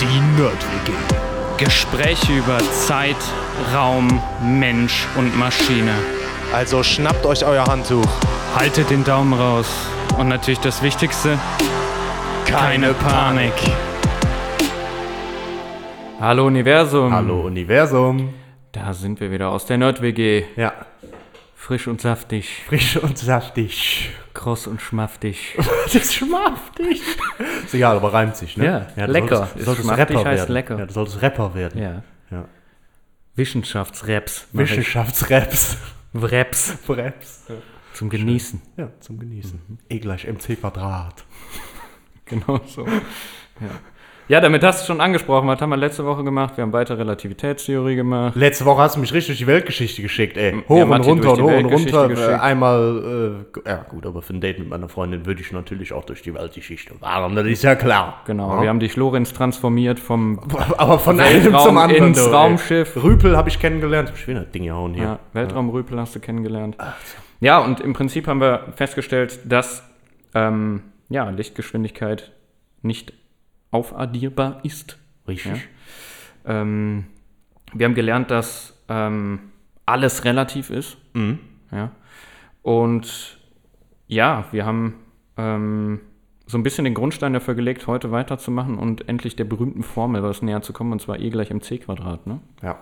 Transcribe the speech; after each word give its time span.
Die 0.00 0.20
Nerd-WG. 0.40 0.92
Gespräche 1.58 2.32
über 2.32 2.58
Zeit, 2.58 3.16
Raum, 3.74 4.22
Mensch 4.42 5.06
und 5.16 5.36
Maschine. 5.36 5.94
Also 6.54 6.82
schnappt 6.82 7.26
euch 7.26 7.44
euer 7.44 7.64
Handtuch. 7.66 8.06
Haltet 8.56 8.90
den 8.90 9.04
Daumen 9.04 9.34
raus. 9.34 9.66
Und 10.18 10.28
natürlich 10.28 10.60
das 10.60 10.82
Wichtigste, 10.82 11.38
keine 12.46 12.94
Panik. 12.94 13.52
Hallo 16.20 16.46
Universum. 16.46 17.12
Hallo 17.12 17.46
Universum. 17.46 18.39
Da 18.72 18.94
sind 18.94 19.20
wir 19.20 19.30
wieder 19.30 19.50
aus 19.50 19.66
der 19.66 19.78
Nerd-WG. 19.78 20.44
Ja, 20.56 20.72
Frisch 21.60 21.86
und 21.88 22.00
saftig, 22.00 22.62
frisch 22.66 22.96
und 22.96 23.18
saftig. 23.18 24.10
kross 24.32 24.66
und 24.66 24.80
schmaftig. 24.80 25.58
Das 25.92 26.14
schmaftig. 26.14 27.02
Ist 27.64 27.74
egal, 27.74 27.96
aber 27.96 28.12
reimt 28.14 28.34
sich, 28.34 28.56
ne? 28.56 28.90
Ja, 28.96 29.06
du 29.06 29.12
lecker. 29.12 29.36
Solltest, 29.36 29.56
Ist 29.56 29.60
du 29.60 29.64
solltest 29.66 29.86
schmaftig 29.86 30.16
Rapper 30.16 30.28
heißt 30.30 30.40
werden. 30.40 30.52
lecker. 30.52 30.78
Ja, 30.78 30.86
du 30.86 30.92
solltest 30.92 31.22
Rapper 31.22 31.54
werden. 31.54 31.82
Ja. 31.82 32.02
ja. 32.30 32.48
Wissenschaftsraps. 33.36 34.48
Wissenschaftsraps. 34.52 35.76
Raps 36.14 36.78
Raps. 36.88 37.46
zum 37.92 38.08
Genießen. 38.08 38.62
Ja, 38.78 38.90
zum 39.00 39.18
Genießen. 39.18 39.60
E 39.90 39.98
gleich 39.98 40.26
mc 40.26 40.56
Quadrat. 40.56 41.24
Genau 42.24 42.60
so. 42.66 42.86
Ja. 42.86 43.80
Ja, 44.30 44.40
damit 44.40 44.62
hast 44.62 44.82
du 44.82 44.86
schon 44.86 45.00
angesprochen. 45.00 45.48
Was 45.48 45.60
haben 45.60 45.70
wir 45.70 45.76
letzte 45.76 46.04
Woche 46.06 46.22
gemacht? 46.22 46.56
Wir 46.56 46.62
haben 46.62 46.72
weiter 46.72 46.96
Relativitätstheorie 46.96 47.96
gemacht. 47.96 48.36
Letzte 48.36 48.64
Woche 48.64 48.80
hast 48.82 48.94
du 48.94 49.00
mich 49.00 49.12
richtig 49.12 49.26
durch 49.26 49.38
die 49.40 49.46
Weltgeschichte 49.48 50.02
geschickt, 50.02 50.36
ey. 50.36 50.52
Ja, 50.54 50.62
Hoch 50.68 50.82
und 50.82 50.88
Matti 50.88 51.08
runter 51.10 51.32
und 51.32 51.42
hoch 51.42 51.52
und 51.56 51.64
runter. 51.66 52.04
Äh, 52.04 52.08
geschickt. 52.10 52.40
einmal, 52.40 53.44
äh, 53.64 53.68
ja 53.68 53.76
gut, 53.88 54.06
aber 54.06 54.22
für 54.22 54.32
ein 54.32 54.40
Date 54.40 54.60
mit 54.60 54.68
meiner 54.68 54.88
Freundin 54.88 55.26
würde 55.26 55.40
ich 55.40 55.50
natürlich 55.50 55.92
auch 55.92 56.04
durch 56.04 56.22
die 56.22 56.32
Weltgeschichte 56.32 56.94
fahren, 56.94 57.34
das 57.34 57.44
ist 57.46 57.64
ja 57.64 57.74
klar. 57.74 58.20
Genau, 58.26 58.54
Ja. 58.54 58.62
wir 58.62 58.68
haben 58.68 58.78
dich 58.78 58.94
Lorenz 58.94 59.32
transformiert 59.32 59.98
vom 59.98 60.38
Aber 60.78 61.00
von 61.00 61.18
einem 61.18 61.42
zum 61.58 61.76
anderen. 61.76 62.06
ins 62.08 62.22
du, 62.22 62.28
ey. 62.28 62.34
Raumschiff. 62.34 63.02
Rüpel 63.02 63.36
habe 63.36 63.48
ich 63.48 63.58
kennengelernt. 63.58 64.12
Ich 64.14 64.28
wieder 64.28 64.40
ein 64.42 64.52
Ding 64.52 64.62
gehauen 64.62 64.94
hier. 64.94 65.02
ja, 65.04 65.18
Weltraumrüpel 65.32 65.98
hast 65.98 66.14
du 66.14 66.20
kennengelernt. 66.20 66.76
Ja, 67.40 67.58
und 67.58 67.80
im 67.80 67.94
Prinzip 67.94 68.28
haben 68.28 68.40
wir 68.40 68.66
festgestellt, 68.76 69.40
dass 69.44 69.82
ähm, 70.36 70.82
ja, 71.08 71.28
Lichtgeschwindigkeit 71.30 72.30
nicht 72.82 73.12
aufaddierbar 73.70 74.60
ist. 74.64 74.98
Richtig. 75.28 75.68
Ähm, 76.44 77.06
wir 77.72 77.86
haben 77.86 77.94
gelernt, 77.94 78.30
dass 78.30 78.82
ähm, 78.88 79.40
alles 79.86 80.24
relativ 80.24 80.70
ist. 80.70 80.96
Mhm. 81.14 81.38
Ja. 81.70 81.92
Und 82.62 83.38
ja, 84.06 84.44
wir 84.50 84.66
haben 84.66 84.94
ähm, 85.36 86.00
so 86.46 86.58
ein 86.58 86.62
bisschen 86.62 86.84
den 86.84 86.94
Grundstein 86.94 87.32
dafür 87.32 87.54
gelegt, 87.54 87.86
heute 87.86 88.10
weiterzumachen 88.10 88.76
und 88.76 89.08
endlich 89.08 89.36
der 89.36 89.44
berühmten 89.44 89.82
Formel 89.82 90.22
was 90.22 90.42
näher 90.42 90.62
zu 90.62 90.72
kommen, 90.72 90.92
und 90.92 91.00
zwar 91.00 91.20
E 91.20 91.30
gleich 91.30 91.50
mc 91.50 91.78
Quadrat. 91.84 92.26
Ne? 92.26 92.40
Ja. 92.62 92.80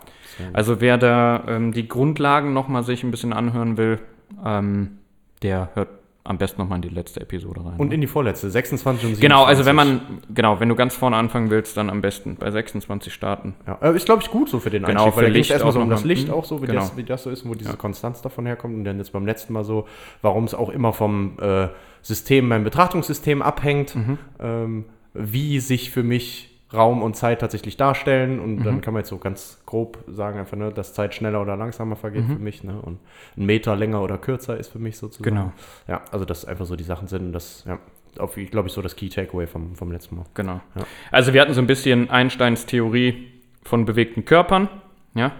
Also 0.54 0.80
wer 0.80 0.96
da 0.96 1.44
ähm, 1.46 1.72
die 1.72 1.86
Grundlagen 1.86 2.54
nochmal 2.54 2.82
sich 2.82 3.04
ein 3.04 3.10
bisschen 3.10 3.32
anhören 3.34 3.76
will, 3.76 4.00
ähm, 4.44 4.98
der 5.42 5.70
hört 5.74 5.88
am 6.24 6.36
besten 6.36 6.60
nochmal 6.60 6.76
in 6.76 6.82
die 6.82 6.88
letzte 6.90 7.20
Episode 7.22 7.64
rein. 7.64 7.76
Und 7.78 7.88
ne? 7.88 7.94
in 7.94 8.00
die 8.02 8.06
vorletzte, 8.06 8.50
26 8.50 9.04
und 9.04 9.14
27. 9.16 9.20
genau, 9.22 9.44
also 9.44 9.64
wenn 9.64 9.74
man, 9.76 10.00
genau, 10.34 10.60
wenn 10.60 10.68
du 10.68 10.74
ganz 10.74 10.94
vorne 10.94 11.16
anfangen 11.16 11.48
willst, 11.50 11.76
dann 11.76 11.88
am 11.88 12.02
besten 12.02 12.36
bei 12.36 12.50
26 12.50 13.12
starten. 13.14 13.54
Ja, 13.66 13.78
äh, 13.80 13.96
ist, 13.96 14.04
glaube 14.04 14.22
ich, 14.22 14.30
gut 14.30 14.48
so 14.50 14.58
für 14.60 14.68
den 14.68 14.82
Genau, 14.82 15.04
Einstieg, 15.04 15.14
für 15.14 15.20
weil 15.20 15.26
da 15.28 15.32
ging 15.32 15.42
es 15.42 15.50
erstmal 15.50 15.72
so 15.72 15.80
um 15.80 15.88
das. 15.88 16.04
Licht 16.04 16.28
Mhm. 16.28 16.34
auch 16.34 16.44
so, 16.44 16.60
wie, 16.62 16.66
Genau. 16.66 16.80
das, 16.80 16.96
wie 16.98 17.04
das 17.04 17.22
so 17.22 17.30
ist, 17.30 17.48
wo 17.48 17.54
diese 17.54 17.76
Konstanz 17.78 18.20
davon 18.20 18.44
herkommt. 18.44 18.74
Und 18.74 18.84
dann 18.84 18.98
jetzt 18.98 19.12
beim 19.12 19.24
letzten 19.24 19.54
Mal 19.54 19.64
so, 19.64 19.86
warum 20.20 20.44
es 20.44 20.54
auch 20.54 20.68
immer 20.68 20.92
vom 20.92 21.38
äh, 21.40 21.68
System, 22.02 22.48
beim 22.50 22.62
Betrachtungssystem 22.64 23.40
abhängt, 23.40 23.94
Mhm. 23.96 24.18
ähm, 24.38 24.84
wie 25.14 25.60
sich 25.60 25.90
für 25.90 26.02
mich 26.02 26.57
Raum 26.72 27.02
und 27.02 27.16
Zeit 27.16 27.40
tatsächlich 27.40 27.76
darstellen. 27.76 28.40
Und 28.40 28.56
Mhm. 28.56 28.64
dann 28.64 28.80
kann 28.80 28.92
man 28.94 29.00
jetzt 29.00 29.08
so 29.08 29.18
ganz 29.18 29.62
grob 29.66 29.98
sagen, 30.06 30.38
einfach, 30.38 30.56
ne, 30.56 30.70
dass 30.72 30.92
Zeit 30.94 31.14
schneller 31.14 31.40
oder 31.40 31.56
langsamer 31.56 31.96
vergeht 31.96 32.28
Mhm. 32.28 32.32
für 32.34 32.42
mich. 32.42 32.62
Ne? 32.64 32.80
Und 32.80 32.98
ein 33.36 33.46
Meter 33.46 33.74
länger 33.76 34.02
oder 34.02 34.18
kürzer 34.18 34.56
ist 34.58 34.68
für 34.72 34.78
mich 34.78 34.98
sozusagen. 34.98 35.34
Genau. 35.34 35.52
Ja, 35.86 36.02
also 36.12 36.24
das 36.24 36.44
einfach 36.44 36.66
so 36.66 36.76
die 36.76 36.84
Sachen 36.84 37.08
sind. 37.08 37.22
Und 37.26 37.32
das, 37.32 37.64
ja, 37.66 37.78
auf, 38.18 38.34
glaube 38.50 38.68
ich, 38.68 38.74
so 38.74 38.82
das 38.82 38.96
Key 38.96 39.08
Takeaway 39.08 39.46
vom, 39.46 39.74
vom 39.76 39.92
letzten 39.92 40.16
Mal. 40.16 40.24
Genau. 40.34 40.60
Ja. 40.74 40.82
Also 41.10 41.32
wir 41.32 41.40
hatten 41.40 41.54
so 41.54 41.60
ein 41.60 41.66
bisschen 41.66 42.10
Einsteins 42.10 42.66
Theorie 42.66 43.28
von 43.62 43.84
bewegten 43.84 44.24
Körpern, 44.24 44.68
ja. 45.14 45.32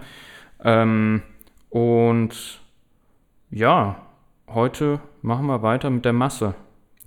Ähm, 0.63 1.21
und 1.69 2.59
ja, 3.51 4.01
heute 4.47 4.99
machen 5.21 5.45
wir 5.47 5.61
weiter 5.61 5.89
mit 5.89 6.05
der 6.05 6.13
Masse. 6.13 6.55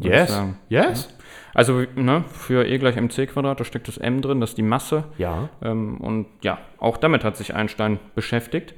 Yes. 0.05 0.43
Yes. 0.69 1.09
Also 1.55 1.85
ne, 1.97 2.25
für 2.33 2.67
E 2.67 2.79
gleich 2.79 2.97
mc 2.97 3.27
Quadrat, 3.27 3.61
da 3.61 3.65
steckt 3.65 3.89
das 3.89 3.99
m 3.99 4.23
drin, 4.23 4.41
das 4.41 4.51
ist 4.51 4.59
die 4.59 4.63
Masse. 4.63 5.05
Ja. 5.19 5.51
Ähm, 5.63 5.99
und 5.99 6.27
ja, 6.43 6.59
auch 6.79 6.97
damit 6.97 7.25
hat 7.25 7.37
sich 7.37 7.55
Einstein 7.55 7.99
beschäftigt. 8.15 8.75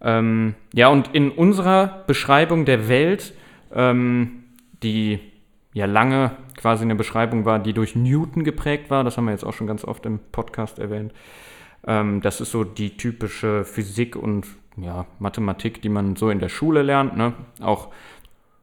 Ähm, 0.00 0.54
ja, 0.72 0.88
und 0.88 1.14
in 1.14 1.30
unserer 1.30 2.04
Beschreibung 2.06 2.64
der 2.64 2.88
Welt, 2.88 3.34
ähm, 3.72 4.44
die 4.82 5.20
ja 5.72 5.86
lange 5.86 6.32
quasi 6.56 6.84
eine 6.84 6.94
Beschreibung 6.94 7.44
war, 7.44 7.58
die 7.58 7.72
durch 7.72 7.94
Newton 7.94 8.42
geprägt 8.42 8.90
war, 8.90 9.04
das 9.04 9.16
haben 9.16 9.26
wir 9.26 9.32
jetzt 9.32 9.44
auch 9.44 9.52
schon 9.52 9.66
ganz 9.66 9.84
oft 9.84 10.06
im 10.06 10.18
Podcast 10.32 10.78
erwähnt. 10.78 11.12
Ähm, 11.86 12.20
das 12.20 12.40
ist 12.40 12.50
so 12.50 12.64
die 12.64 12.96
typische 12.96 13.64
Physik 13.64 14.16
und 14.16 14.46
ja, 14.76 15.06
Mathematik, 15.18 15.82
die 15.82 15.88
man 15.88 16.16
so 16.16 16.30
in 16.30 16.38
der 16.38 16.48
Schule 16.48 16.82
lernt. 16.82 17.16
Ne? 17.16 17.32
Auch 17.60 17.88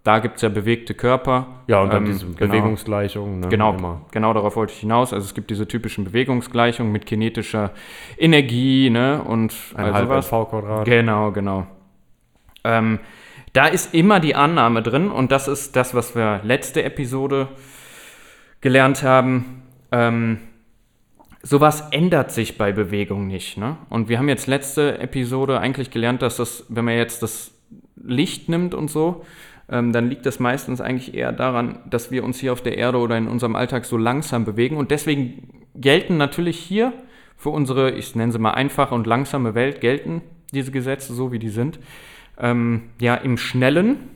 da 0.05 0.19
gibt 0.19 0.35
es 0.35 0.43
ja 0.43 0.49
bewegte 0.49 0.93
Körper. 0.93 1.47
Ja, 1.65 1.81
und 1.81 1.91
dann 1.91 2.05
Ähm, 2.05 2.11
diese 2.11 2.25
genau. 2.27 2.37
Bewegungsgleichung. 2.37 3.39
Ne? 3.39 3.47
Genau, 3.49 3.73
Immer. 3.73 4.01
genau 4.11 4.33
darauf 4.33 4.55
wollte 4.55 4.71
ich 4.71 4.79
hinaus. 4.79 5.11
Also 5.11 5.25
es 5.25 5.33
gibt 5.33 5.49
diese 5.49 5.67
typischen 5.67 6.05
Bewegungsgleichungen 6.05 6.91
mit 6.91 7.07
kinetischer 7.07 7.71
Energie 8.17 8.91
ne, 8.91 9.23
und 9.23 9.53
Ein 9.75 9.85
all 9.85 10.03
sowas. 10.03 10.27
v 10.27 10.45
Quadrat. 10.45 10.85
Genau, 10.85 11.31
genau. 11.31 11.65
Ähm, 12.63 12.99
da 13.53 13.65
ist 13.65 13.95
immer 13.95 14.19
die 14.19 14.35
Annahme 14.35 14.83
drin 14.83 15.09
und 15.09 15.31
das 15.31 15.47
ist 15.47 15.75
das, 15.75 15.95
was 15.95 16.15
wir 16.15 16.39
letzte 16.43 16.83
Episode 16.83 17.47
gelernt 18.61 19.01
haben. 19.01 19.63
Ähm, 19.91 20.37
sowas 21.41 21.87
ändert 21.89 22.31
sich 22.31 22.59
bei 22.59 22.71
Bewegung 22.71 23.25
nicht. 23.25 23.57
Ne? 23.57 23.77
Und 23.89 24.07
wir 24.07 24.19
haben 24.19 24.29
jetzt 24.29 24.45
letzte 24.45 24.99
Episode 24.99 25.59
eigentlich 25.59 25.89
gelernt, 25.89 26.21
dass 26.21 26.37
das, 26.37 26.63
wenn 26.69 26.85
man 26.85 26.95
jetzt 26.95 27.23
das 27.23 27.55
Licht 27.95 28.49
nimmt 28.49 28.75
und 28.75 28.91
so, 28.91 29.25
ähm, 29.69 29.91
dann 29.91 30.09
liegt 30.09 30.25
das 30.25 30.39
meistens 30.39 30.81
eigentlich 30.81 31.13
eher 31.13 31.31
daran, 31.31 31.79
dass 31.89 32.11
wir 32.11 32.23
uns 32.23 32.39
hier 32.39 32.53
auf 32.53 32.61
der 32.61 32.77
Erde 32.77 32.99
oder 32.99 33.17
in 33.17 33.27
unserem 33.27 33.55
Alltag 33.55 33.85
so 33.85 33.97
langsam 33.97 34.45
bewegen. 34.45 34.77
Und 34.77 34.91
deswegen 34.91 35.65
gelten 35.75 36.17
natürlich 36.17 36.57
hier 36.57 36.93
für 37.35 37.49
unsere, 37.49 37.91
ich 37.91 38.15
nenne 38.15 38.31
sie 38.31 38.39
mal 38.39 38.51
einfache 38.51 38.93
und 38.93 39.07
langsame 39.07 39.55
Welt, 39.55 39.81
gelten 39.81 40.21
diese 40.53 40.71
Gesetze 40.71 41.13
so, 41.13 41.31
wie 41.31 41.39
die 41.39 41.49
sind. 41.49 41.79
Ähm, 42.39 42.83
ja, 42.99 43.15
im 43.15 43.37
Schnellen 43.37 44.14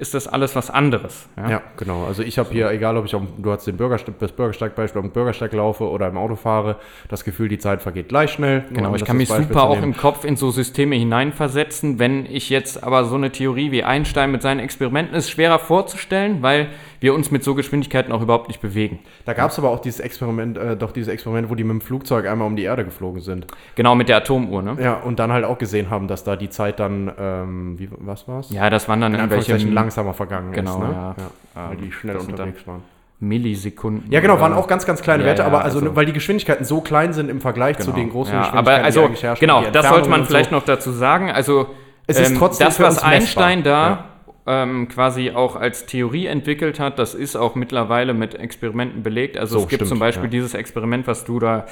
ist 0.00 0.14
das 0.14 0.26
alles 0.26 0.56
was 0.56 0.70
anderes. 0.70 1.28
Ja, 1.36 1.60
genau. 1.76 2.06
Also 2.06 2.22
ich 2.22 2.38
habe 2.38 2.48
hier, 2.50 2.70
egal 2.70 2.96
ob 2.96 3.04
ich 3.04 3.14
auf, 3.14 3.22
du 3.36 3.52
hast 3.52 3.66
den 3.66 3.76
Bürgersteig, 3.76 4.18
das 4.18 4.32
Bürgersteigbeispiel 4.32 4.98
auf 4.98 5.06
dem 5.06 5.12
Bürgersteig 5.12 5.52
laufe 5.52 5.88
oder 5.88 6.08
im 6.08 6.16
Auto 6.16 6.36
fahre, 6.36 6.76
das 7.08 7.22
Gefühl, 7.22 7.48
die 7.48 7.58
Zeit 7.58 7.82
vergeht 7.82 8.08
gleich 8.08 8.30
schnell. 8.30 8.64
Genau, 8.72 8.88
um 8.88 8.94
ich 8.94 9.04
kann 9.04 9.18
mich 9.18 9.28
super 9.28 9.64
auch 9.64 9.82
im 9.82 9.96
Kopf 9.96 10.24
in 10.24 10.36
so 10.36 10.50
Systeme 10.50 10.96
hineinversetzen. 10.96 11.98
Wenn 11.98 12.24
ich 12.24 12.48
jetzt 12.48 12.82
aber 12.82 13.04
so 13.04 13.16
eine 13.16 13.30
Theorie 13.30 13.72
wie 13.72 13.84
Einstein 13.84 14.32
mit 14.32 14.40
seinen 14.40 14.60
Experimenten 14.60 15.14
ist 15.14 15.30
schwerer 15.30 15.58
vorzustellen, 15.58 16.40
weil 16.40 16.68
wir 17.00 17.14
uns 17.14 17.30
mit 17.30 17.42
so 17.42 17.54
Geschwindigkeiten 17.54 18.12
auch 18.12 18.20
überhaupt 18.22 18.48
nicht 18.48 18.60
bewegen. 18.60 19.00
Da 19.24 19.32
gab 19.32 19.50
es 19.50 19.58
aber 19.58 19.70
auch 19.70 19.80
dieses 19.80 20.00
Experiment, 20.00 20.58
äh, 20.58 20.76
doch 20.76 20.92
dieses 20.92 21.12
Experiment, 21.12 21.50
wo 21.50 21.54
die 21.54 21.64
mit 21.64 21.72
dem 21.72 21.80
Flugzeug 21.80 22.26
einmal 22.26 22.46
um 22.46 22.56
die 22.56 22.64
Erde 22.64 22.84
geflogen 22.84 23.22
sind. 23.22 23.46
Genau 23.74 23.94
mit 23.94 24.08
der 24.08 24.18
Atomuhr, 24.18 24.62
ne? 24.62 24.76
Ja, 24.80 24.94
und 24.94 25.18
dann 25.18 25.32
halt 25.32 25.44
auch 25.44 25.56
gesehen 25.58 25.88
haben, 25.88 26.08
dass 26.08 26.24
da 26.24 26.36
die 26.36 26.50
Zeit 26.50 26.78
dann, 26.78 27.10
ähm, 27.18 27.78
wie, 27.78 27.88
was 27.98 28.28
war's? 28.28 28.50
Ja, 28.50 28.68
das 28.68 28.86
waren 28.88 29.00
dann 29.00 29.14
in 29.14 29.20
irgendwelche 29.20 29.54
Anführungszeichen 29.54 29.74
langsamer 29.90 30.14
vergangen 30.14 30.52
Genau, 30.52 30.74
ist. 30.74 30.78
Ne? 30.88 31.14
ja. 31.54 31.68
Weil 31.68 31.76
die 31.76 31.92
schnell 31.92 32.16
unterwegs 32.16 32.66
waren. 32.66 32.82
Millisekunden. 33.22 34.10
Ja, 34.10 34.20
genau, 34.20 34.40
waren 34.40 34.54
auch 34.54 34.66
ganz, 34.66 34.86
ganz 34.86 35.02
kleine 35.02 35.22
Ja, 35.24 35.28
Werte, 35.28 35.42
ja, 35.42 35.48
aber 35.48 35.62
also, 35.62 35.80
also- 35.80 35.94
weil 35.94 36.06
die 36.06 36.12
Geschwindigkeiten 36.14 36.64
so 36.64 36.80
klein 36.80 37.12
sind 37.12 37.28
im 37.28 37.40
Vergleich 37.40 37.76
zu 37.78 37.86
Genau. 37.86 37.96
den 37.96 38.10
großen 38.10 38.32
ja, 38.32 38.40
Geschwindigkeiten, 38.40 38.76
aber 38.76 38.84
also, 38.84 39.00
die 39.00 39.06
eigentlich 39.06 39.22
herrschen, 39.22 39.40
genau, 39.40 39.62
das 39.70 39.88
sollte 39.88 40.08
man 40.08 40.24
vielleicht 40.24 40.50
so. 40.50 40.56
noch 40.56 40.64
dazu 40.64 40.90
sagen. 40.90 41.30
Also, 41.30 41.66
Es 42.06 42.18
ist 42.18 42.36
trotzdem 42.38 42.66
das, 42.68 42.80
was. 42.80 43.02
Einstein 43.02 43.62
da 43.62 44.06
ähm, 44.46 44.88
quasi 44.88 45.32
auch 45.32 45.54
als 45.54 45.84
Theorie 45.84 46.26
entwickelt 46.26 46.80
hat, 46.80 46.98
das 46.98 47.14
ist 47.14 47.36
auch 47.36 47.54
mittlerweile 47.56 48.14
mit 48.14 48.34
Experimenten 48.34 49.02
belegt. 49.02 49.36
Also 49.36 49.58
So, 49.58 49.64
es 49.64 49.68
gibt 49.68 49.80
stimmt, 49.80 49.88
zum 49.90 49.98
Beispiel 49.98 50.24
ja. 50.24 50.30
dieses 50.30 50.54
Experiment, 50.54 51.06
was 51.06 51.24
du 51.24 51.38
da 51.38 51.66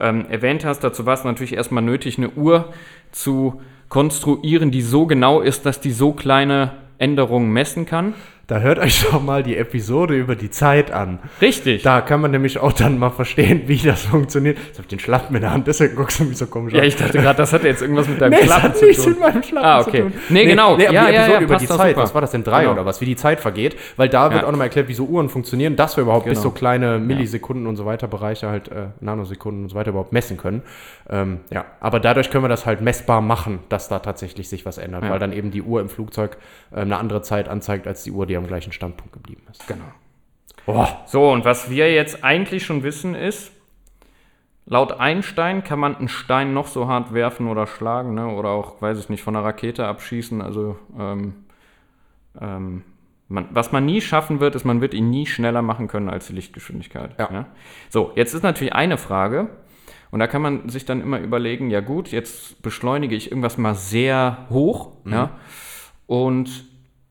ähm, 0.00 0.24
erwähnt 0.30 0.64
hast. 0.64 0.80
Dazu 0.82 1.04
war 1.04 1.14
es 1.14 1.22
natürlich 1.24 1.54
erstmal 1.54 1.82
nötig, 1.82 2.16
eine 2.16 2.30
Uhr 2.30 2.72
zu 3.12 3.60
konstruieren, 3.90 4.70
die 4.70 4.80
so 4.80 5.06
genau 5.06 5.42
ist, 5.42 5.66
dass 5.66 5.80
die 5.80 5.92
so 5.92 6.12
kleine 6.12 6.72
Änderungen 6.98 7.50
messen 7.52 7.86
kann. 7.86 8.14
Da 8.46 8.58
hört 8.60 8.78
euch 8.78 9.04
doch 9.10 9.22
mal 9.22 9.42
die 9.42 9.56
Episode 9.56 10.14
über 10.14 10.36
die 10.36 10.50
Zeit 10.50 10.90
an. 10.90 11.18
Richtig. 11.40 11.82
Da 11.82 12.02
kann 12.02 12.20
man 12.20 12.30
nämlich 12.30 12.58
auch 12.58 12.72
dann 12.72 12.98
mal 12.98 13.08
verstehen, 13.10 13.62
wie 13.68 13.78
das 13.78 14.02
funktioniert. 14.02 14.58
Ich 14.78 14.86
den 14.86 14.98
Schlappen 14.98 15.34
in 15.34 15.40
der 15.42 15.50
Hand, 15.52 15.66
deswegen 15.66 15.96
guckst 15.96 16.20
du 16.20 16.24
mich 16.24 16.36
so 16.36 16.46
komisch 16.46 16.74
ja, 16.74 16.80
an. 16.80 16.86
ich 16.86 16.96
dachte 16.96 17.18
gerade, 17.18 17.38
das 17.38 17.54
hat 17.54 17.64
jetzt 17.64 17.80
irgendwas 17.80 18.06
mit 18.06 18.20
deinem 18.20 18.32
Nee, 18.32 18.36
es 18.40 18.46
Klappen 18.46 18.62
hat 18.64 18.76
zu 18.76 18.84
nichts 18.84 19.06
mit 19.06 19.18
meinem 19.20 19.42
Schlappen 19.42 19.66
Ah, 19.68 19.80
zu 19.82 19.88
okay. 19.88 20.00
tun. 20.02 20.12
Nee, 20.28 20.44
genau. 20.44 20.76
Nee, 20.76 20.86
aber 20.88 20.94
Ja, 20.94 21.06
die 21.06 21.12
ja, 21.14 21.20
Episode 21.20 21.32
ja, 21.32 21.40
über 21.40 21.54
passt 21.54 21.62
die 21.64 21.68
Zeit, 21.68 21.88
super. 21.94 22.02
was 22.02 22.14
war 22.14 22.20
das 22.20 22.30
denn, 22.32 22.44
drei 22.44 22.60
Genau. 22.62 22.72
oder 22.74 22.84
was, 22.84 23.00
wie 23.00 23.06
die 23.06 23.16
Zeit 23.16 23.40
vergeht, 23.40 23.76
weil 23.96 24.08
da 24.10 24.30
wird 24.30 24.42
Ja. 24.42 24.46
auch 24.46 24.50
nochmal 24.52 24.66
erklärt, 24.66 24.88
wie 24.88 24.94
so 24.94 25.06
Uhren 25.06 25.30
funktionieren, 25.30 25.76
dass 25.76 25.96
wir 25.96 26.02
überhaupt 26.02 26.26
bis 26.26 26.34
Genau. 26.38 26.42
so 26.42 26.50
kleine 26.50 26.98
Millisekunden 26.98 27.66
und 27.66 27.76
so 27.76 27.86
weiter 27.86 28.08
Bereiche 28.08 28.48
halt, 28.48 28.68
äh, 28.68 28.88
Nanosekunden 29.00 29.62
und 29.64 29.68
so 29.70 29.74
weiter 29.76 29.90
überhaupt 29.90 30.12
messen 30.12 30.36
können. 30.36 30.60
Ähm, 31.08 31.40
ja, 31.50 31.64
aber 31.80 31.98
dadurch 31.98 32.30
können 32.30 32.44
wir 32.44 32.48
das 32.48 32.66
halt 32.66 32.82
messbar 32.82 33.22
machen, 33.22 33.60
dass 33.70 33.88
da 33.88 34.00
tatsächlich 34.00 34.50
sich 34.50 34.66
was 34.66 34.76
ändert, 34.76 35.04
Ja. 35.04 35.10
weil 35.10 35.18
dann 35.18 35.32
eben 35.32 35.50
die 35.50 35.62
Uhr 35.62 35.80
im 35.80 35.88
Flugzeug 35.88 36.36
äh, 36.74 36.80
eine 36.80 36.98
andere 36.98 37.22
Zeit 37.22 37.48
anzeigt, 37.48 37.86
als 37.86 38.02
die 38.04 38.10
Uhr, 38.10 38.26
die 38.26 38.33
am 38.36 38.46
gleichen 38.46 38.72
Standpunkt 38.72 39.12
geblieben 39.12 39.42
ist. 39.50 39.66
Genau. 39.66 39.84
Oh, 40.66 40.86
So, 41.06 41.30
und 41.30 41.44
was 41.44 41.70
wir 41.70 41.92
jetzt 41.92 42.24
eigentlich 42.24 42.64
schon 42.64 42.82
wissen 42.82 43.14
ist, 43.14 43.52
laut 44.66 44.92
Einstein 44.92 45.62
kann 45.62 45.78
man 45.78 45.96
einen 45.96 46.08
Stein 46.08 46.54
noch 46.54 46.66
so 46.66 46.88
hart 46.88 47.12
werfen 47.12 47.48
oder 47.48 47.66
schlagen, 47.66 48.14
ne? 48.14 48.28
oder 48.28 48.50
auch, 48.50 48.80
weiß 48.80 48.98
ich 48.98 49.08
nicht, 49.08 49.22
von 49.22 49.36
einer 49.36 49.44
Rakete 49.44 49.86
abschießen. 49.86 50.40
Also, 50.40 50.78
ähm, 50.98 51.44
ähm, 52.40 52.82
man, 53.28 53.48
was 53.50 53.72
man 53.72 53.84
nie 53.84 54.00
schaffen 54.00 54.40
wird, 54.40 54.54
ist, 54.54 54.64
man 54.64 54.80
wird 54.80 54.94
ihn 54.94 55.10
nie 55.10 55.26
schneller 55.26 55.62
machen 55.62 55.88
können 55.88 56.08
als 56.08 56.28
die 56.28 56.34
Lichtgeschwindigkeit. 56.34 57.18
Ja. 57.18 57.46
So, 57.90 58.12
jetzt 58.14 58.34
ist 58.34 58.42
natürlich 58.42 58.74
eine 58.74 58.96
Frage, 58.96 59.50
und 60.10 60.20
da 60.20 60.28
kann 60.28 60.42
man 60.42 60.68
sich 60.68 60.84
dann 60.84 61.00
immer 61.00 61.18
überlegen, 61.18 61.70
ja 61.70 61.80
gut, 61.80 62.12
jetzt 62.12 62.62
beschleunige 62.62 63.16
ich 63.16 63.32
irgendwas 63.32 63.58
mal 63.58 63.74
sehr 63.74 64.46
hoch, 64.48 64.92
ja, 65.06 65.30
und 66.06 66.66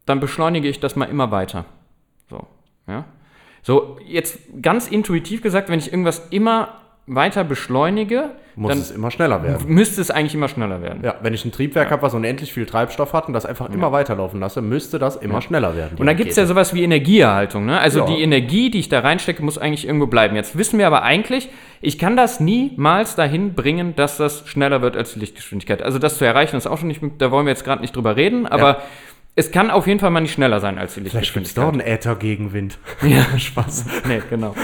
dann 0.05 0.19
beschleunige 0.19 0.67
ich 0.67 0.79
das 0.79 0.95
mal 0.95 1.05
immer 1.05 1.31
weiter. 1.31 1.65
So, 2.29 2.45
ja. 2.87 3.05
So, 3.61 3.97
jetzt 4.05 4.39
ganz 4.61 4.87
intuitiv 4.87 5.41
gesagt, 5.41 5.69
wenn 5.69 5.79
ich 5.79 5.91
irgendwas 5.91 6.27
immer 6.31 6.69
weiter 7.05 7.43
beschleunige, 7.43 8.31
muss 8.55 8.69
dann 8.69 8.77
es 8.79 8.91
immer 8.91 9.09
schneller 9.11 9.43
werden. 9.43 9.65
müsste 9.67 9.99
es 9.99 10.09
eigentlich 10.11 10.35
immer 10.35 10.47
schneller 10.47 10.81
werden. 10.81 11.01
Ja, 11.03 11.15
wenn 11.21 11.33
ich 11.33 11.43
ein 11.43 11.51
Triebwerk 11.51 11.91
habe, 11.91 12.01
was 12.01 12.13
unendlich 12.13 12.53
viel 12.53 12.65
Treibstoff 12.65 13.11
hat 13.13 13.27
und 13.27 13.33
das 13.33 13.45
einfach 13.45 13.69
immer 13.69 13.91
weiterlaufen 13.91 14.39
lasse, 14.39 14.61
müsste 14.61 14.99
das 14.99 15.15
immer 15.17 15.41
schneller 15.41 15.75
werden. 15.75 15.97
Und 15.97 16.05
da 16.05 16.13
gibt 16.13 16.29
es 16.29 16.35
ja 16.37 16.45
sowas 16.45 16.73
wie 16.73 16.83
Energieerhaltung. 16.83 17.65
Ne? 17.65 17.77
Also 17.79 17.99
Ja. 17.99 18.05
die 18.05 18.21
Energie, 18.21 18.69
die 18.69 18.79
ich 18.79 18.89
da 18.89 18.99
reinstecke, 18.99 19.43
muss 19.43 19.57
eigentlich 19.57 19.85
irgendwo 19.85 20.07
bleiben. 20.07 20.35
Jetzt 20.35 20.57
wissen 20.57 20.77
wir 20.79 20.87
aber 20.87 21.03
eigentlich, 21.03 21.49
ich 21.81 21.97
kann 21.97 22.15
das 22.15 22.39
niemals 22.39 23.15
dahin 23.15 23.53
bringen, 23.53 23.95
dass 23.95 24.17
das 24.17 24.47
schneller 24.47 24.81
wird 24.81 24.95
als 24.95 25.13
die 25.13 25.19
Lichtgeschwindigkeit. 25.19 25.81
Also 25.81 25.99
das 25.99 26.17
zu 26.17 26.25
erreichen 26.25 26.55
ist 26.55 26.67
auch 26.67 26.77
schon 26.77 26.87
nicht, 26.89 27.01
da 27.17 27.31
wollen 27.31 27.45
wir 27.45 27.51
jetzt 27.51 27.65
gerade 27.65 27.81
nicht 27.81 27.95
drüber 27.95 28.15
reden, 28.15 28.45
aber 28.45 28.67
Ja. 28.69 28.81
Es 29.35 29.51
kann 29.51 29.71
auf 29.71 29.87
jeden 29.87 29.99
Fall 29.99 30.11
mal 30.11 30.21
nicht 30.21 30.33
schneller 30.33 30.59
sein 30.59 30.77
als 30.77 30.93
die 30.93 31.01
Vielleicht 31.01 31.33
gibt 31.33 31.47
es 31.47 31.55
Lichtgeschwindigkeit. 31.55 31.63
doch 31.63 31.71
einen 31.73 31.81
Äthergegenwind. 31.81 32.77
Ja. 33.01 33.25
Spaß. 33.37 33.85
Nee, 34.07 34.21
genau. 34.29 34.55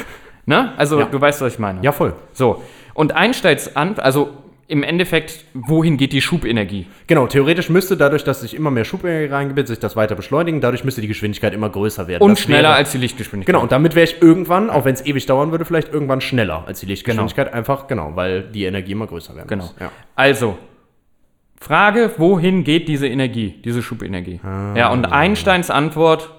Ne? 0.46 0.74
Also 0.78 1.00
Ja. 1.00 1.06
du 1.06 1.20
weißt, 1.20 1.42
was 1.42 1.54
ich 1.54 1.60
meine. 1.60 1.80
Ja, 1.82 1.92
voll. 1.92 2.14
So. 2.34 2.64
Und 2.94 3.16
Einsteins 3.16 3.76
an, 3.76 3.98
also 4.00 4.30
im 4.68 4.84
Endeffekt, 4.84 5.46
wohin 5.56 5.98
geht 5.98 6.14
die 6.14 6.22
Schubenergie? 6.22 6.86
Genau, 7.08 7.26
theoretisch 7.26 7.70
müsste 7.72 7.98
dadurch, 7.98 8.24
dass 8.24 8.42
sich 8.42 8.56
immer 8.56 8.70
mehr 8.70 8.86
Schubenergie 8.86 9.34
reingebildet, 9.34 9.68
sich 9.70 9.80
das 9.80 9.96
weiter 9.96 10.14
beschleunigen. 10.16 10.62
Dadurch 10.62 10.84
müsste 10.84 11.02
die 11.02 11.08
Geschwindigkeit 11.08 11.56
immer 11.56 11.70
größer 11.70 12.08
werden. 12.08 12.22
Und 12.22 12.32
Das 12.32 12.42
schneller 12.42 12.70
wäre- 12.70 12.74
als 12.76 12.92
die 12.92 13.00
Lichtgeschwindigkeit. 13.00 13.54
Genau, 13.54 13.64
und 13.64 13.72
damit 13.72 13.96
wäre 13.96 14.04
ich 14.06 14.22
irgendwann, 14.22 14.70
auch 14.70 14.86
wenn 14.86 14.94
es 14.94 15.04
ewig 15.04 15.26
dauern 15.26 15.50
würde, 15.50 15.66
vielleicht 15.66 15.92
irgendwann 15.92 16.22
schneller 16.22 16.66
als 16.68 16.82
die 16.82 16.86
Genau. 16.86 16.92
Lichtgeschwindigkeit. 16.92 17.52
Einfach, 17.52 17.88
genau, 17.88 18.12
weil 18.16 18.44
die 18.44 18.66
Energie 18.66 18.92
immer 18.92 19.08
größer 19.08 19.36
werden 19.36 19.48
Genau. 19.48 19.64
muss. 19.64 19.76
Ja. 19.80 19.92
Also, 20.16 20.58
Frage, 21.60 22.12
wohin 22.18 22.64
geht 22.64 22.88
diese 22.88 23.08
Energie, 23.08 23.60
diese 23.64 23.82
Schubenergie? 23.84 24.40
Ja, 24.44 24.90
und 24.92 25.06
Einsteins 25.06 25.70
Antwort, 25.70 26.30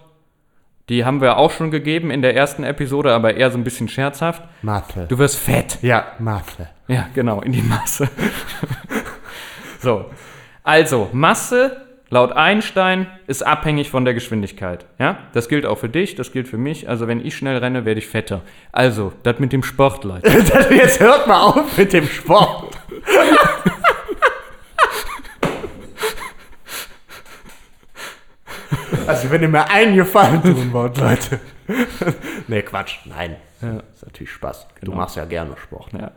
die 0.88 1.04
haben 1.04 1.20
wir 1.20 1.36
auch 1.36 1.52
schon 1.52 1.70
gegeben 1.70 2.10
in 2.10 2.20
der 2.20 2.34
ersten 2.34 2.64
Episode, 2.64 3.12
aber 3.12 3.36
eher 3.36 3.50
so 3.50 3.58
ein 3.58 3.64
bisschen 3.64 3.88
scherzhaft. 3.88 4.42
Mathe. 4.62 5.06
Du 5.08 5.18
wirst 5.18 5.36
fett. 5.36 5.78
ja, 5.82 6.04
Mathe. 6.18 6.68
Ja, 6.88 7.08
genau, 7.14 7.40
in 7.42 7.52
die 7.52 7.62
Masse. 7.62 8.08
so. 9.80 10.06
Also, 10.64 11.08
Masse 11.12 11.86
laut 12.08 12.32
Einstein 12.32 13.06
ist 13.28 13.46
abhängig 13.46 13.88
von 13.88 14.04
der 14.04 14.14
Geschwindigkeit. 14.14 14.84
Ja? 14.98 15.18
Das 15.32 15.48
gilt 15.48 15.64
auch 15.64 15.78
für 15.78 15.88
dich, 15.88 16.16
das 16.16 16.32
gilt 16.32 16.48
für 16.48 16.58
mich. 16.58 16.88
Also, 16.88 17.06
wenn 17.06 17.24
ich 17.24 17.36
schnell 17.36 17.58
renne, 17.58 17.84
werde 17.84 18.00
ich 18.00 18.08
fetter. 18.08 18.42
Also, 18.72 19.12
das 19.22 19.38
mit 19.38 19.52
dem 19.52 19.62
Sport, 19.62 20.02
Leute. 20.02 20.28
Jetzt 20.70 20.98
hört 20.98 21.28
mal 21.28 21.40
auf 21.40 21.78
mit 21.78 21.92
dem 21.92 22.06
Sport. 22.08 22.76
Also, 29.10 29.30
wenn 29.30 29.42
ihr 29.42 29.48
mir 29.48 29.68
einen 29.70 29.96
Gefallen 29.96 30.42
tun 30.42 30.72
wollt, 30.72 30.98
Leute. 30.98 31.40
nee, 32.48 32.62
Quatsch. 32.62 32.96
Nein. 33.04 33.36
Ist 33.94 34.04
natürlich 34.06 34.30
Spaß. 34.32 34.66
Du 34.80 34.86
Genau. 34.86 34.96
machst 34.96 35.16
ja 35.16 35.24
gerne 35.26 35.54
Sport. 35.62 35.92
Ja. 35.92 36.12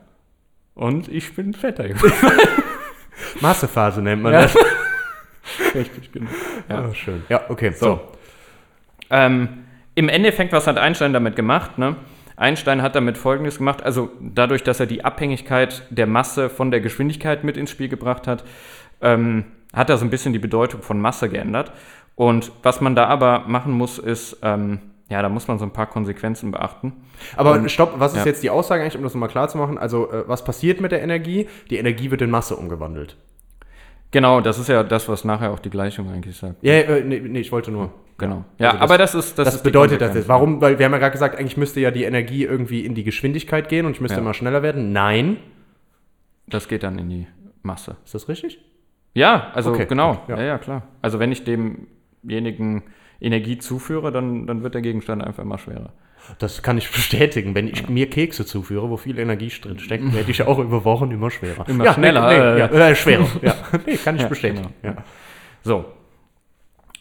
Und 0.75 1.07
ich 1.09 1.35
bin 1.35 1.53
fetter 1.53 1.87
geworden. 1.89 2.13
Massephase 3.41 4.01
nennt 4.01 4.21
man 4.23 4.33
Ja. 4.33 4.41
das. 4.43 4.55
Richtig, 5.75 6.11
genau. 6.11 6.29
Ja. 6.69 6.85
Oh, 6.89 6.93
schön. 6.93 7.23
Ja, 7.29 7.41
okay. 7.49 7.71
So. 7.73 7.85
So. 7.85 8.01
Ähm, 9.09 9.65
Im 9.95 10.09
Endeffekt, 10.09 10.53
was 10.53 10.67
hat 10.67 10.77
Einstein 10.77 11.13
damit 11.13 11.35
gemacht? 11.35 11.77
Ne? 11.77 11.95
Einstein 12.37 12.81
hat 12.81 12.95
damit 12.95 13.17
Folgendes 13.17 13.57
gemacht, 13.59 13.83
also 13.83 14.09
dadurch, 14.19 14.63
dass 14.63 14.79
er 14.79 14.85
die 14.87 15.05
Abhängigkeit 15.05 15.83
der 15.91 16.07
Masse 16.07 16.49
von 16.49 16.71
der 16.71 16.79
Geschwindigkeit 16.79 17.43
mit 17.43 17.57
ins 17.57 17.69
Spiel 17.69 17.89
gebracht 17.89 18.25
hat, 18.25 18.43
ähm, 19.01 19.45
hat 19.73 19.89
er 19.89 19.97
so 19.97 20.05
ein 20.05 20.09
bisschen 20.09 20.33
die 20.33 20.39
Bedeutung 20.39 20.81
von 20.81 20.99
Masse 20.99 21.29
geändert. 21.29 21.71
Und 22.15 22.51
was 22.62 22.80
man 22.81 22.95
da 22.95 23.06
aber 23.07 23.45
machen 23.48 23.71
muss, 23.71 23.98
ist, 23.98 24.38
ähm, 24.44 24.80
ja, 25.10 25.21
da 25.21 25.30
muss 25.30 25.48
man 25.48 25.60
so 25.60 25.65
ein 25.65 25.71
paar 25.71 25.88
Konsequenzen 25.88 26.51
beachten. 26.51 26.94
Aber 27.36 27.68
stopp, 27.69 27.95
was 27.98 28.13
ist 28.13 28.19
ja. 28.19 28.25
jetzt 28.25 28.44
die 28.44 28.50
Aussage 28.50 28.81
eigentlich, 28.83 28.98
um 28.98 29.04
das 29.04 29.13
nochmal 29.13 29.30
klar 29.30 29.48
zu 29.50 29.57
machen? 29.57 29.77
Also, 29.77 30.12
äh, 30.12 30.27
was 30.27 30.44
passiert 30.44 30.80
mit 30.81 30.92
der 30.92 31.01
Energie? 31.01 31.48
Die 31.69 31.77
Energie 31.77 32.12
wird 32.12 32.21
in 32.21 32.30
Masse 32.30 32.56
umgewandelt. 32.56 33.18
Genau, 34.12 34.42
das 34.42 34.60
ist 34.60 34.69
ja 34.69 34.83
das, 34.83 35.10
was 35.10 35.25
nachher 35.25 35.51
auch 35.51 35.57
die 35.60 35.71
Gleichung 35.71 36.12
eigentlich 36.12 36.38
sagt. 36.38 36.57
Ja, 36.62 36.74
äh, 36.74 37.04
nee, 37.04 37.19
nee, 37.19 37.39
ich 37.39 37.51
wollte 37.51 37.71
nur. 37.71 37.92
Genau. 38.19 38.45
Ja, 38.60 38.68
Also 38.69 38.77
das- 38.80 38.89
aber 38.89 38.98
das 39.00 39.15
ist 39.15 39.39
das, 39.39 39.45
Das, 39.45 39.56
ist 39.56 39.63
bedeutet 39.63 40.01
das 40.01 40.13
jetzt. 40.13 40.27
Warum? 40.27 40.62
Weil 40.62 40.77
wir 40.77 40.86
haben 40.86 40.92
ja 40.94 41.00
gerade 41.00 41.12
gesagt, 41.13 41.36
eigentlich 41.39 41.57
müsste 41.57 41.80
ja 41.80 41.89
die 41.89 42.04
Energie 42.04 42.44
irgendwie 42.44 42.86
in 42.86 42.94
die 42.94 43.04
Geschwindigkeit 43.04 43.69
gehen 43.69 43.88
und 43.88 43.94
ich 43.94 44.01
müsste 44.01 44.18
Ja. 44.18 44.21
immer 44.21 44.36
schneller 44.36 44.62
werden. 44.62 44.94
Nein. 44.94 45.38
Das 46.48 46.68
geht 46.68 46.83
dann 46.83 47.00
in 47.00 47.10
die 47.10 47.27
Masse. 47.63 47.98
Ist 48.06 48.13
das 48.13 48.30
richtig? 48.30 48.60
Ja, 49.15 49.48
also 49.56 49.71
Okay, 49.71 49.86
genau. 49.88 50.21
ja. 50.27 50.38
ja. 50.38 50.44
ja, 50.44 50.57
klar. 50.60 50.83
Also 51.01 51.18
wenn 51.19 51.31
ich 51.31 51.44
demjenigen 52.23 52.83
Energie 53.21 53.57
zuführe, 53.57 54.11
dann, 54.11 54.47
dann 54.47 54.63
wird 54.63 54.73
der 54.73 54.81
Gegenstand 54.81 55.23
einfach 55.23 55.43
immer 55.43 55.57
schwerer. 55.57 55.93
Das 56.39 56.63
kann 56.63 56.77
ich 56.77 56.89
bestätigen. 56.89 57.53
Wenn 57.53 57.67
ich 57.67 57.89
mir 57.89 58.09
Kekse 58.09 58.45
zuführe, 58.45 58.89
wo 58.89 58.95
viel 58.97 59.19
Energie 59.19 59.49
drin 59.49 59.79
steckt, 59.79 60.13
werde 60.13 60.31
ich 60.31 60.41
auch 60.43 60.57
über 60.57 60.85
Wochen 60.85 61.11
immer 61.11 61.29
schwerer. 61.29 61.67
Immer 61.67 61.83
ja, 61.85 61.93
schneller, 61.93 62.27
Nee, 62.29 62.37
nee, 62.37 62.43
äh, 62.43 62.79
ja, 62.79 62.89
äh, 62.89 62.95
schwerer. 62.95 63.27
ja. 63.41 63.55
Nee, 63.85 63.97
kann 63.97 64.15
ich 64.15 64.21
Ja, 64.21 64.27
bestätigen. 64.29 64.69
genau. 64.81 64.95
Ja. 64.95 65.03
So. 65.63 65.85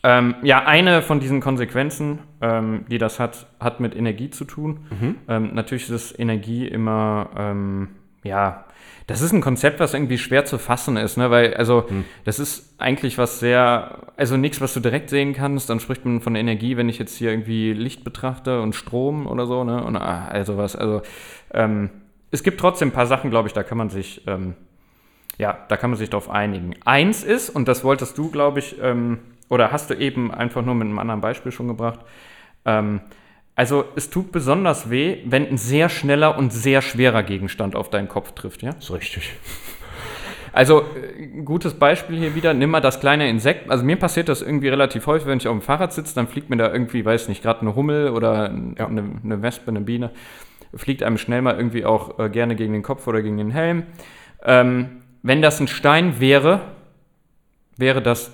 Ähm, 0.04 0.34
ja, 0.42 0.64
eine 0.66 1.02
von 1.02 1.20
diesen 1.20 1.40
Konsequenzen, 1.40 2.18
ähm, 2.40 2.84
die 2.90 2.98
das 2.98 3.20
hat, 3.20 3.46
hat 3.60 3.78
mit 3.78 3.94
Energie 3.94 4.30
zu 4.30 4.44
tun. 4.44 4.86
Mhm. 4.90 5.16
Ähm, 5.28 5.50
natürlich 5.54 5.88
ist 5.88 6.18
Energie 6.18 6.66
immer, 6.66 7.30
ähm, 7.36 7.88
ja, 8.22 8.64
das 9.08 9.20
ist 9.20 9.32
ein 9.32 9.40
Konzept, 9.40 9.80
was 9.80 9.94
irgendwie 9.94 10.16
schwer 10.16 10.44
zu 10.44 10.58
fassen 10.58 10.96
ist, 10.96 11.16
ne? 11.16 11.30
weil, 11.30 11.54
also, 11.54 11.86
Mhm. 11.90 12.04
das 12.24 12.38
ist 12.38 12.74
eigentlich 12.80 13.18
was 13.18 13.40
sehr, 13.40 13.98
also 14.16 14.36
nichts, 14.36 14.60
was 14.60 14.74
du 14.74 14.80
direkt 14.80 15.10
sehen 15.10 15.34
kannst. 15.34 15.68
Dann 15.68 15.80
spricht 15.80 16.04
man 16.04 16.20
von 16.20 16.34
Energie, 16.36 16.76
wenn 16.76 16.88
ich 16.88 16.98
jetzt 16.98 17.16
hier 17.16 17.30
irgendwie 17.30 17.72
Licht 17.72 18.04
betrachte 18.04 18.60
und 18.62 18.74
Strom 18.74 19.26
oder 19.26 19.46
so, 19.46 19.64
ne? 19.64 19.82
Und 19.82 19.96
ah, 19.96 20.28
also 20.28 20.56
was, 20.56 20.76
also, 20.76 21.02
ähm, 21.52 21.90
es 22.30 22.42
gibt 22.42 22.60
trotzdem 22.60 22.88
ein 22.88 22.92
paar 22.92 23.06
Sachen, 23.06 23.30
glaube 23.30 23.48
ich, 23.48 23.54
da 23.54 23.62
kann 23.62 23.76
man 23.76 23.90
sich, 23.90 24.22
ähm, 24.26 24.54
ja, 25.36 25.58
da 25.68 25.76
kann 25.76 25.90
man 25.90 25.98
sich 25.98 26.08
darauf 26.10 26.30
einigen. 26.30 26.74
Eins 26.84 27.24
ist, 27.24 27.50
und 27.50 27.66
das 27.68 27.82
wolltest 27.84 28.16
du, 28.16 28.30
glaube 28.30 28.60
ich, 28.60 28.76
ähm, 28.80 29.18
oder 29.48 29.72
hast 29.72 29.90
du 29.90 29.94
eben 29.94 30.32
einfach 30.32 30.64
nur 30.64 30.74
mit 30.74 30.86
einem 30.86 30.98
anderen 30.98 31.20
Beispiel 31.20 31.52
schon 31.52 31.68
gebracht, 31.68 32.00
ähm, 32.64 33.00
also 33.54 33.84
es 33.96 34.10
tut 34.10 34.32
besonders 34.32 34.90
weh, 34.90 35.18
wenn 35.26 35.46
ein 35.46 35.58
sehr 35.58 35.88
schneller 35.88 36.38
und 36.38 36.52
sehr 36.52 36.82
schwerer 36.82 37.22
Gegenstand 37.22 37.76
auf 37.76 37.90
deinen 37.90 38.08
Kopf 38.08 38.32
trifft, 38.32 38.62
ja? 38.62 38.70
Ist 38.70 38.90
richtig. 38.90 39.32
Also, 40.54 40.80
äh, 40.82 41.22
ein 41.24 41.44
gutes 41.44 41.74
Beispiel 41.74 42.18
hier 42.18 42.34
wieder, 42.34 42.52
nimm 42.54 42.70
mal 42.70 42.80
das 42.80 43.00
kleine 43.00 43.28
Insekt. 43.28 43.70
Also 43.70 43.84
mir 43.84 43.96
passiert 43.96 44.28
das 44.28 44.42
irgendwie 44.42 44.68
relativ 44.68 45.06
häufig, 45.06 45.26
wenn 45.26 45.38
ich 45.38 45.48
auf 45.48 45.56
dem 45.56 45.62
Fahrrad 45.62 45.92
sitze, 45.92 46.14
dann 46.14 46.28
fliegt 46.28 46.50
mir 46.50 46.56
da 46.56 46.70
irgendwie, 46.72 47.04
weiß 47.04 47.28
nicht, 47.28 47.42
gerade 47.42 47.62
eine 47.62 47.74
Hummel 47.74 48.10
oder 48.10 48.52
Ja. 48.78 48.86
eine, 48.86 49.20
eine 49.24 49.42
Wespe, 49.42 49.68
eine 49.68 49.80
Biene, 49.80 50.10
fliegt 50.74 51.02
einem 51.02 51.18
schnell 51.18 51.42
mal 51.42 51.56
irgendwie 51.56 51.84
auch 51.84 52.18
äh, 52.18 52.28
gerne 52.28 52.54
gegen 52.54 52.72
den 52.72 52.82
Kopf 52.82 53.06
oder 53.06 53.22
gegen 53.22 53.38
den 53.38 53.50
Helm. 53.50 53.84
Ähm, 54.44 55.02
wenn 55.22 55.40
das 55.40 55.60
ein 55.60 55.68
Stein 55.68 56.20
wäre, 56.20 56.60
wäre 57.76 58.02
das 58.02 58.32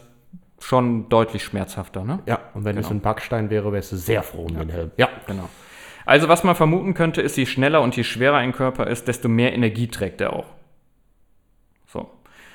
schon 0.61 1.09
deutlich 1.09 1.45
schmerzhafter, 1.45 2.05
ne? 2.05 2.19
Ja, 2.27 2.41
und 2.55 2.65
wenn 2.65 2.77
es 2.77 2.89
Genau. 2.89 2.99
ein 2.99 3.03
Backstein 3.03 3.51
wäre, 3.51 3.73
wärst 3.73 3.93
du 3.93 3.97
sehr 3.97 4.23
froh 4.23 4.45
um 4.47 4.57
den 4.59 4.69
Helm. 4.69 4.91
Ja. 4.97 5.09
Genau. 5.27 5.49
Also 6.05 6.29
was 6.29 6.43
man 6.43 6.55
vermuten 6.57 6.95
könnte, 6.95 7.21
ist, 7.21 7.37
je 7.37 7.47
schneller 7.47 7.83
und 7.83 7.97
je 7.97 8.03
schwerer 8.05 8.37
ein 8.39 8.53
Körper 8.53 8.87
ist, 8.87 9.09
desto 9.09 9.29
mehr 9.29 9.53
Energie 9.53 9.89
trägt 9.89 10.21
er 10.21 10.33
auch. 10.33 10.47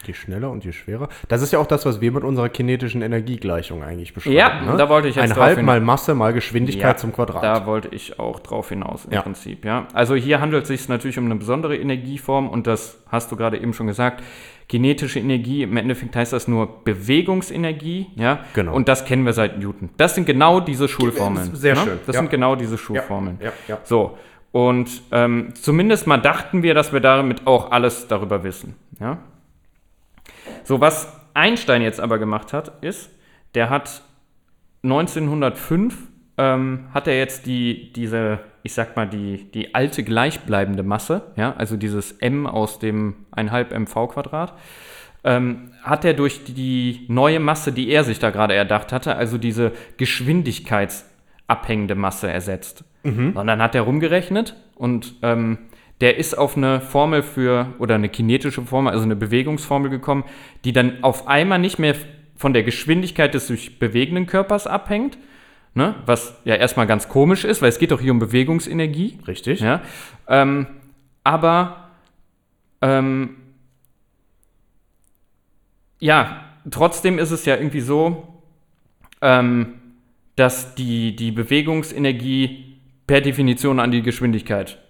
Je 0.07 0.13
schneller 0.13 0.49
und 0.51 0.63
je 0.65 0.71
schwerer. 0.71 1.09
Das 1.27 1.41
ist 1.41 1.51
ja 1.53 1.59
auch 1.59 1.67
das, 1.67 1.85
was 1.85 2.01
wir 2.01 2.11
mit 2.11 2.23
unserer 2.23 2.49
kinetischen 2.49 3.01
Energiegleichung 3.01 3.83
eigentlich 3.83 4.13
beschreiben. 4.13 4.35
Ja, 4.35 4.75
da 4.77 4.89
wollte 4.89 5.07
ich 5.07 5.15
jetzt 5.15 5.31
Ein 5.31 5.37
Halb 5.37 5.61
mal 5.61 5.79
Masse 5.81 6.13
mal 6.15 6.33
Geschwindigkeit 6.33 6.95
Ja, 6.95 6.97
zum 6.97 7.13
Quadrat. 7.13 7.43
Da 7.43 7.65
wollte 7.65 7.89
ich 7.89 8.19
auch 8.19 8.39
drauf 8.39 8.69
hinaus 8.69 9.05
im 9.05 9.13
Ja. 9.13 9.21
Prinzip, 9.21 9.65
ja. 9.65 9.87
Also 9.93 10.15
hier 10.15 10.41
handelt 10.41 10.63
es 10.63 10.67
sich 10.69 10.89
natürlich 10.89 11.17
um 11.17 11.25
eine 11.25 11.35
besondere 11.35 11.75
Energieform 11.77 12.49
und 12.49 12.67
das 12.67 12.97
hast 13.09 13.31
du 13.31 13.35
gerade 13.35 13.57
eben 13.59 13.73
schon 13.73 13.87
gesagt. 13.87 14.23
Kinetische 14.69 15.19
Energie, 15.19 15.63
im 15.63 15.75
Endeffekt 15.75 16.15
heißt 16.15 16.31
das 16.33 16.47
nur 16.47 16.83
Bewegungsenergie, 16.85 18.07
ja. 18.15 18.39
Genau. 18.53 18.73
Und 18.73 18.87
das 18.87 19.05
kennen 19.05 19.25
wir 19.25 19.33
seit 19.33 19.59
Newton. 19.59 19.89
Das 19.97 20.15
sind 20.15 20.25
genau 20.25 20.59
diese 20.59 20.87
Schulformeln. 20.87 21.55
Sehr 21.55 21.75
ne? 21.75 21.81
schön, 21.81 21.99
Das 22.05 22.15
ja. 22.15 22.21
sind 22.21 22.31
genau 22.31 22.55
diese 22.55 22.77
Schulformeln. 22.77 23.37
ja, 23.41 23.51
ja. 23.67 23.79
So. 23.83 24.17
Und 24.51 25.01
ähm, 25.11 25.49
zumindest 25.55 26.05
mal 26.07 26.17
dachten 26.17 26.61
wir, 26.63 26.75
dass 26.75 26.93
wir 26.93 26.99
damit 26.99 27.47
auch 27.47 27.71
alles 27.71 28.07
darüber 28.07 28.43
wissen, 28.43 28.75
ja. 28.99 29.17
So, 30.63 30.79
was 30.81 31.11
Einstein 31.33 31.81
jetzt 31.81 31.99
aber 31.99 32.19
gemacht 32.19 32.53
hat, 32.53 32.83
ist, 32.83 33.09
der 33.55 33.69
hat 33.69 34.01
1905 34.83 35.95
ähm, 36.37 36.85
hat 36.93 37.07
er 37.07 37.17
jetzt 37.17 37.45
die, 37.45 37.91
diese, 37.93 38.39
ich 38.63 38.73
sag 38.73 38.95
mal, 38.95 39.07
die, 39.07 39.51
die 39.51 39.75
alte 39.75 40.03
gleichbleibende 40.03 40.83
Masse, 40.83 41.21
ja, 41.35 41.53
also 41.55 41.77
dieses 41.77 42.13
m 42.13 42.47
aus 42.47 42.79
dem 42.79 43.15
1,5 43.35 43.79
mv 43.79 44.07
Quadrat, 44.07 44.53
ähm, 45.23 45.71
hat 45.83 46.03
er 46.05 46.13
durch 46.13 46.43
die 46.43 47.05
neue 47.07 47.39
Masse, 47.39 47.71
die 47.71 47.89
er 47.89 48.03
sich 48.03 48.19
da 48.19 48.31
gerade 48.31 48.55
erdacht 48.55 48.91
hatte, 48.91 49.15
also 49.15 49.37
diese 49.37 49.71
geschwindigkeitsabhängende 49.97 51.95
Masse 51.95 52.29
ersetzt. 52.29 52.83
Und 53.35 53.47
dann 53.47 53.61
hat 53.61 53.75
er 53.75 53.83
rumgerechnet 53.83 54.55
und 54.75 55.15
ähm, 55.21 55.59
der 56.03 56.17
ist 56.17 56.37
auf 56.37 56.57
eine 56.57 56.81
Formel 56.81 57.23
für, 57.23 57.73
oder 57.79 57.95
eine 57.95 58.09
kinetische 58.09 58.61
Formel, 58.63 58.91
also 58.91 59.05
eine 59.05 59.15
Bewegungsformel 59.15 59.89
gekommen, 59.89 60.25
die 60.65 60.73
dann 60.73 61.01
auf 61.01 61.29
einmal 61.29 61.59
nicht 61.59 61.79
mehr 61.79 61.95
von 62.35 62.51
der 62.51 62.63
Geschwindigkeit 62.63 63.33
des 63.33 63.47
sich 63.47 63.79
bewegenden 63.79 64.25
Körpers 64.25 64.67
abhängt, 64.67 65.17
ne? 65.75 65.95
was 66.05 66.41
ja 66.43 66.55
erstmal 66.55 66.87
ganz 66.87 67.07
komisch 67.07 67.45
ist, 67.45 67.61
weil 67.61 67.69
es 67.69 67.79
geht 67.79 67.91
doch 67.91 68.01
hier 68.01 68.11
um 68.11 68.19
Bewegungsenergie. 68.19 69.17
Richtig. 69.25 69.61
Ja? 69.61 69.81
Ähm, 70.27 70.67
aber 71.23 71.91
ähm, 72.81 73.37
ja, 75.99 76.43
trotzdem 76.69 77.17
ist 77.17 77.31
es 77.31 77.45
ja 77.45 77.55
irgendwie 77.55 77.79
so, 77.79 78.41
ähm, 79.21 79.75
dass 80.35 80.75
die, 80.75 81.15
die 81.15 81.31
Bewegungsenergie 81.31 82.81
per 83.07 83.21
Definition 83.21 83.79
an 83.79 83.91
die 83.91 84.01
Geschwindigkeit 84.01 84.82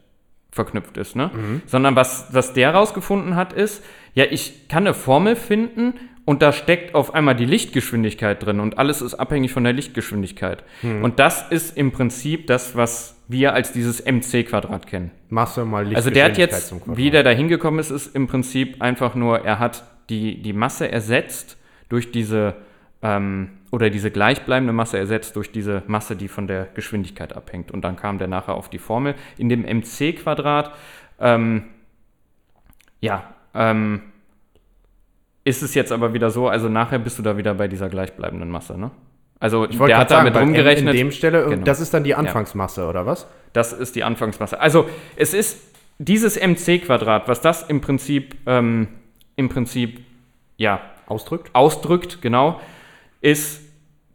verknüpft 0.54 0.98
ist, 0.98 1.16
ne? 1.16 1.32
Sondern 1.66 1.96
was, 1.96 2.28
was 2.32 2.54
der 2.54 2.74
rausgefunden 2.74 3.36
hat, 3.36 3.54
ist, 3.54 3.84
ja, 4.14 4.26
ich 4.30 4.68
kann 4.68 4.86
eine 4.86 4.94
Formel 4.94 5.36
finden 5.36 5.94
und 6.26 6.42
da 6.42 6.54
steckt 6.54 6.96
auf 6.96 7.14
einmal 7.14 7.36
die 7.36 7.46
Lichtgeschwindigkeit 7.46 8.46
drin 8.46 8.60
und 8.60 8.78
alles 8.78 9.02
ist 9.02 9.16
abhängig 9.16 9.52
von 9.52 9.64
der 9.64 9.74
Lichtgeschwindigkeit. 9.74 10.64
Und 11.02 11.20
das 11.20 11.50
ist 11.50 11.76
im 11.76 11.92
Prinzip 11.92 12.48
das, 12.48 12.76
was 12.76 13.22
wir 13.28 13.54
als 13.54 13.74
dieses 13.74 14.06
MC-Quadrat 14.06 14.88
kennen. 14.88 15.12
Masse 15.30 15.66
mal 15.66 15.94
Also 15.96 16.10
der 16.10 16.26
hat 16.26 16.38
Lichtgeschwindigkeit 16.38 16.82
jetzt, 16.88 16.98
wie 16.98 17.10
der 17.10 17.24
da 17.24 17.32
hingekommen 17.32 17.80
ist, 17.80 17.90
ist 17.90 18.16
im 18.16 18.28
Prinzip 18.28 18.82
einfach 18.82 19.16
nur, 19.16 19.40
er 19.40 19.60
hat 19.60 19.84
die, 20.10 20.42
die 20.42 20.54
Masse 20.54 20.92
ersetzt 20.92 21.58
durch 21.90 22.12
diese, 22.12 22.56
ähm, 23.02 23.50
oder 23.74 23.90
diese 23.90 24.12
gleichbleibende 24.12 24.72
Masse 24.72 25.00
ersetzt 25.00 25.36
durch 25.36 25.52
diese 25.52 25.82
Masse, 25.88 26.16
die 26.16 26.28
von 26.28 26.46
der 26.46 26.68
Geschwindigkeit 26.76 27.36
abhängt. 27.36 27.72
Und 27.72 27.82
dann 27.82 27.96
kam 27.96 28.20
der 28.20 28.28
nachher 28.28 28.54
auf 28.54 28.70
die 28.70 28.78
Formel. 28.78 29.16
In 29.36 29.50
dem 29.50 29.64
MC-Quadrat, 29.64 30.76
ähm, 31.20 31.64
ja, 33.02 33.34
ähm, 33.56 34.04
ist 35.44 35.64
es 35.64 35.74
jetzt 35.74 35.92
aber 35.92 36.14
wieder 36.14 36.30
so, 36.30 36.48
also 36.48 36.70
nachher 36.70 37.00
bist 37.00 37.18
du 37.18 37.24
da 37.24 37.36
wieder 37.36 37.56
bei 37.56 37.68
dieser 37.68 37.90
gleichbleibenden 37.90 38.48
Masse, 38.52 38.78
ne? 38.78 38.92
Also 39.40 39.68
Ich 39.68 39.80
wollte 39.80 39.94
der 39.94 39.98
hat 39.98 40.10
sagen, 40.10 40.32
damit 40.32 40.40
rumgerechnet. 40.40 40.94
In 40.94 41.00
dem 41.00 41.12
Stelle, 41.12 41.44
Genau. 41.50 41.66
das 41.66 41.80
ist 41.82 41.96
dann 41.96 42.04
die 42.04 42.14
Anfangsmasse, 42.14 42.88
oder 42.88 43.08
was? 43.08 43.26
Das 43.54 43.74
ist 43.74 43.96
die 43.96 44.04
Anfangsmasse. 44.04 44.62
Also 44.62 44.88
es 45.16 45.34
ist 45.34 45.60
dieses 45.98 46.40
MC-Quadrat, 46.40 47.28
was 47.28 47.42
das 47.42 47.64
im 47.64 47.82
Prinzip, 47.82 48.36
ähm, 48.46 48.88
im 49.36 49.50
Prinzip, 49.50 50.00
ja, 50.58 50.80
Ausdrückt? 51.08 51.50
ausdrückt, 51.54 52.22
genau, 52.22 52.62
ist, 53.24 53.62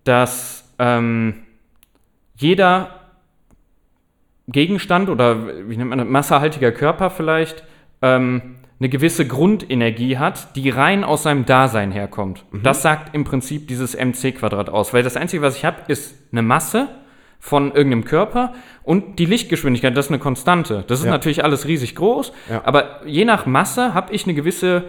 dass 0.05 0.73
ähm, 0.79 1.43
jeder 2.37 2.91
Gegenstand 4.47 5.09
oder 5.11 5.69
wie 5.69 5.77
nennt 5.77 5.91
man 5.91 5.99
das, 5.99 6.09
massehaltiger 6.09 6.73
Körper 6.73 7.11
vielleicht 7.11 7.65
ähm, 8.01 8.57
eine 8.81 8.89
gewisse 8.89 9.27
Grundenergie 9.27 10.19
hat, 10.19 10.55
die 10.57 10.71
rein 10.71 11.03
aus 11.05 11.25
seinem 11.25 11.45
Dasein 11.45 11.91
herkommt. 11.91 12.45
Das 12.63 12.83
sagt 12.83 13.15
im 13.15 13.25
Prinzip 13.25 13.67
dieses 13.67 13.97
MC-Quadrat 13.97 14.69
aus, 14.71 14.95
weil 14.95 15.03
das 15.03 15.17
Einzige, 15.17 15.43
was 15.43 15.57
ich 15.57 15.65
habe, 15.65 15.79
ist 15.89 16.15
eine 16.31 16.43
Masse 16.43 16.89
von 17.41 17.73
irgendeinem 17.73 18.05
Körper 18.05 18.53
und 18.85 19.19
die 19.19 19.27
Lichtgeschwindigkeit, 19.27 19.97
das 19.97 20.07
ist 20.07 20.11
eine 20.13 20.19
Konstante. 20.21 20.85
Das 20.87 21.01
ist 21.01 21.07
Ja. 21.07 21.11
natürlich 21.13 21.43
alles 21.45 21.67
riesig 21.67 21.95
groß, 21.97 22.33
Ja. 22.49 22.63
aber 22.65 23.01
je 23.07 23.25
nach 23.25 23.47
Masse 23.47 23.95
habe 23.95 24.13
ich 24.13 24.25
eine 24.25 24.35
gewisse 24.35 24.85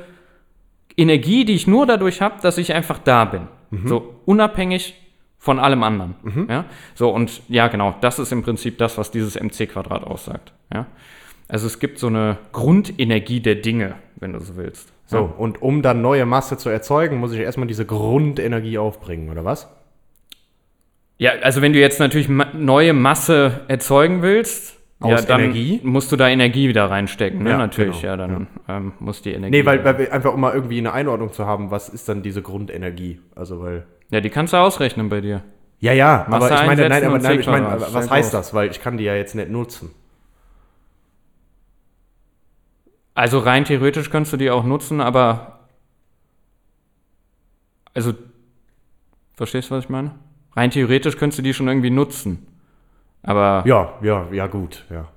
Energie, 0.97 1.45
die 1.45 1.53
ich 1.53 1.67
nur 1.67 1.85
dadurch 1.85 2.21
habe, 2.21 2.35
dass 2.41 2.57
ich 2.57 2.73
einfach 2.73 2.99
da 2.99 3.25
bin. 3.25 3.47
So 3.71 4.15
unabhängig 4.25 4.95
von 5.37 5.59
allem 5.59 5.83
anderen. 5.83 6.15
Ja? 6.49 6.65
So, 6.95 7.09
und 7.09 7.41
ja, 7.47 7.67
genau, 7.67 7.95
das 8.01 8.19
ist 8.19 8.31
im 8.31 8.43
Prinzip 8.43 8.77
das, 8.77 8.97
was 8.97 9.11
dieses 9.11 9.39
MC-Quadrat 9.39 10.03
aussagt. 10.03 10.53
Ja? 10.73 10.87
Also 11.47 11.67
es 11.67 11.79
gibt 11.79 11.97
so 11.97 12.07
eine 12.07 12.37
Grundenergie 12.51 13.39
der 13.39 13.55
Dinge, 13.55 13.95
wenn 14.17 14.33
du 14.33 14.39
so 14.39 14.55
willst. 14.55 14.91
So, 15.05 15.33
und 15.37 15.63
um 15.63 15.81
dann 15.81 16.03
neue 16.03 16.27
Masse 16.27 16.57
zu 16.57 16.69
erzeugen, 16.69 17.17
muss 17.17 17.31
ich 17.31 17.39
erstmal 17.39 17.65
diese 17.65 17.83
Grundenergie 17.83 18.77
aufbringen, 18.77 19.31
oder 19.31 19.43
was? 19.43 19.67
Ja, 21.17 21.31
also 21.41 21.63
wenn 21.63 21.73
du 21.73 21.79
jetzt 21.79 21.99
natürlich 21.99 22.29
ma 22.29 22.45
neue 22.53 22.93
Masse 22.93 23.61
erzeugen 23.67 24.21
willst, 24.21 24.78
ja, 25.01 25.15
Aus 25.15 25.25
dann 25.25 25.39
Energie? 25.41 25.79
musst 25.83 26.11
du 26.11 26.15
da 26.17 26.27
Energie 26.27 26.67
wieder 26.67 26.89
reinstecken, 26.89 27.43
ne? 27.43 27.51
Ja, 27.51 27.57
natürlich, 27.57 28.01
genau, 28.01 28.11
ja, 28.11 28.17
dann 28.17 28.47
Ähm, 28.67 28.93
muss 28.99 29.21
die 29.21 29.31
Energie. 29.31 29.57
Nee, 29.57 29.65
weil, 29.65 29.83
weil 29.85 30.09
einfach 30.11 30.33
um 30.33 30.41
mal 30.41 30.53
irgendwie 30.53 30.77
eine 30.77 30.91
Einordnung 30.93 31.31
zu 31.31 31.45
haben, 31.45 31.71
was 31.71 31.87
ist 31.89 32.09
dann 32.09 32.21
diese 32.21 32.41
Grundenergie? 32.41 33.21
Also, 33.35 33.61
weil. 33.61 33.85
ja, 34.11 34.19
die 34.21 34.29
kannst 34.29 34.53
du 34.53 34.57
ausrechnen 34.57 35.09
bei 35.09 35.21
dir. 35.21 35.43
Ja, 35.79 35.93
ja, 35.93 36.25
Masse 36.29 36.47
aber 36.47 36.61
ich 36.61 36.67
meine, 36.67 36.89
nein, 36.89 37.03
aber 37.05 37.19
nein, 37.19 37.39
ich 37.39 37.47
meine, 37.47 37.67
C-Quadrat. 37.67 37.93
was 37.93 38.05
Sehr 38.05 38.09
heißt 38.09 38.31
groß. 38.31 38.39
das? 38.41 38.53
Weil 38.53 38.69
ich 38.71 38.81
kann 38.81 38.97
die 38.97 39.05
ja 39.05 39.15
jetzt 39.15 39.35
nicht 39.35 39.49
nutzen. 39.49 39.91
Also 43.15 43.39
rein 43.39 43.65
theoretisch 43.65 44.09
könntest 44.09 44.33
du 44.33 44.37
die 44.37 44.49
auch 44.49 44.63
nutzen, 44.63 45.01
aber 45.01 45.59
also 47.93 48.13
verstehst 49.35 49.69
du, 49.71 49.75
was 49.75 49.85
ich 49.85 49.89
meine? 49.89 50.15
Rein 50.55 50.71
theoretisch 50.71 51.17
könntest 51.17 51.39
du 51.39 51.43
die 51.43 51.53
schon 51.53 51.67
irgendwie 51.67 51.89
nutzen. 51.89 52.47
Aber 53.23 53.63
Ja, 53.65 53.93
ja, 54.01 54.27
ja, 54.31 54.47
gut, 54.47 54.85
ja. 54.89 55.07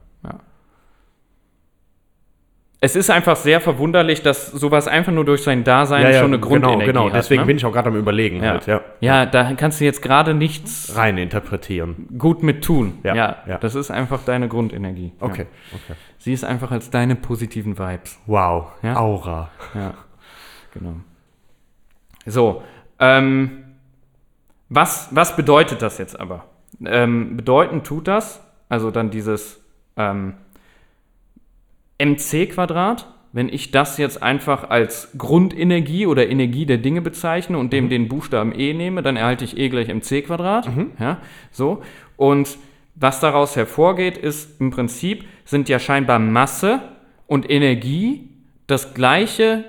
es 2.84 2.96
ist 2.96 3.10
einfach 3.10 3.36
sehr 3.36 3.60
verwunderlich, 3.60 4.22
dass 4.22 4.48
sowas 4.50 4.88
einfach 4.88 5.12
nur 5.12 5.24
durch 5.24 5.44
sein 5.44 5.62
Dasein 5.62 6.02
ja, 6.02 6.10
ja, 6.10 6.18
schon 6.18 6.32
eine 6.32 6.40
Grundenergie 6.40 6.86
Genau, 6.86 7.02
genau. 7.04 7.14
hat. 7.14 7.18
Deswegen 7.20 7.42
ne? 7.42 7.46
bin 7.46 7.56
ich 7.56 7.64
auch 7.64 7.70
gerade 7.72 7.90
am 7.90 7.94
Überlegen 7.96 8.42
ja. 8.42 8.50
halt, 8.50 8.66
ja. 8.66 8.80
ja, 8.98 9.24
da 9.24 9.52
kannst 9.54 9.80
du 9.80 9.84
jetzt 9.84 10.02
gerade 10.02 10.34
nichts 10.34 10.96
Rein 10.96 11.16
interpretieren. 11.16 12.08
gut 12.18 12.42
mit 12.42 12.64
tun. 12.64 12.98
Ja, 13.04 13.14
Ja, 13.14 13.36
ja. 13.46 13.58
das 13.58 13.76
ist 13.76 13.92
einfach 13.92 14.24
deine 14.24 14.48
Grundenergie. 14.48 15.12
Okay, 15.20 15.46
Ja. 15.70 15.76
okay. 15.76 15.98
Sie 16.18 16.32
ist 16.32 16.42
einfach 16.42 16.72
als 16.72 16.90
deine 16.90 17.14
positiven 17.14 17.78
Vibes. 17.78 18.18
Wow, 18.26 18.72
Ja. 18.82 18.96
Aura. 18.96 19.50
Ja, 19.74 19.94
genau. 20.74 20.96
So, 22.26 22.64
ähm, 22.98 23.62
was, 24.68 25.08
was 25.12 25.36
bedeutet 25.36 25.82
das 25.82 25.98
jetzt 25.98 26.18
aber? 26.18 26.46
Ähm, 26.84 27.36
bedeuten 27.36 27.82
tut 27.82 28.08
das, 28.08 28.40
also 28.68 28.90
dann 28.90 29.10
dieses 29.10 29.60
ähm, 29.96 30.34
MC-Quadrat, 31.98 33.06
wenn 33.32 33.48
ich 33.48 33.70
das 33.70 33.96
jetzt 33.96 34.22
einfach 34.22 34.68
als 34.68 35.10
Grundenergie 35.16 36.06
oder 36.06 36.28
Energie 36.28 36.66
der 36.66 36.78
Dinge 36.78 37.00
bezeichne 37.00 37.56
und 37.56 37.72
dem 37.72 37.88
den 37.88 38.08
Buchstaben 38.08 38.52
E 38.54 38.74
nehme, 38.74 39.02
dann 39.02 39.16
erhalte 39.16 39.44
ich 39.44 39.56
E 39.56 39.68
gleich 39.68 39.88
MC-Quadrat. 39.88 40.68
Ja, 40.98 41.18
so. 41.50 41.82
Und 42.16 42.58
was 42.94 43.20
daraus 43.20 43.56
hervorgeht, 43.56 44.18
ist 44.18 44.60
im 44.60 44.70
Prinzip, 44.70 45.24
sind 45.44 45.68
ja 45.70 45.78
scheinbar 45.78 46.18
Masse 46.18 46.80
und 47.26 47.50
Energie 47.50 48.28
das 48.66 48.92
gleiche, 48.92 49.64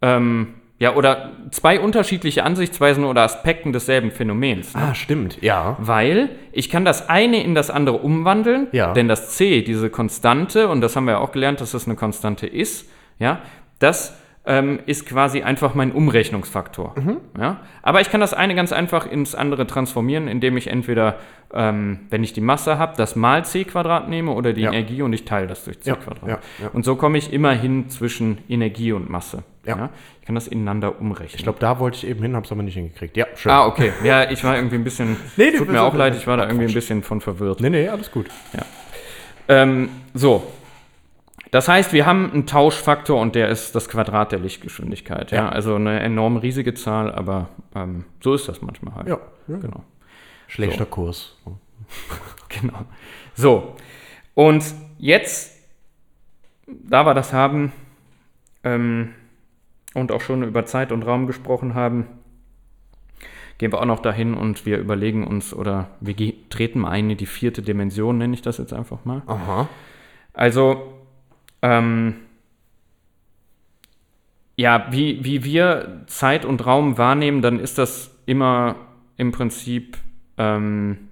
ähm, 0.00 0.54
ja, 0.82 0.96
oder 0.96 1.30
zwei 1.52 1.78
unterschiedliche 1.78 2.42
Ansichtsweisen 2.42 3.04
oder 3.04 3.22
Aspekten 3.22 3.72
desselben 3.72 4.10
Phänomens. 4.10 4.74
Ah, 4.74 4.94
stimmt, 4.96 5.40
ja. 5.40 5.76
Weil 5.78 6.30
ich 6.50 6.70
kann 6.70 6.84
das 6.84 7.08
eine 7.08 7.40
in 7.44 7.54
das 7.54 7.70
andere 7.70 7.98
umwandeln, 7.98 8.66
Ja. 8.72 8.92
denn 8.92 9.06
das 9.06 9.30
C, 9.36 9.62
diese 9.62 9.90
Konstante, 9.90 10.66
und 10.68 10.80
das 10.80 10.96
haben 10.96 11.04
wir 11.04 11.12
ja 11.12 11.18
auch 11.18 11.30
gelernt, 11.30 11.60
dass 11.60 11.70
das 11.70 11.86
eine 11.86 11.94
Konstante 11.94 12.48
ist, 12.48 12.90
ja, 13.20 13.38
das 13.78 14.18
ähm, 14.44 14.80
ist 14.86 15.06
quasi 15.06 15.42
einfach 15.42 15.76
mein 15.76 15.92
Umrechnungsfaktor. 15.92 16.94
Mhm. 16.98 17.18
Ja? 17.38 17.60
Aber 17.82 18.00
ich 18.00 18.10
kann 18.10 18.20
das 18.20 18.34
eine 18.34 18.56
ganz 18.56 18.72
einfach 18.72 19.06
ins 19.08 19.36
andere 19.36 19.68
transformieren, 19.68 20.26
indem 20.26 20.56
ich 20.56 20.66
entweder, 20.66 21.14
ähm, 21.54 22.00
wenn 22.10 22.24
ich 22.24 22.32
die 22.32 22.40
Masse 22.40 22.76
habe, 22.76 22.94
das 22.96 23.14
mal 23.14 23.44
c 23.44 23.62
Quadrat 23.62 24.08
nehme 24.08 24.32
oder 24.32 24.52
die 24.52 24.62
Ja. 24.62 24.72
Energie 24.72 25.02
und 25.02 25.12
ich 25.12 25.24
teile 25.24 25.46
das 25.46 25.62
durch 25.64 25.80
c 25.80 25.92
Quadrat. 25.92 26.28
ja, 26.28 26.38
ja. 26.60 26.70
Und 26.72 26.84
so 26.84 26.96
komme 26.96 27.18
ich 27.18 27.32
immer 27.32 27.52
hin 27.52 27.88
zwischen 27.88 28.38
Energie 28.48 28.90
und 28.90 29.08
Masse. 29.08 29.44
Ja. 29.64 29.90
Ich 30.22 30.26
kann 30.26 30.36
das 30.36 30.46
ineinander 30.46 31.00
umrechnen. 31.00 31.34
Ich 31.36 31.42
glaube, 31.42 31.58
da 31.58 31.80
wollte 31.80 31.96
ich 31.96 32.06
eben 32.06 32.22
hin, 32.22 32.36
habe 32.36 32.46
es 32.46 32.52
aber 32.52 32.62
nicht 32.62 32.74
hingekriegt. 32.74 33.16
Ja, 33.16 33.26
schön. 33.34 33.50
Ah, 33.50 33.66
okay. 33.66 33.92
Ja, 34.04 34.30
ich 34.30 34.44
war 34.44 34.54
irgendwie 34.54 34.76
ein 34.76 34.84
bisschen. 34.84 35.16
Nee, 35.36 35.50
tut 35.50 35.68
mir 35.68 35.82
auch 35.82 35.94
leid, 35.94 36.14
ich 36.14 36.28
war 36.28 36.36
da 36.36 36.44
irgendwie 36.46 36.66
ein 36.66 36.72
bisschen 36.74 37.02
von 37.02 37.20
verwirrt. 37.20 37.60
Nee, 37.60 37.70
nee, 37.70 37.88
alles 37.88 38.12
gut. 38.12 38.26
Ähm, 39.48 39.88
so. 40.14 40.44
Das 41.50 41.66
heißt, 41.66 41.92
wir 41.92 42.06
haben 42.06 42.30
einen 42.32 42.46
Tauschfaktor 42.46 43.20
und 43.20 43.34
der 43.34 43.48
ist 43.48 43.74
das 43.74 43.88
Quadrat 43.88 44.30
der 44.30 44.38
Lichtgeschwindigkeit. 44.38 45.32
Ja, 45.32 45.38
Ja. 45.38 45.48
also 45.48 45.74
eine 45.74 45.98
enorm 45.98 46.36
riesige 46.36 46.72
Zahl, 46.74 47.12
aber 47.12 47.48
ähm, 47.74 48.04
so 48.22 48.32
ist 48.34 48.46
das 48.48 48.62
manchmal 48.62 48.94
halt. 48.94 49.08
Ja, 49.08 49.18
ja. 49.48 49.56
Genau. 49.58 49.82
Schlechter 50.46 50.86
Kurs. 50.86 51.36
Genau. 52.60 52.84
So. 53.34 53.76
Und 54.34 54.62
jetzt, 54.98 55.58
da 56.66 57.04
wir 57.04 57.14
das 57.14 57.32
haben 57.32 57.72
ähm, 58.62 59.14
und 59.94 60.12
auch 60.12 60.20
schon 60.20 60.42
über 60.42 60.64
Zeit 60.66 60.92
und 60.92 61.02
Raum 61.04 61.26
gesprochen 61.26 61.74
haben, 61.74 62.06
gehen 63.58 63.72
wir 63.72 63.80
auch 63.80 63.86
noch 63.86 64.00
dahin 64.00 64.34
und 64.34 64.66
wir 64.66 64.78
überlegen 64.78 65.26
uns 65.26 65.54
oder 65.54 65.90
wir 66.00 66.16
treten 66.50 66.80
mal 66.80 66.90
ein 66.90 67.10
in 67.10 67.16
die 67.16 67.26
vierte 67.26 67.62
Dimension, 67.62 68.18
nenne 68.18 68.34
ich 68.34 68.42
das 68.42 68.58
jetzt 68.58 68.72
einfach 68.72 69.04
mal. 69.04 69.22
Aha. 69.26 69.68
Also, 70.32 70.94
ähm, 71.60 72.16
ja, 74.56 74.86
wie, 74.90 75.24
wie 75.24 75.44
wir 75.44 76.02
Zeit 76.06 76.44
und 76.44 76.66
Raum 76.66 76.98
wahrnehmen, 76.98 77.42
dann 77.42 77.58
ist 77.58 77.78
das 77.78 78.16
immer 78.26 78.76
im 79.16 79.32
Prinzip, 79.32 79.98
ähm, 80.38 81.08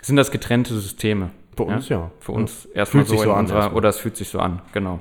sind 0.00 0.16
das 0.16 0.30
getrennte 0.30 0.74
Systeme. 0.74 1.30
Für 1.56 1.64
uns 1.64 1.88
ja. 1.88 2.10
Für 2.20 2.32
uns 2.32 2.66
erstmal 2.66 3.04
Fühlt 3.04 3.10
sich 3.10 3.18
so 3.18 3.24
so 3.24 3.30
in 3.30 3.34
an 3.34 3.40
unserer, 3.40 3.58
erstmal. 3.58 3.76
oder 3.78 3.88
es 3.88 3.98
fühlt 3.98 4.16
sich 4.16 4.28
so 4.28 4.38
an, 4.38 4.62
genau. 4.72 5.00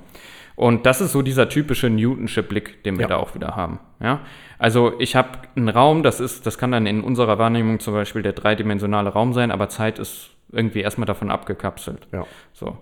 Und 0.58 0.88
das 0.88 1.02
ist 1.02 1.12
so 1.12 1.22
dieser 1.22 1.50
typische 1.50 1.88
Newtonsche 1.88 2.42
Blick, 2.42 2.84
den 2.84 2.96
wir 2.98 3.04
Ja. 3.04 3.10
da 3.10 3.18
auch 3.18 3.36
wieder 3.36 3.56
haben. 3.56 3.80
Ja? 4.02 4.22
Also 4.58 5.00
ich 5.00 5.16
habe 5.16 5.30
einen 5.56 5.70
Raum, 5.70 6.02
das 6.02 6.20
ist, 6.20 6.48
das 6.48 6.58
kann 6.58 6.72
dann 6.72 6.88
in 6.88 7.04
unserer 7.04 7.38
Wahrnehmung 7.38 7.80
zum 7.80 7.94
Beispiel 7.94 8.24
der 8.24 8.34
dreidimensionale 8.34 9.12
Raum 9.12 9.34
sein, 9.34 9.52
aber 9.52 9.70
Zeit 9.70 10.00
ist 10.00 10.32
irgendwie 10.52 10.80
erstmal 10.82 11.06
davon 11.06 11.30
abgekapselt. 11.30 12.08
Ja. 12.12 12.26
So. 12.54 12.76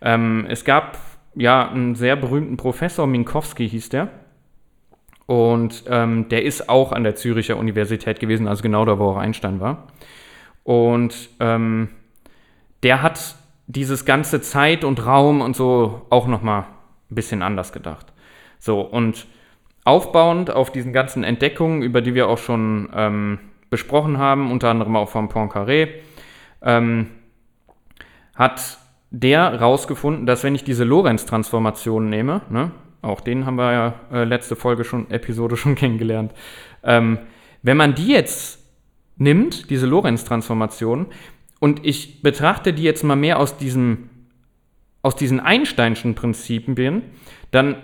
Ähm, 0.00 0.46
es 0.48 0.64
gab 0.64 0.98
ja 1.34 1.68
einen 1.68 1.96
sehr 1.96 2.14
berühmten 2.14 2.56
Professor, 2.56 3.08
Minkowski 3.08 3.68
hieß 3.68 3.88
der. 3.88 4.08
Und 5.26 5.82
ähm, 5.88 6.28
der 6.28 6.44
ist 6.44 6.68
auch 6.68 6.92
an 6.92 7.02
der 7.02 7.16
Züricher 7.16 7.56
Universität 7.56 8.20
gewesen, 8.20 8.46
also 8.46 8.62
genau 8.62 8.84
da, 8.84 9.00
wo 9.00 9.10
auch 9.10 9.16
Einstein 9.16 9.58
war. 9.58 9.88
Und 10.62 11.28
ähm, 11.40 11.88
der 12.84 13.02
hat 13.02 13.34
dieses 13.66 14.04
ganze 14.04 14.40
Zeit 14.42 14.84
und 14.84 15.04
Raum 15.04 15.40
und 15.40 15.56
so 15.56 16.06
auch 16.10 16.28
noch 16.28 16.42
mal 16.42 16.66
ein 17.10 17.14
bisschen 17.14 17.42
anders 17.42 17.72
gedacht. 17.72 18.12
So, 18.58 18.80
und 18.80 19.26
aufbauend 19.84 20.50
auf 20.50 20.70
diesen 20.70 20.92
ganzen 20.92 21.24
Entdeckungen, 21.24 21.82
über 21.82 22.02
die 22.02 22.14
wir 22.14 22.28
auch 22.28 22.38
schon 22.38 22.90
ähm, 22.94 23.38
besprochen 23.70 24.18
haben, 24.18 24.50
unter 24.50 24.68
anderem 24.68 24.96
auch 24.96 25.08
von 25.08 25.28
Poincaré, 25.28 25.88
ähm, 26.62 27.08
hat 28.34 28.78
der 29.10 29.60
rausgefunden, 29.60 30.26
dass 30.26 30.44
wenn 30.44 30.54
ich 30.54 30.64
diese 30.64 30.84
Lorentz-Transformation 30.84 32.08
nehme, 32.08 32.42
ne, 32.50 32.70
auch 33.02 33.20
den 33.20 33.46
haben 33.46 33.56
wir 33.56 33.72
ja 33.72 33.94
äh, 34.12 34.24
letzte 34.24 34.56
Folge 34.56 34.84
schon, 34.84 35.10
Episode 35.10 35.56
schon 35.58 35.74
kennengelernt, 35.74 36.32
ähm, 36.82 37.18
wenn 37.62 37.76
man 37.76 37.94
die 37.94 38.08
jetzt 38.08 38.58
nimmt, 39.16 39.70
diese 39.70 39.86
Lorentz-Transformation, 39.86 41.06
und 41.58 41.84
ich 41.84 42.22
betrachte 42.22 42.72
die 42.72 42.82
jetzt 42.82 43.04
mal 43.04 43.16
mehr 43.16 43.38
aus 43.38 43.58
diesem, 43.58 44.09
aus 45.02 45.16
diesen 45.16 45.40
Einsteinschen 45.40 46.14
Prinzipien, 46.14 47.02
dann 47.50 47.76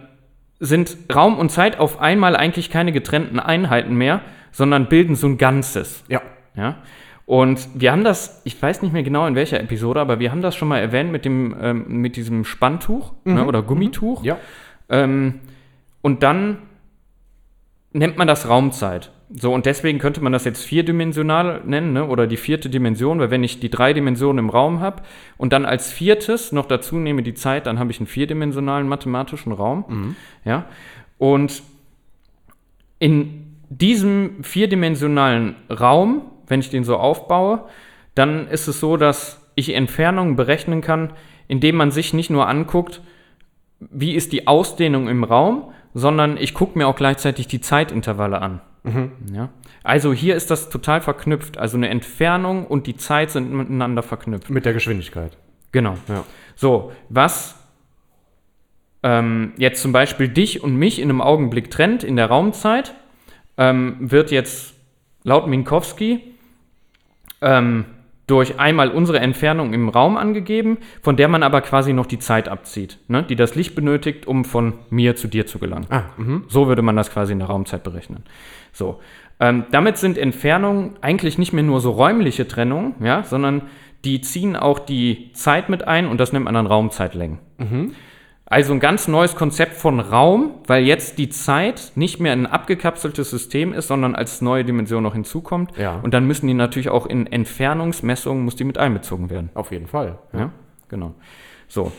sind 0.58 0.96
Raum 1.14 1.38
und 1.38 1.50
Zeit 1.50 1.78
auf 1.78 2.00
einmal 2.00 2.36
eigentlich 2.36 2.70
keine 2.70 2.92
getrennten 2.92 3.38
Einheiten 3.40 3.94
mehr, 3.94 4.22
sondern 4.52 4.88
bilden 4.88 5.14
so 5.14 5.26
ein 5.26 5.38
Ganzes. 5.38 6.04
Ja. 6.08 6.22
Ja. 6.56 6.76
Und 7.26 7.68
wir 7.74 7.92
haben 7.92 8.04
das, 8.04 8.40
ich 8.44 8.60
weiß 8.60 8.82
nicht 8.82 8.92
mehr 8.92 9.02
genau 9.02 9.26
in 9.26 9.34
welcher 9.34 9.60
Episode, 9.60 10.00
aber 10.00 10.20
wir 10.20 10.30
haben 10.30 10.42
das 10.42 10.54
schon 10.54 10.68
mal 10.68 10.78
erwähnt 10.78 11.10
mit 11.10 11.24
dem, 11.24 11.54
ähm, 11.60 12.00
mit 12.00 12.16
diesem 12.16 12.44
Spanntuch 12.44 13.12
ne, 13.24 13.44
oder 13.44 13.62
Gummituch. 13.62 14.22
Ja. 14.24 14.38
Ähm, 14.88 15.40
und 16.02 16.22
dann 16.22 16.58
nennt 17.92 18.16
man 18.16 18.28
das 18.28 18.48
Raumzeit. 18.48 19.10
So, 19.28 19.52
und 19.52 19.66
deswegen 19.66 19.98
könnte 19.98 20.20
man 20.20 20.32
das 20.32 20.44
jetzt 20.44 20.64
vierdimensional 20.64 21.62
nennen, 21.64 21.92
ne? 21.92 22.06
oder 22.06 22.28
die 22.28 22.36
vierte 22.36 22.70
Dimension, 22.70 23.18
weil 23.18 23.30
wenn 23.30 23.42
ich 23.42 23.58
die 23.58 23.70
drei 23.70 23.92
Dimensionen 23.92 24.44
im 24.44 24.50
Raum 24.50 24.80
habe 24.80 25.02
und 25.36 25.52
dann 25.52 25.64
als 25.64 25.92
viertes 25.92 26.52
noch 26.52 26.66
dazu 26.66 26.96
nehme 26.96 27.24
die 27.24 27.34
Zeit, 27.34 27.66
dann 27.66 27.80
habe 27.80 27.90
ich 27.90 27.98
einen 27.98 28.06
vierdimensionalen 28.06 28.86
mathematischen 28.86 29.50
Raum. 29.50 29.84
Ja. 30.44 30.66
Und 31.18 31.62
in 33.00 33.56
diesem 33.68 34.44
vierdimensionalen 34.44 35.56
Raum, 35.70 36.22
wenn 36.46 36.60
ich 36.60 36.70
den 36.70 36.84
so 36.84 36.96
aufbaue, 36.96 37.64
dann 38.14 38.46
ist 38.46 38.68
es 38.68 38.78
so, 38.78 38.96
dass 38.96 39.42
ich 39.56 39.74
Entfernungen 39.74 40.36
berechnen 40.36 40.82
kann, 40.82 41.12
indem 41.48 41.76
man 41.76 41.90
sich 41.90 42.14
nicht 42.14 42.30
nur 42.30 42.48
anguckt, 42.48 43.00
wie 43.80 44.14
ist 44.14 44.32
die 44.32 44.46
Ausdehnung 44.46 45.08
im 45.08 45.24
Raum, 45.24 45.72
sondern 45.94 46.36
ich 46.36 46.54
gucke 46.54 46.78
mir 46.78 46.86
auch 46.86 46.96
gleichzeitig 46.96 47.48
die 47.48 47.60
Zeitintervalle 47.60 48.40
an. 48.40 48.60
Ja? 49.32 49.48
Also 49.82 50.12
hier 50.12 50.36
ist 50.36 50.50
das 50.50 50.68
total 50.68 51.00
verknüpft. 51.00 51.58
Also 51.58 51.76
eine 51.76 51.88
Entfernung 51.88 52.66
und 52.66 52.86
die 52.86 52.96
Zeit 52.96 53.30
sind 53.30 53.52
miteinander 53.52 54.02
verknüpft. 54.02 54.50
Mit 54.50 54.64
der 54.64 54.72
Geschwindigkeit. 54.72 55.36
Genau. 55.72 55.96
Ja. 56.08 56.24
So, 56.54 56.92
was 57.08 57.56
ähm, 59.02 59.52
jetzt 59.56 59.82
zum 59.82 59.92
Beispiel 59.92 60.28
dich 60.28 60.62
und 60.62 60.76
mich 60.76 60.98
in 61.00 61.10
einem 61.10 61.20
Augenblick 61.20 61.70
trennt 61.70 62.02
in 62.02 62.16
der 62.16 62.26
Raumzeit, 62.26 62.94
ähm, 63.56 63.96
wird 64.00 64.30
jetzt 64.30 64.74
laut 65.22 65.46
Minkowski 65.46 66.34
ähm, 67.40 67.84
durch 68.26 68.58
einmal 68.58 68.90
unsere 68.90 69.20
Entfernung 69.20 69.72
im 69.72 69.88
Raum 69.88 70.16
angegeben, 70.16 70.78
von 71.00 71.16
der 71.16 71.28
man 71.28 71.42
aber 71.42 71.60
quasi 71.60 71.92
noch 71.92 72.06
die 72.06 72.18
Zeit 72.18 72.48
abzieht, 72.48 72.98
ne, 73.06 73.22
die 73.22 73.36
das 73.36 73.54
Licht 73.54 73.74
benötigt, 73.74 74.26
um 74.26 74.44
von 74.44 74.74
mir 74.90 75.14
zu 75.14 75.28
dir 75.28 75.46
zu 75.46 75.58
gelangen. 75.58 75.86
Ah, 75.90 76.04
mhm. 76.16 76.44
So 76.48 76.66
würde 76.66 76.82
man 76.82 76.96
das 76.96 77.10
quasi 77.10 77.32
in 77.32 77.38
der 77.38 77.48
Raumzeit 77.48 77.84
berechnen. 77.84 78.24
So. 78.76 79.00
Ähm, 79.40 79.64
damit 79.70 79.96
sind 79.96 80.18
Entfernungen 80.18 80.96
eigentlich 81.00 81.38
nicht 81.38 81.52
mehr 81.52 81.64
nur 81.64 81.80
so 81.80 81.90
räumliche 81.90 82.46
Trennungen, 82.46 82.94
ja, 83.00 83.22
sondern 83.22 83.62
die 84.04 84.20
ziehen 84.20 84.54
auch 84.54 84.78
die 84.78 85.30
Zeit 85.32 85.68
mit 85.68 85.86
ein 85.86 86.06
und 86.06 86.18
das 86.18 86.32
nennt 86.32 86.44
man 86.44 86.54
dann 86.54 86.66
Raumzeitlängen. 86.66 87.38
Also 88.44 88.72
ein 88.72 88.80
ganz 88.80 89.08
neues 89.08 89.34
Konzept 89.34 89.74
von 89.74 89.98
Raum, 89.98 90.54
weil 90.66 90.84
jetzt 90.84 91.18
die 91.18 91.28
Zeit 91.30 91.92
nicht 91.96 92.20
mehr 92.20 92.32
ein 92.32 92.46
abgekapseltes 92.46 93.30
System 93.30 93.72
ist, 93.72 93.88
sondern 93.88 94.14
als 94.14 94.40
neue 94.40 94.64
Dimension 94.64 95.02
noch 95.02 95.14
hinzukommt. 95.14 95.76
Ja. 95.76 95.98
Und 96.00 96.14
dann 96.14 96.26
müssen 96.26 96.46
die 96.46 96.54
natürlich 96.54 96.88
auch 96.88 97.06
in 97.06 97.26
Entfernungsmessungen 97.26 98.44
muss 98.44 98.54
die 98.54 98.64
mit 98.64 98.78
einbezogen 98.78 99.30
werden. 99.30 99.50
Auf 99.54 99.72
jeden 99.72 99.88
Fall. 99.88 100.18
Ja, 100.32 100.52
genau. 100.88 101.14
So. 101.66 101.90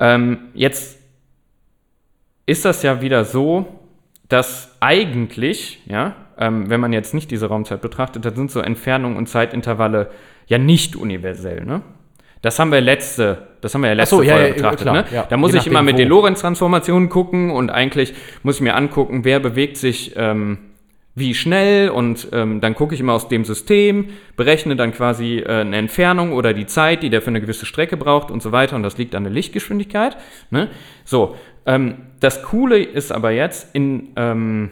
Ähm, 0.00 0.48
jetzt 0.54 0.98
ist 2.46 2.64
das 2.64 2.82
ja 2.82 3.00
wieder 3.00 3.24
so, 3.24 3.66
dass 4.28 4.76
eigentlich, 4.80 5.80
ja, 5.86 6.16
ähm, 6.38 6.68
wenn 6.68 6.80
man 6.80 6.92
jetzt 6.92 7.14
nicht 7.14 7.30
diese 7.30 7.46
Raumzeit 7.46 7.80
betrachtet, 7.80 8.24
dann 8.24 8.34
sind 8.34 8.50
so 8.50 8.60
Entfernungen 8.60 9.16
und 9.16 9.28
Zeitintervalle 9.28 10.10
ja 10.46 10.58
nicht 10.58 10.96
universell, 10.96 11.64
ne? 11.64 11.82
Das 12.42 12.58
haben 12.58 12.70
wir 12.70 12.80
letzte, 12.80 13.48
das 13.60 13.74
haben 13.74 13.80
wir 13.80 13.88
ja 13.88 13.94
letzte 13.94 14.16
so, 14.16 14.22
ja, 14.22 14.34
Folge 14.34 14.48
ja, 14.48 14.54
betrachtet, 14.54 14.80
klar, 14.82 14.94
ne? 14.94 15.04
ja. 15.10 15.26
Da 15.28 15.36
muss 15.36 15.52
Je 15.52 15.58
ich 15.58 15.66
immer 15.66 15.82
mit 15.82 15.98
den 15.98 16.08
wo. 16.08 16.16
Lorentz-Transformationen 16.16 17.08
gucken 17.08 17.50
und 17.50 17.70
eigentlich 17.70 18.14
muss 18.42 18.56
ich 18.56 18.60
mir 18.60 18.76
angucken, 18.76 19.24
wer 19.24 19.40
bewegt 19.40 19.78
sich 19.78 20.12
ähm, 20.16 20.58
wie 21.16 21.34
schnell 21.34 21.88
und 21.88 22.28
ähm, 22.32 22.60
dann 22.60 22.74
gucke 22.74 22.94
ich 22.94 23.00
immer 23.00 23.14
aus 23.14 23.28
dem 23.28 23.44
System, 23.44 24.10
berechne 24.36 24.76
dann 24.76 24.92
quasi 24.92 25.38
äh, 25.38 25.62
eine 25.62 25.76
Entfernung 25.76 26.32
oder 26.32 26.52
die 26.52 26.66
Zeit, 26.66 27.02
die 27.02 27.10
der 27.10 27.22
für 27.22 27.28
eine 27.28 27.40
gewisse 27.40 27.64
Strecke 27.64 27.96
braucht 27.96 28.30
und 28.30 28.42
so 28.42 28.52
weiter 28.52 28.76
und 28.76 28.82
das 28.82 28.98
liegt 28.98 29.14
an 29.14 29.24
der 29.24 29.32
Lichtgeschwindigkeit. 29.32 30.16
Ne? 30.50 30.68
So, 31.04 31.36
ähm, 31.66 31.94
das 32.20 32.42
Coole 32.42 32.82
ist 32.82 33.12
aber 33.12 33.30
jetzt, 33.30 33.74
in, 33.74 34.08
ähm, 34.16 34.70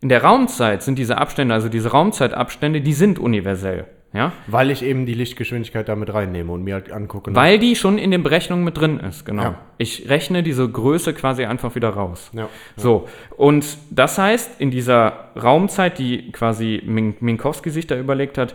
in 0.00 0.08
der 0.08 0.22
Raumzeit 0.22 0.82
sind 0.82 0.98
diese 0.98 1.18
Abstände, 1.18 1.54
also 1.54 1.68
diese 1.68 1.90
Raumzeitabstände, 1.90 2.80
die 2.80 2.92
sind 2.92 3.18
universell. 3.18 3.86
Ja? 4.12 4.32
Weil 4.46 4.70
ich 4.70 4.82
eben 4.82 5.04
die 5.04 5.14
Lichtgeschwindigkeit 5.14 5.88
damit 5.88 6.12
reinnehme 6.12 6.50
und 6.50 6.64
mir 6.64 6.74
halt 6.74 6.90
angucke. 6.90 7.30
ne? 7.30 7.36
Weil 7.36 7.58
die 7.58 7.76
schon 7.76 7.98
in 7.98 8.10
den 8.10 8.22
Berechnungen 8.22 8.64
mit 8.64 8.78
drin 8.78 8.98
ist, 8.98 9.26
genau. 9.26 9.42
Ja. 9.42 9.58
Ich 9.78 10.08
rechne 10.08 10.42
diese 10.42 10.68
Größe 10.68 11.12
quasi 11.12 11.44
einfach 11.44 11.74
wieder 11.74 11.90
raus. 11.90 12.30
Ja. 12.32 12.48
So, 12.76 13.08
und 13.36 13.66
das 13.90 14.16
heißt, 14.16 14.60
in 14.60 14.70
dieser 14.70 15.30
Raumzeit, 15.40 15.98
die 15.98 16.32
quasi 16.32 16.82
Min 16.86 17.14
Minkowski 17.20 17.68
sich 17.68 17.86
da 17.86 17.98
überlegt 17.98 18.38
hat, 18.38 18.54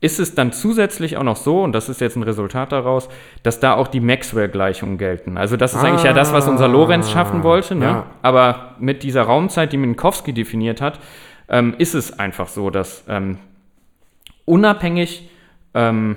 ist 0.00 0.18
es 0.18 0.34
dann 0.34 0.52
zusätzlich 0.52 1.16
auch 1.16 1.22
noch 1.22 1.36
so, 1.36 1.62
und 1.62 1.72
das 1.72 1.88
ist 1.88 2.00
jetzt 2.00 2.16
ein 2.16 2.22
Resultat 2.22 2.72
daraus, 2.72 3.08
dass 3.42 3.60
da 3.60 3.74
auch 3.74 3.88
die 3.88 4.00
Maxwell-Gleichungen 4.00 4.96
gelten. 4.96 5.36
Also 5.36 5.56
das 5.56 5.74
ist 5.74 5.84
eigentlich 5.84 6.04
ja 6.04 6.14
das, 6.14 6.32
was 6.32 6.48
unser 6.48 6.68
Lorenz 6.68 7.10
schaffen 7.10 7.42
wollte, 7.42 7.74
ne? 7.74 7.84
ja. 7.84 8.06
aber 8.22 8.76
mit 8.78 9.02
dieser 9.02 9.22
Raumzeit, 9.22 9.72
die 9.72 9.76
Minkowski 9.76 10.32
definiert 10.32 10.80
hat, 10.80 11.00
ähm, 11.48 11.74
ist 11.76 11.94
es 11.94 12.18
einfach 12.18 12.48
so, 12.48 12.70
dass 12.70 13.04
ähm, 13.08 13.38
unabhängig 14.46 15.28
ähm, 15.74 16.16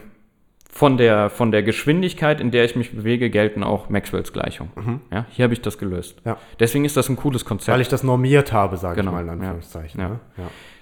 von 0.71 0.97
der, 0.97 1.29
von 1.29 1.51
der 1.51 1.61
Geschwindigkeit, 1.61 2.39
in 2.39 2.51
der 2.51 2.65
ich 2.65 2.75
mich 2.75 2.91
bewege, 2.95 3.29
gelten 3.29 3.63
auch 3.63 3.89
Maxwells 3.89 4.33
Gleichungen. 4.33 5.01
Ja, 5.11 5.25
hier 5.29 5.43
habe 5.43 5.53
ich 5.53 5.61
das 5.61 5.77
gelöst. 5.77 6.19
Ja. 6.25 6.37
Deswegen 6.59 6.83
ist 6.85 6.97
das 6.97 7.09
ein 7.09 7.15
cooles 7.15 7.45
Konzept. 7.45 7.73
Weil 7.73 7.81
ich 7.81 7.89
das 7.89 8.01
normiert 8.01 8.53
habe, 8.53 8.77
sage 8.77 8.95
Genau, 8.95 9.11
ich 9.11 9.15
mal 9.17 9.23
in. 9.23 9.29
Anführungszeichen. 9.29 9.99
Ja. 9.99 10.09
Ne? 10.09 10.19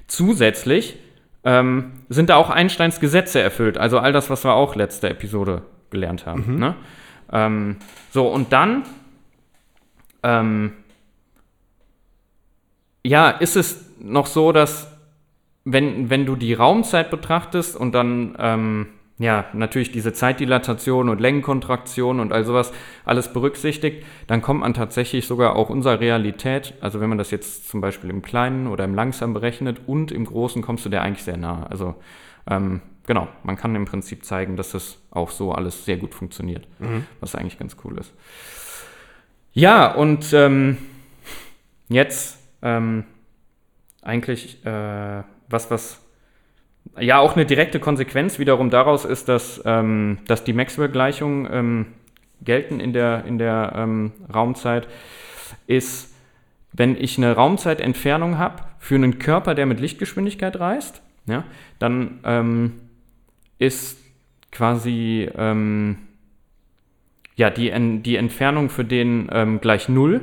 Zusätzlich 0.08 0.98
ähm, 1.44 1.92
sind 2.10 2.30
da 2.30 2.36
auch 2.36 2.50
Einsteins 2.50 3.00
Gesetze 3.00 3.42
erfüllt. 3.42 3.78
Also 3.78 4.00
all 4.00 4.14
das, 4.14 4.30
was 4.30 4.44
wir 4.44 4.54
auch 4.54 4.76
letzte 4.76 5.10
Episode 5.10 5.64
gelernt 5.90 6.26
haben. 6.26 6.58
Ne? 6.58 6.76
Ähm, 7.32 7.78
so, 8.12 8.28
und 8.28 8.54
dann 8.54 8.84
ähm, 10.24 10.74
ja, 13.04 13.30
ist 13.30 13.56
es 13.56 13.86
noch 14.00 14.28
so, 14.28 14.52
dass 14.52 14.88
wenn, 15.64 16.10
wenn 16.10 16.26
du 16.26 16.36
die 16.36 16.54
Raumzeit 16.54 17.10
betrachtest 17.12 17.76
und 17.76 17.94
dann 17.94 18.36
ähm, 18.40 18.88
ja, 19.22 19.46
natürlich 19.54 19.92
diese 19.92 20.14
Zeitdilatation 20.14 21.08
und 21.08 21.22
Längenkontraktion 21.22 22.20
und 22.20 22.34
all 22.34 22.44
sowas 22.44 22.74
alles 23.06 23.32
berücksichtigt, 23.32 24.04
dann 24.26 24.42
kommt 24.42 24.62
man 24.62 24.74
tatsächlich 24.74 25.28
sogar 25.28 25.56
auch 25.56 25.70
unserer 25.70 26.00
Realität, 26.00 26.74
also 26.82 27.00
wenn 27.00 27.10
man 27.10 27.20
das 27.20 27.30
jetzt 27.30 27.70
zum 27.70 27.82
Beispiel 27.82 28.10
im 28.10 28.24
Kleinen 28.24 28.66
oder 28.66 28.84
im 28.84 28.96
Langsamen 28.96 29.36
berechnet 29.36 29.82
und 29.86 30.12
im 30.12 30.26
Großen 30.26 30.64
kommst 30.64 30.86
du 30.86 30.90
der 30.90 31.04
eigentlich 31.04 31.24
sehr 31.24 31.38
nahe. 31.38 31.70
Also 31.70 31.94
ähm, 32.50 32.82
genau, 33.06 33.28
man 33.44 33.58
kann 33.58 33.76
im 33.76 33.86
Prinzip 33.86 34.26
zeigen, 34.26 34.58
dass 34.58 34.72
das 34.72 34.98
auch 35.12 35.30
so 35.30 35.52
alles 35.52 35.86
sehr 35.86 35.98
gut 35.98 36.16
funktioniert, 36.16 36.68
was 37.20 37.36
eigentlich 37.36 37.60
ganz 37.60 37.78
cool 37.84 38.00
ist. 38.00 38.12
Ja, 39.54 39.94
und 39.94 40.34
ähm, 40.34 40.78
jetzt 41.90 42.40
ähm, 42.64 43.04
eigentlich 44.02 44.66
äh, 44.66 45.24
was, 45.48 45.70
was 45.70 46.02
ja 47.00 47.20
auch 47.20 47.36
eine 47.36 47.46
direkte 47.46 47.80
Konsequenz 47.80 48.40
wiederum 48.40 48.70
daraus 48.70 49.06
ist, 49.06 49.30
dass, 49.30 49.62
ähm, 49.66 50.20
dass 50.28 50.44
die 50.44 50.54
Maxwell-Gleichungen 50.54 51.48
ähm, 51.52 51.86
gelten 52.44 52.80
in 52.80 52.94
der, 52.94 53.26
in 53.26 53.38
der 53.38 53.74
ähm, 53.76 54.12
Raumzeit, 54.34 54.88
ist, 55.68 56.14
wenn 56.74 56.96
ich 56.96 57.18
eine 57.18 57.34
Raumzeitentfernung 57.34 58.38
habe 58.38 58.64
für 58.80 58.96
einen 58.96 59.20
Körper, 59.20 59.56
der 59.56 59.66
mit 59.66 59.80
Lichtgeschwindigkeit 59.80 60.60
reist, 60.60 61.02
ja, 61.28 61.44
dann 61.80 62.20
ähm, 62.24 62.74
ist 63.60 64.00
quasi 64.52 65.30
ähm, 65.36 65.98
ja, 67.36 67.50
die, 67.50 67.72
die 68.02 68.16
Entfernung 68.16 68.70
für 68.70 68.86
den 68.86 69.30
ähm, 69.32 69.62
gleich 69.62 69.88
null, 69.88 70.22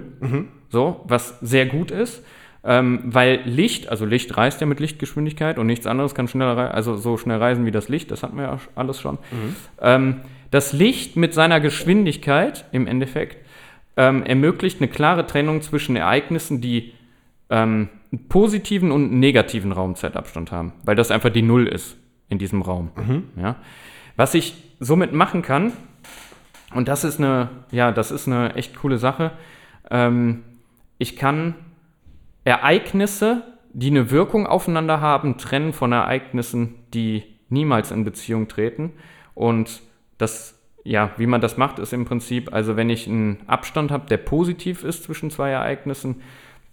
so, 0.68 1.05
was 1.07 1.38
sehr 1.40 1.66
gut 1.66 1.90
ist, 1.90 2.23
ähm, 2.68 3.00
weil 3.02 3.40
Licht, 3.46 3.88
also 3.88 4.04
Licht 4.04 4.37
reist 4.37 4.61
ja 4.61 4.66
mit 4.66 4.78
Lichtgeschwindigkeit 4.78 5.59
und 5.59 5.66
nichts 5.66 5.87
anderes 5.87 6.14
kann 6.14 6.28
schneller, 6.28 6.74
also 6.74 6.98
so 6.98 7.16
schnell 7.16 7.38
reisen 7.38 7.64
wie 7.64 7.70
das 7.70 7.88
Licht, 7.88 8.11
das 8.11 8.22
hatten 8.22 8.37
wir 8.37 8.44
ja 8.44 8.59
alles 8.74 9.00
schon. 9.00 9.16
Ähm, 9.81 10.16
das 10.50 10.74
Licht 10.74 11.16
mit 11.16 11.33
seiner 11.33 11.61
Geschwindigkeit 11.61 12.66
im 12.70 12.87
Endeffekt 12.87 13.38
ähm, 13.96 14.22
ermöglicht 14.22 14.83
eine 14.83 14.88
klare 14.88 15.26
Trennung 15.26 15.62
zwischen 15.62 15.96
Ereignissen, 15.96 16.61
die 16.61 16.92
ähm, 17.48 17.88
einen 18.12 18.28
positiven 18.28 18.92
und 18.92 19.04
einen 19.04 19.20
negativen 19.20 19.72
Raumzeitabstand 19.72 20.52
haben, 20.52 20.74
weil 20.85 20.94
das 20.94 21.11
einfach 21.11 21.31
die 21.31 21.42
Null 21.42 21.66
ist 21.66 21.96
in 22.28 22.37
diesem 22.37 22.61
Raum. 22.61 22.90
Ja? 23.40 23.57
Was 24.16 24.35
ich 24.35 24.54
somit 24.78 25.14
machen 25.14 25.40
kann, 25.40 25.72
und 26.74 26.87
das 26.87 27.02
ist 27.02 27.18
eine, 27.18 27.48
ja, 27.70 27.92
das 27.92 28.11
ist 28.11 28.26
eine 28.26 28.57
echt 28.57 28.76
coole 28.76 28.98
Sache, 28.98 29.31
ähm, 29.90 30.42
ich 30.98 31.16
kann 31.16 31.54
Ereignisse, 32.44 33.42
die 33.72 33.90
eine 33.90 34.11
Wirkung 34.11 34.46
aufeinander 34.46 35.01
haben, 35.01 35.38
trennen 35.38 35.72
von 35.72 35.92
Ereignissen, 35.92 36.74
die 36.94 37.24
niemals 37.48 37.90
in 37.90 38.05
Beziehung 38.05 38.48
treten. 38.48 38.92
Und 39.35 39.83
das, 40.18 40.61
ja, 40.85 41.12
wie 41.16 41.27
man 41.27 41.40
das 41.40 41.57
macht, 41.57 41.79
ist 41.79 41.92
im 41.92 42.05
Prinzip, 42.05 42.53
also 42.53 42.77
wenn 42.77 42.90
ich 42.90 43.07
einen 43.07 43.38
Abstand 43.46 43.90
habe, 43.90 44.07
der 44.09 44.16
positiv 44.16 44.85
ist 44.85 45.05
zwischen 45.05 45.31
zwei 45.31 45.51
Ereignissen, 45.51 46.22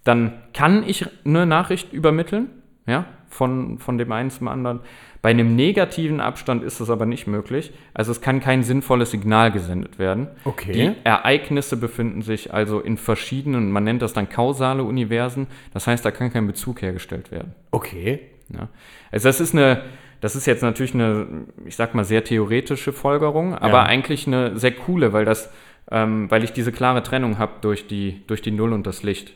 dann 0.03 0.33
kann 0.53 0.83
ich 0.87 1.05
eine 1.25 1.45
Nachricht 1.45 1.91
übermitteln, 1.91 2.49
ja, 2.87 3.05
von, 3.29 3.79
von 3.79 3.97
dem 3.97 4.11
einen 4.11 4.29
zum 4.29 4.47
anderen. 4.47 4.79
Bei 5.21 5.31
einem 5.31 5.55
negativen 5.55 6.19
Abstand 6.19 6.63
ist 6.63 6.79
das 6.79 6.89
aber 6.91 7.07
nicht 7.07 7.25
möglich. 7.25 7.73
Also 7.95 8.11
es 8.11 8.21
kann 8.21 8.39
kein 8.41 8.61
sinnvolles 8.61 9.09
Signal 9.11 9.51
gesendet 9.51 9.97
werden. 9.97 10.27
Okay. 10.45 10.71
Die 10.71 10.91
Ereignisse 11.03 11.77
befinden 11.77 12.21
sich 12.21 12.53
also 12.53 12.79
in 12.79 12.97
verschiedenen, 12.97 13.71
man 13.71 13.83
nennt 13.83 14.03
das 14.03 14.13
dann 14.13 14.29
kausale 14.29 14.83
Universen. 14.83 15.47
Das 15.73 15.87
heißt, 15.87 16.05
da 16.05 16.11
kann 16.11 16.31
kein 16.31 16.45
Bezug 16.45 16.83
hergestellt 16.83 17.31
werden. 17.31 17.55
Okay. 17.71 18.19
Ja. 18.49 18.69
Also 19.11 19.27
das 19.27 19.41
ist 19.41 19.55
eine, 19.55 19.81
das 20.21 20.35
ist 20.35 20.45
jetzt 20.45 20.61
natürlich 20.61 20.93
eine, 20.93 21.25
ich 21.65 21.75
sag 21.75 21.95
mal, 21.95 22.05
sehr 22.05 22.23
theoretische 22.23 22.93
Folgerung, 22.93 23.55
aber 23.55 23.79
Ja. 23.79 23.83
eigentlich 23.83 24.27
eine 24.27 24.57
sehr 24.59 24.73
coole, 24.73 25.11
weil 25.11 25.25
das, 25.25 25.51
ähm, 25.89 26.29
weil 26.29 26.43
ich 26.43 26.53
diese 26.53 26.71
klare 26.71 27.01
Trennung 27.01 27.39
habe 27.39 27.53
durch 27.61 27.87
die, 27.87 28.21
durch 28.27 28.43
die 28.43 28.51
Null 28.51 28.73
und 28.73 28.85
das 28.85 29.01
Licht. 29.01 29.33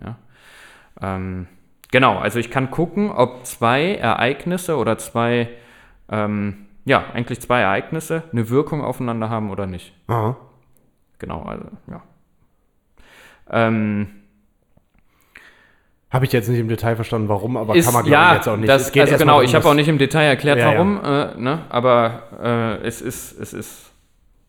Ja. 0.00 0.18
Ähm, 1.00 1.48
genau, 1.92 2.18
also 2.18 2.40
ich 2.40 2.50
kann 2.50 2.72
gucken, 2.72 3.12
ob 3.12 3.46
zwei 3.46 3.94
Ereignisse 3.94 4.76
oder 4.76 4.98
zwei, 4.98 5.48
ähm, 6.10 6.66
ja, 6.84 7.04
eigentlich 7.14 7.40
zwei 7.40 7.60
Ereignisse 7.60 8.24
eine 8.32 8.50
Wirkung 8.50 8.82
aufeinander 8.82 9.30
haben 9.30 9.50
oder 9.50 9.66
nicht. 9.68 9.94
Aha. 10.08 10.36
Genau, 11.20 11.42
also, 11.42 11.64
ja. 11.88 12.02
Ähm, 13.50 14.08
Habe 16.10 16.24
ich 16.24 16.32
jetzt 16.32 16.48
nicht 16.48 16.58
im 16.58 16.68
Detail 16.68 16.96
verstanden, 16.96 17.28
warum, 17.28 17.56
aber 17.56 17.74
ist, 17.76 17.84
kann 17.86 17.94
man, 17.94 18.06
ja, 18.06 18.30
ich, 18.32 18.36
jetzt 18.38 18.48
auch 18.48 18.56
nicht. 18.56 18.68
Das, 18.68 18.82
Es 18.86 18.92
geht 18.92 19.02
also 19.02 19.16
genau, 19.16 19.40
ich 19.40 19.54
habe 19.54 19.66
auch 19.68 19.74
nicht 19.74 19.88
im 19.88 19.98
Detail 19.98 20.24
erklärt, 20.24 20.58
Ja, 20.58 20.72
ja. 20.72 20.74
warum, 20.74 21.00
Äh, 21.04 21.40
ne? 21.40 21.64
aber 21.68 22.22
äh, 22.82 22.86
es 22.86 23.00
ist, 23.00 23.38
es 23.40 23.52
ist, 23.52 23.92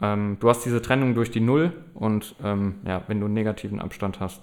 ähm, 0.02 0.38
du 0.40 0.50
hast 0.50 0.66
diese 0.66 0.82
Trennung 0.82 1.14
durch 1.16 1.32
die 1.32 1.40
Null 1.40 1.72
und 1.94 2.36
ähm, 2.44 2.76
ja, 2.86 3.04
wenn 3.08 3.20
du 3.20 3.26
einen 3.28 3.34
negativen 3.36 3.80
Abstand 3.80 4.20
hast, 4.20 4.42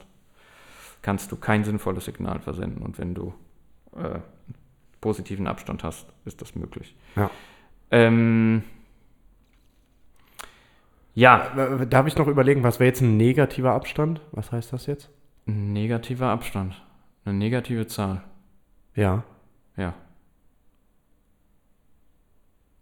kannst 1.02 1.32
du 1.32 1.36
kein 1.36 1.64
sinnvolles 1.64 2.04
Signal 2.04 2.40
versenden 2.40 2.82
und 2.82 2.98
wenn 2.98 3.14
du 3.14 3.32
äh, 3.96 4.20
positiven 5.00 5.46
Abstand 5.46 5.82
hast, 5.84 6.06
ist 6.24 6.40
das 6.42 6.54
möglich. 6.54 6.94
Ja. 7.16 7.30
Ähm, 7.90 8.62
ja, 11.14 11.52
Äh, 11.56 11.86
Darf 11.86 12.06
ich 12.06 12.16
noch 12.16 12.26
überlegen, 12.28 12.62
was 12.62 12.78
wäre 12.80 12.88
jetzt 12.88 13.00
ein 13.00 13.16
negativer 13.16 13.72
Abstand? 13.72 14.20
Was 14.32 14.52
heißt 14.52 14.72
das 14.72 14.86
jetzt? 14.86 15.10
ein 15.46 15.72
negativer 15.72 16.28
Abstand, 16.28 16.80
eine 17.24 17.36
negative 17.36 17.86
Zahl, 17.88 18.22
Ja. 18.94 19.24
ja. 19.76 19.94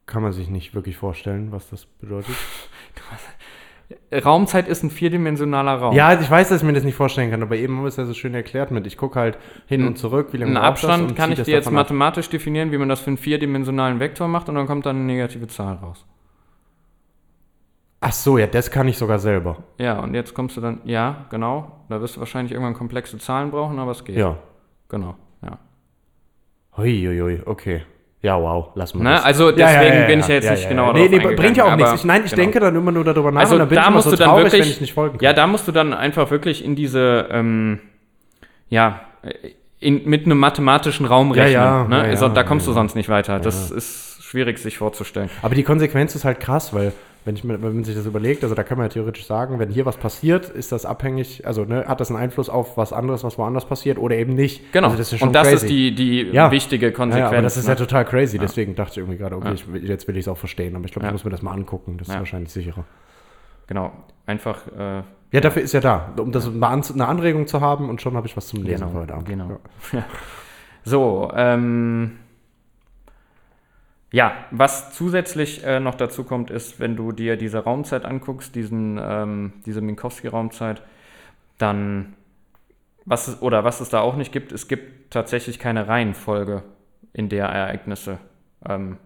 Kann 0.07 0.23
man 0.23 0.33
sich 0.33 0.49
nicht 0.51 0.75
wirklich 0.75 0.97
vorstellen, 0.97 1.53
was 1.53 1.69
das 1.71 1.87
bedeutet. 1.87 2.35
Raumzeit 4.13 4.69
ist 4.69 4.83
ein 4.83 4.91
vierdimensionaler 4.91 5.77
Raum. 5.77 5.95
Ja, 5.95 6.19
ich 6.21 6.31
weiß, 6.31 6.51
dass 6.51 6.61
ich 6.61 6.67
mir 6.67 6.75
das 6.75 6.85
nicht 6.85 6.95
vorstellen 6.95 7.31
kann, 7.31 7.43
aber 7.43 7.57
eben 7.57 7.77
haben 7.77 7.85
wir 7.85 7.89
es 7.89 7.97
ja 7.97 8.05
so 8.05 8.13
schön 8.13 8.35
erklärt 8.35 8.71
mit. 8.71 8.87
Ich 8.87 8.99
gucke 8.99 9.19
halt 9.19 9.39
hin 9.67 9.87
und 9.87 9.97
zurück, 9.97 10.29
wie 10.33 10.37
lange 10.37 10.51
Einen 10.51 10.57
das 10.57 10.65
Abstand 10.65 11.11
und 11.11 11.17
kann 11.17 11.31
ich 11.33 11.39
das 11.39 11.47
dir 11.47 11.53
jetzt 11.53 11.67
davon 11.67 11.79
ab. 11.79 11.85
mathematisch 11.85 12.29
definieren, 12.29 12.71
wie 12.71 12.79
man 12.79 12.89
das 12.89 13.01
für 13.01 13.09
einen 13.09 13.17
vierdimensionalen 13.17 13.99
Vektor 13.99 14.29
macht 14.29 14.49
und 14.51 14.57
dann 14.57 14.67
kommt 14.67 14.85
dann 14.85 14.97
eine 14.97 15.05
negative 15.07 15.47
Zahl 15.47 15.77
raus. 15.77 16.05
Ach 18.01 18.13
so, 18.13 18.39
ja, 18.39 18.47
das 18.47 18.71
kann 18.71 18.87
ich 18.89 18.99
sogar 18.99 19.19
selber. 19.19 19.65
Ja, 19.79 20.01
und 20.01 20.15
jetzt 20.15 20.35
kommst 20.35 20.57
du 20.57 20.61
dann, 20.61 20.81
ja, 20.85 21.27
genau, 21.31 21.85
da 21.89 22.01
wirst 22.01 22.17
du 22.17 22.21
wahrscheinlich 22.21 22.53
irgendwann 22.53 22.75
komplexe 22.75 23.19
Zahlen 23.19 23.51
brauchen, 23.51 23.79
aber 23.79 23.93
es 23.93 24.05
geht. 24.05 24.17
Ja. 24.17 24.37
Genau, 24.89 25.17
ja. 25.43 25.59
Huiuiui, 26.77 27.43
okay. 27.45 27.83
Ja, 28.21 28.41
wow, 28.41 28.71
lass 28.75 28.95
mal 28.95 29.05
Ne? 29.05 29.23
Also 29.23 29.53
deswegen 29.53 30.07
bin 30.09 30.21
ich 30.21 30.29
ja 30.29 30.35
jetzt 30.35 30.51
nicht 30.51 30.69
genauer 30.69 30.93
Nee, 30.93 31.09
nee, 31.09 31.19
bringt 31.19 31.57
ja 31.57 31.65
auch 31.67 31.77
nichts. 31.77 31.95
Ich, 31.95 32.05
nein, 32.05 32.23
ich 32.25 32.31
genau. 32.33 32.43
denke 32.43 32.61
dann 32.61 32.75
immer 32.75 32.91
nur 32.91 33.05
darüber 33.05 33.31
nach 33.31 33.41
Also 33.41 33.55
und 33.55 33.61
dann 33.61 33.69
bin 33.69 33.77
da 33.77 33.85
ich 33.85 33.91
musst 33.91 34.05
so 34.07 34.11
du 34.11 34.17
dann 34.17 34.29
traurig, 34.29 34.45
wirklich, 34.47 34.63
wenn 34.63 34.71
ich 34.71 34.81
nicht 34.81 34.93
folgen 34.95 35.19
kann. 35.19 35.25
ja, 35.25 35.33
da 35.33 35.47
musst 35.47 35.69
du 35.69 35.73
dann 35.73 35.93
einfach 35.95 36.31
wirklich 36.31 36.65
in 36.65 36.75
diese, 36.75 37.29
ähm, 37.31 37.79
ja, 38.69 39.01
in, 39.79 40.05
mit 40.05 40.27
einem 40.27 40.39
mathematischen 40.39 41.07
Raum 41.07 41.33
Ja, 41.35 41.43
rechnen. 41.45 41.63
ja, 41.63 41.85
ne? 41.85 41.97
ja, 41.99 42.05
ja, 42.05 42.11
also, 42.11 42.29
da 42.29 42.43
kommst 42.43 42.67
ja, 42.67 42.71
du 42.73 42.75
sonst 42.75 42.97
nicht 42.97 43.09
weiter. 43.09 43.39
Das 43.39 43.71
ist 43.71 44.23
schwierig 44.25 44.59
sich 44.59 44.79
vorzustellen. 44.79 45.31
Aber 45.43 45.55
die 45.55 45.63
Konsequenz 45.63 46.15
ist 46.17 46.25
halt 46.25 46.41
krass, 46.41 46.75
weil 46.75 46.93
wenn, 47.29 47.37
ich 47.37 47.47
wenn 47.47 47.61
man 47.61 47.85
sich 47.85 47.95
das 47.95 48.07
überlegt, 48.07 48.43
also 48.43 48.55
da 48.55 48.63
kann 48.63 48.79
man 48.79 48.87
ja 48.87 48.89
theoretisch 48.89 49.27
sagen, 49.27 49.59
wenn 49.59 49.69
hier 49.69 49.85
was 49.85 49.99
passiert, 49.99 50.49
ist 50.49 50.73
das 50.73 50.87
abhängig, 50.87 51.47
also 51.47 51.65
ne, 51.67 51.85
hat 51.87 52.01
das 52.01 52.09
einen 52.11 52.19
Einfluss 52.19 52.49
auf 52.49 52.79
was 52.79 52.95
anderes, 52.95 53.23
was 53.23 53.37
woanders 53.37 53.67
passiert 53.67 53.99
oder 53.99 54.17
eben 54.17 54.35
nicht. 54.35 54.73
Genau. 54.73 54.87
Also 54.87 54.97
das 54.97 55.13
ist 55.13 55.19
schon 55.19 55.29
und 55.29 55.35
das 55.35 55.49
crazy. 55.49 55.67
ist 55.67 55.71
die, 55.71 55.95
die 55.95 56.23
Ja. 56.33 56.51
wichtige 56.51 56.87
ja, 56.87 56.93
Konsequenz. 56.93 57.31
ja, 57.31 57.37
aber 57.37 57.43
das 57.43 57.59
ist 57.59 57.67
ja 57.69 57.75
ne? 57.75 57.77
total 57.81 58.07
crazy, 58.07 58.39
deswegen 58.39 58.75
dachte 58.75 58.93
ich 58.93 58.97
irgendwie 58.99 59.19
gerade, 59.19 59.37
okay, 59.37 59.53
ich, 59.53 59.67
jetzt 59.83 60.09
will 60.09 60.17
ich 60.17 60.25
es 60.25 60.29
auch 60.29 60.39
verstehen, 60.39 60.75
aber 60.75 60.87
ich 60.87 60.93
glaube, 60.93 61.05
Ja. 61.05 61.11
ich 61.11 61.13
muss 61.13 61.25
mir 61.25 61.31
das 61.31 61.43
mal 61.43 61.53
angucken, 61.53 61.97
das 61.99 62.09
ist 62.09 62.15
Ja. 62.15 62.21
wahrscheinlich 62.21 62.51
sicherer. 62.51 62.85
Genau. 63.67 63.93
Einfach, 64.25 64.67
äh, 64.69 65.03
Ja, 65.31 65.41
dafür 65.43 65.61
ist 65.61 65.75
ja 65.75 65.81
da, 65.81 66.15
um 66.19 66.33
das 66.33 66.47
eine, 66.49 66.67
An 66.67 66.83
eine 66.95 67.07
Anregung 67.07 67.47
zu 67.47 67.61
haben 67.61 67.91
und 67.91 68.01
schon 68.01 68.17
habe 68.17 68.27
ich 68.27 68.35
was 68.39 68.47
zum 68.49 68.63
Lesen 68.63 68.87
Genau, 68.89 69.01
heute 69.01 69.13
Abend. 69.13 69.29
genau. 69.29 69.61
Ja. 69.93 70.05
So, 70.85 71.31
ähm, 71.37 72.13
ja, 74.11 74.33
was 74.51 74.93
zusätzlich 74.95 75.65
äh, 75.65 75.81
noch 75.81 75.95
dazu 75.95 76.25
kommt, 76.25 76.51
ist, 76.51 76.81
wenn 76.81 76.97
du 76.97 77.13
dir 77.13 77.37
diese 77.37 77.59
Raumzeit 77.59 78.05
anguckst, 78.05 78.55
diesen, 78.55 78.99
ähm, 79.03 79.53
diese 79.67 79.81
Minkowski-Raumzeit, 79.81 80.83
dann, 81.59 82.15
was 83.05 83.29
es, 83.29 83.43
oder 83.43 83.65
was 83.65 83.81
es 83.81 83.91
da 83.91 84.01
auch 84.01 84.17
nicht 84.17 84.33
gibt, 84.33 84.53
es 84.53 84.69
gibt 84.69 85.13
tatsächlich 85.13 85.59
keine 85.59 85.89
Reihenfolge, 85.89 86.63
in 87.13 87.29
der 87.29 87.47
Ereignisse 87.47 88.19
ähm, 88.67 88.99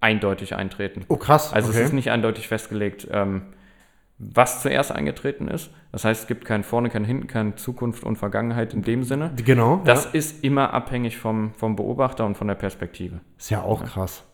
eindeutig 0.00 0.54
eintreten. 0.54 1.04
Oh, 1.08 1.16
krass. 1.16 1.52
Also 1.52 1.70
okay. 1.70 1.78
es 1.78 1.86
ist 1.86 1.92
nicht 1.92 2.10
eindeutig 2.10 2.48
festgelegt, 2.48 3.08
ähm, 3.10 3.42
was 4.18 4.62
zuerst 4.62 4.92
eingetreten 4.92 5.48
ist. 5.48 5.70
Das 5.92 6.04
heißt, 6.04 6.22
es 6.22 6.26
gibt 6.26 6.44
kein 6.44 6.62
Vorne, 6.62 6.90
kein 6.90 7.04
Hinten, 7.04 7.26
keine 7.26 7.56
Zukunft 7.56 8.04
und 8.04 8.16
Vergangenheit 8.16 8.74
in 8.74 8.82
dem 8.82 9.02
Sinne. 9.02 9.32
Genau. 9.44 9.82
Das 9.84 10.04
ja. 10.04 10.10
ist 10.12 10.44
immer 10.44 10.72
abhängig 10.72 11.16
vom, 11.16 11.54
vom 11.54 11.74
Beobachter 11.74 12.26
und 12.26 12.36
von 12.36 12.48
der 12.48 12.54
Perspektive. 12.54 13.20
ist 13.38 13.50
ja 13.50 13.62
auch 13.62 13.84
krass. 13.84 14.24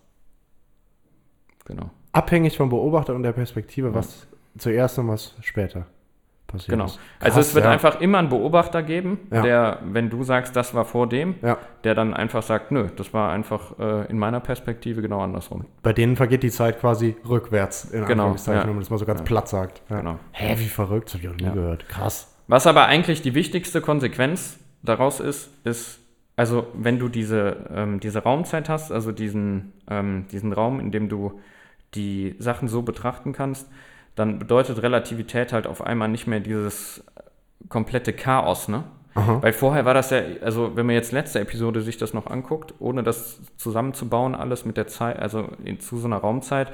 Genau. 1.71 1.91
Abhängig 2.13 2.57
vom 2.57 2.69
Beobachter 2.69 3.15
und 3.15 3.23
der 3.23 3.33
Perspektive, 3.33 3.95
was 3.95 4.27
zuerst 4.59 4.99
und 4.99 5.09
was 5.09 5.35
später 5.43 5.87
passiert 6.49 6.71
Genau. 6.71 6.87
ist. 6.87 6.99
also 7.21 7.37
Krass, 7.37 7.47
es 7.49 7.55
wird 7.55 7.65
ja. 7.65 7.71
einfach 7.71 8.01
immer 8.01 8.19
einen 8.19 8.29
Beobachter 8.29 8.83
geben, 8.83 9.21
Ja. 9.31 9.43
der, 9.43 9.79
wenn 9.85 10.11
du 10.11 10.25
sagst, 10.25 10.57
das 10.57 10.75
war 10.75 10.85
vor 10.85 11.09
dem, 11.09 11.37
Ja, 11.43 11.59
der 11.85 11.95
dann 11.95 12.13
einfach 12.13 12.43
sagt, 12.43 12.73
nö, 12.73 12.89
das 12.97 13.15
war 13.15 13.31
einfach 13.31 13.79
äh, 13.79 14.07
in 14.11 14.19
meiner 14.19 14.41
Perspektive 14.41 15.01
genau 15.03 15.21
andersrum. 15.21 15.65
bei 15.85 15.93
denen 15.93 16.17
vergeht 16.17 16.43
die 16.43 16.51
Zeit 16.51 16.81
quasi 16.81 17.15
rückwärts, 17.29 17.85
in 17.85 18.01
Genau, 18.05 18.25
Anführungszeichen, 18.25 18.63
ja. 18.63 18.67
wenn 18.67 18.75
man 18.75 18.81
das 18.81 18.91
mal 18.91 18.99
so 18.99 19.07
ganz 19.07 19.23
platt 19.23 19.49
sagt. 19.49 19.83
Ja. 19.89 19.99
Genau. 19.99 20.19
Hä, 20.33 20.57
wie 20.59 20.67
verrückt, 20.67 21.07
das 21.07 21.15
hab 21.15 21.21
ich 21.23 21.29
auch 21.29 21.37
nie 21.37 21.45
Ja. 21.45 21.53
gehört. 21.53 21.89
Krass. 21.89 22.35
Was 22.49 22.67
aber 22.67 22.87
eigentlich 22.87 23.23
die 23.23 23.37
wichtigste 23.37 23.81
Konsequenz 23.81 24.59
daraus 24.83 25.21
ist, 25.21 25.51
ist, 25.65 26.01
also 26.35 26.67
wenn 26.75 26.99
du 26.99 27.09
diese, 27.09 27.69
ähm, 27.73 28.01
diese 28.01 28.25
Raumzeit 28.25 28.69
hast, 28.69 28.91
also 28.91 29.13
diesen, 29.13 29.73
ähm, 29.89 30.27
diesen 30.33 30.53
Raum, 30.53 30.81
in 30.81 30.91
dem 30.91 31.09
du 31.09 31.39
die 31.95 32.37
Sachen 32.39 32.69
so 32.69 32.83
betrachten 32.83 33.33
kannst, 33.33 33.69
dann 34.15 34.39
bedeutet 34.39 34.83
Relativität 34.83 35.53
halt 35.53 35.67
auf 35.67 35.83
einmal 35.83 36.09
nicht 36.09 36.27
mehr 36.27 36.41
dieses 36.41 37.05
komplette 37.69 38.13
Chaos, 38.13 38.69
ne? 38.69 38.85
Aha. 39.15 39.43
Weil 39.43 39.53
vorher 39.53 39.85
war 39.85 39.95
das 39.95 40.11
ja, 40.11 40.23
also 40.41 40.77
wenn 40.77 40.87
man 40.87 40.95
jetzt 40.95 41.11
letzte 41.11 41.41
Episode 41.41 41.81
sich 41.81 41.97
das 41.97 42.15
noch 42.15 42.29
anguckt, 42.29 42.75
ohne 42.79 43.03
das 43.03 43.41
zusammenzubauen, 43.57 44.35
alles 44.35 44.65
mit 44.65 44.77
der 44.77 44.87
Zeit, 44.87 45.19
also 45.19 45.49
in, 45.65 45.81
zu 45.81 45.99
so 45.99 46.07
einer 46.07 46.19
Raumzeit, 46.19 46.73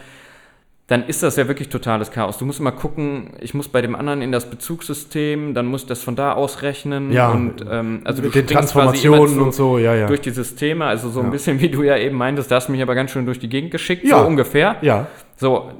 dann 0.89 1.05
ist 1.09 1.23
das 1.25 1.35
ja 1.37 1.49
wirklich 1.49 1.69
totales 1.69 2.13
Chaos. 2.13 2.39
Du 2.39 2.45
musst 2.45 2.61
immer 2.61 2.71
gucken, 2.71 3.31
ich 3.41 3.55
muss 3.55 3.69
bei 3.69 3.83
dem 3.83 3.97
anderen 3.97 4.23
in 4.23 4.31
das 4.31 4.49
Bezugssystem, 4.49 5.53
dann 5.53 5.67
muss 5.67 5.83
ich 5.83 5.89
das 5.89 6.01
von 6.03 6.15
da 6.15 6.35
ausrechnen 6.35 7.11
Ja, 7.11 7.31
und 7.31 7.65
ähm, 7.69 8.03
also 8.05 8.23
du 8.23 8.29
Mit 8.29 8.37
den 8.37 8.47
Transformationen 8.47 9.29
zu- 9.35 9.43
und 9.43 9.53
so, 9.55 9.79
ja, 9.79 9.95
ja. 9.97 10.07
durch 10.07 10.21
die 10.21 10.31
Systeme, 10.31 10.85
also 10.85 11.11
so 11.11 11.21
ein 11.21 11.27
Ja. 11.27 11.31
bisschen 11.33 11.61
wie 11.61 11.71
du 11.71 11.83
ja 11.83 11.97
eben 11.97 12.17
meintest, 12.17 12.53
da 12.53 12.57
hast 12.57 12.69
du 12.69 12.73
mich 12.73 12.83
aber 12.83 12.95
ganz 12.95 13.11
schön 13.11 13.27
durch 13.27 13.41
die 13.41 13.49
Gegend 13.49 13.73
geschickt, 13.73 14.05
Ja. 14.05 14.21
so 14.21 14.27
ungefähr. 14.27 14.77
ja, 14.83 15.09
So, 15.35 15.73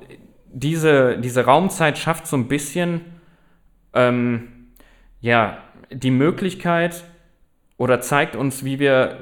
diese, 0.53 1.19
diese 1.19 1.45
Raumzeit 1.45 1.99
schafft 1.99 2.27
so 2.27 2.37
ein 2.37 2.49
bisschen, 2.49 3.03
ähm, 3.95 4.49
ja, 5.21 5.59
die 5.93 6.11
Möglichkeit 6.11 7.05
oder 7.77 8.01
zeigt 8.01 8.35
uns, 8.35 8.65
wie 8.65 8.81
wir 8.81 9.19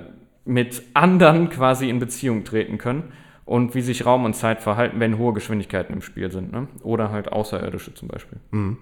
mit 0.46 0.82
anderen 0.94 1.50
quasi 1.50 1.90
in 1.90 1.98
Beziehung 1.98 2.44
treten 2.44 2.78
können 2.78 3.12
und 3.44 3.74
wie 3.74 3.80
sich 3.82 4.06
Raum 4.06 4.24
und 4.24 4.34
Zeit 4.34 4.60
verhalten, 4.62 5.00
wenn 5.00 5.18
hohe 5.18 5.32
Geschwindigkeiten 5.34 5.92
im 5.94 6.02
Spiel 6.02 6.30
sind. 6.30 6.52
Ne? 6.52 6.68
Oder 6.82 7.10
halt 7.10 7.30
Außerirdische 7.32 7.94
zum 7.94 8.08
Beispiel. 8.08 8.38
Mhm. 8.50 8.78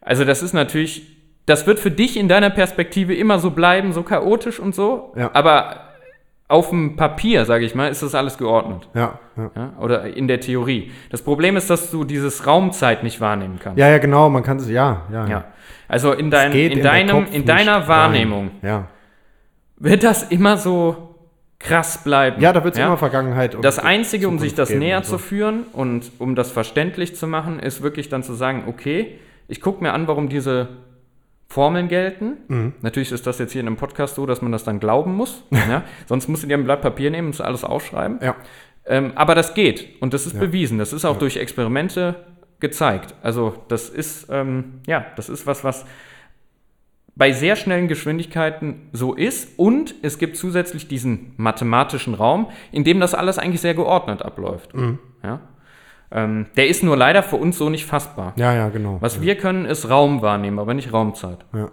Also 0.00 0.24
das 0.24 0.42
ist 0.42 0.52
natürlich, 0.52 1.16
das 1.46 1.66
wird 1.66 1.78
für 1.78 1.90
dich 1.90 2.16
in 2.16 2.28
deiner 2.28 2.50
Perspektive 2.50 3.14
immer 3.14 3.38
so 3.38 3.50
bleiben, 3.50 3.92
so 3.92 4.02
chaotisch 4.02 4.60
und 4.60 4.74
so, 4.74 5.12
Ja. 5.16 5.30
aber 5.32 5.80
auf 6.46 6.68
dem 6.68 6.96
Papier, 6.96 7.46
sage 7.46 7.64
ich 7.64 7.74
mal, 7.74 7.88
ist 7.88 8.02
das 8.02 8.14
alles 8.14 8.36
geordnet. 8.36 8.86
ja, 8.94 9.18
ja. 9.36 9.50
Ja, 9.56 9.72
oder 9.80 10.14
in 10.14 10.28
der 10.28 10.40
Theorie. 10.40 10.92
Das 11.10 11.22
Problem 11.22 11.56
ist, 11.56 11.70
dass 11.70 11.90
du 11.90 12.04
dieses 12.04 12.46
Raumzeit 12.46 13.02
nicht 13.02 13.20
wahrnehmen 13.20 13.58
kannst. 13.58 13.78
Ja, 13.78 13.88
ja, 13.88 13.98
genau, 13.98 14.28
man 14.28 14.42
kann 14.42 14.58
es, 14.58 14.68
ja, 14.68 15.02
ja. 15.10 15.26
Ja. 15.26 15.44
Also 15.88 16.12
in, 16.12 16.30
dein, 16.30 16.52
in, 16.52 16.74
der 16.74 16.82
deinem, 16.82 17.26
in 17.32 17.44
deiner. 17.44 17.88
Wahrnehmung 17.88 18.50
wird 19.78 20.04
das 20.04 20.24
immer 20.30 20.56
so 20.56 21.13
krass 21.58 22.02
bleiben. 22.04 22.40
Ja, 22.42 22.52
da 22.52 22.62
wird 22.64 22.74
es 22.74 22.80
immer 22.80 22.96
Vergangenheit 22.96 23.54
und 23.54 23.64
Das 23.64 23.78
Einzige, 23.78 24.28
um 24.28 24.38
sich 24.38 24.54
das 24.54 24.70
näher 24.70 25.02
so. 25.02 25.12
zu 25.12 25.18
führen 25.18 25.64
und 25.72 26.12
um 26.18 26.34
das 26.34 26.50
verständlich 26.50 27.16
zu 27.16 27.26
machen, 27.26 27.58
ist 27.58 27.82
wirklich 27.82 28.08
dann 28.08 28.22
zu 28.22 28.34
sagen, 28.34 28.64
okay, 28.66 29.18
ich 29.48 29.60
gucke 29.60 29.82
mir 29.82 29.92
an, 29.92 30.06
warum 30.06 30.28
diese 30.28 30.68
Formeln 31.48 31.88
gelten. 31.88 32.38
Mhm. 32.48 32.72
Natürlich 32.82 33.12
ist 33.12 33.26
das 33.26 33.38
jetzt 33.38 33.52
hier 33.52 33.60
in 33.60 33.66
einem 33.66 33.76
Podcast 33.76 34.16
so, 34.16 34.26
dass 34.26 34.42
man 34.42 34.50
das 34.52 34.64
dann 34.64 34.80
glauben 34.80 35.14
muss. 35.14 35.44
ja? 35.50 35.82
Sonst 36.06 36.28
musst 36.28 36.42
du 36.42 36.46
dir 36.48 36.56
ein 36.56 36.64
Blatt 36.64 36.82
Papier 36.82 37.10
nehmen 37.10 37.28
und 37.28 37.40
alles 37.40 37.64
aufschreiben. 37.64 38.18
Ja. 38.22 38.34
Ähm, 38.86 39.12
aber 39.14 39.34
das 39.34 39.54
geht 39.54 40.00
und 40.02 40.12
das 40.12 40.26
ist 40.26 40.34
Ja. 40.34 40.40
bewiesen. 40.40 40.78
Das 40.78 40.92
ist 40.92 41.04
auch 41.04 41.18
durch 41.18 41.36
Experimente 41.36 42.16
gezeigt. 42.60 43.14
Also 43.22 43.54
das 43.68 43.88
ist, 43.88 44.26
ähm, 44.30 44.80
ja, 44.86 45.06
das 45.16 45.28
ist 45.28 45.46
was, 45.46 45.64
was 45.64 45.86
bei 47.16 47.32
sehr 47.32 47.56
schnellen 47.56 47.88
Geschwindigkeiten 47.88 48.88
so 48.92 49.14
ist. 49.14 49.58
Und 49.58 49.94
es 50.02 50.18
gibt 50.18 50.36
zusätzlich 50.36 50.88
diesen 50.88 51.34
mathematischen 51.36 52.14
Raum, 52.14 52.48
in 52.72 52.84
dem 52.84 53.00
das 53.00 53.14
alles 53.14 53.38
eigentlich 53.38 53.60
sehr 53.60 53.74
geordnet 53.74 54.22
abläuft. 54.22 54.74
Mhm. 54.74 54.98
Ja? 55.22 55.40
Ähm, 56.10 56.46
der 56.56 56.68
ist 56.68 56.82
nur 56.82 56.96
leider 56.96 57.22
für 57.22 57.36
uns 57.36 57.58
so 57.58 57.70
nicht 57.70 57.86
fassbar. 57.86 58.32
Ja, 58.36 58.54
ja, 58.54 58.68
genau. 58.68 58.98
Was 59.00 59.16
ja. 59.16 59.22
wir 59.22 59.36
können, 59.36 59.64
ist 59.64 59.88
Raum 59.88 60.22
wahrnehmen, 60.22 60.58
aber 60.58 60.74
nicht 60.74 60.92
Raumzeit. 60.92 61.44
Ja. 61.52 61.70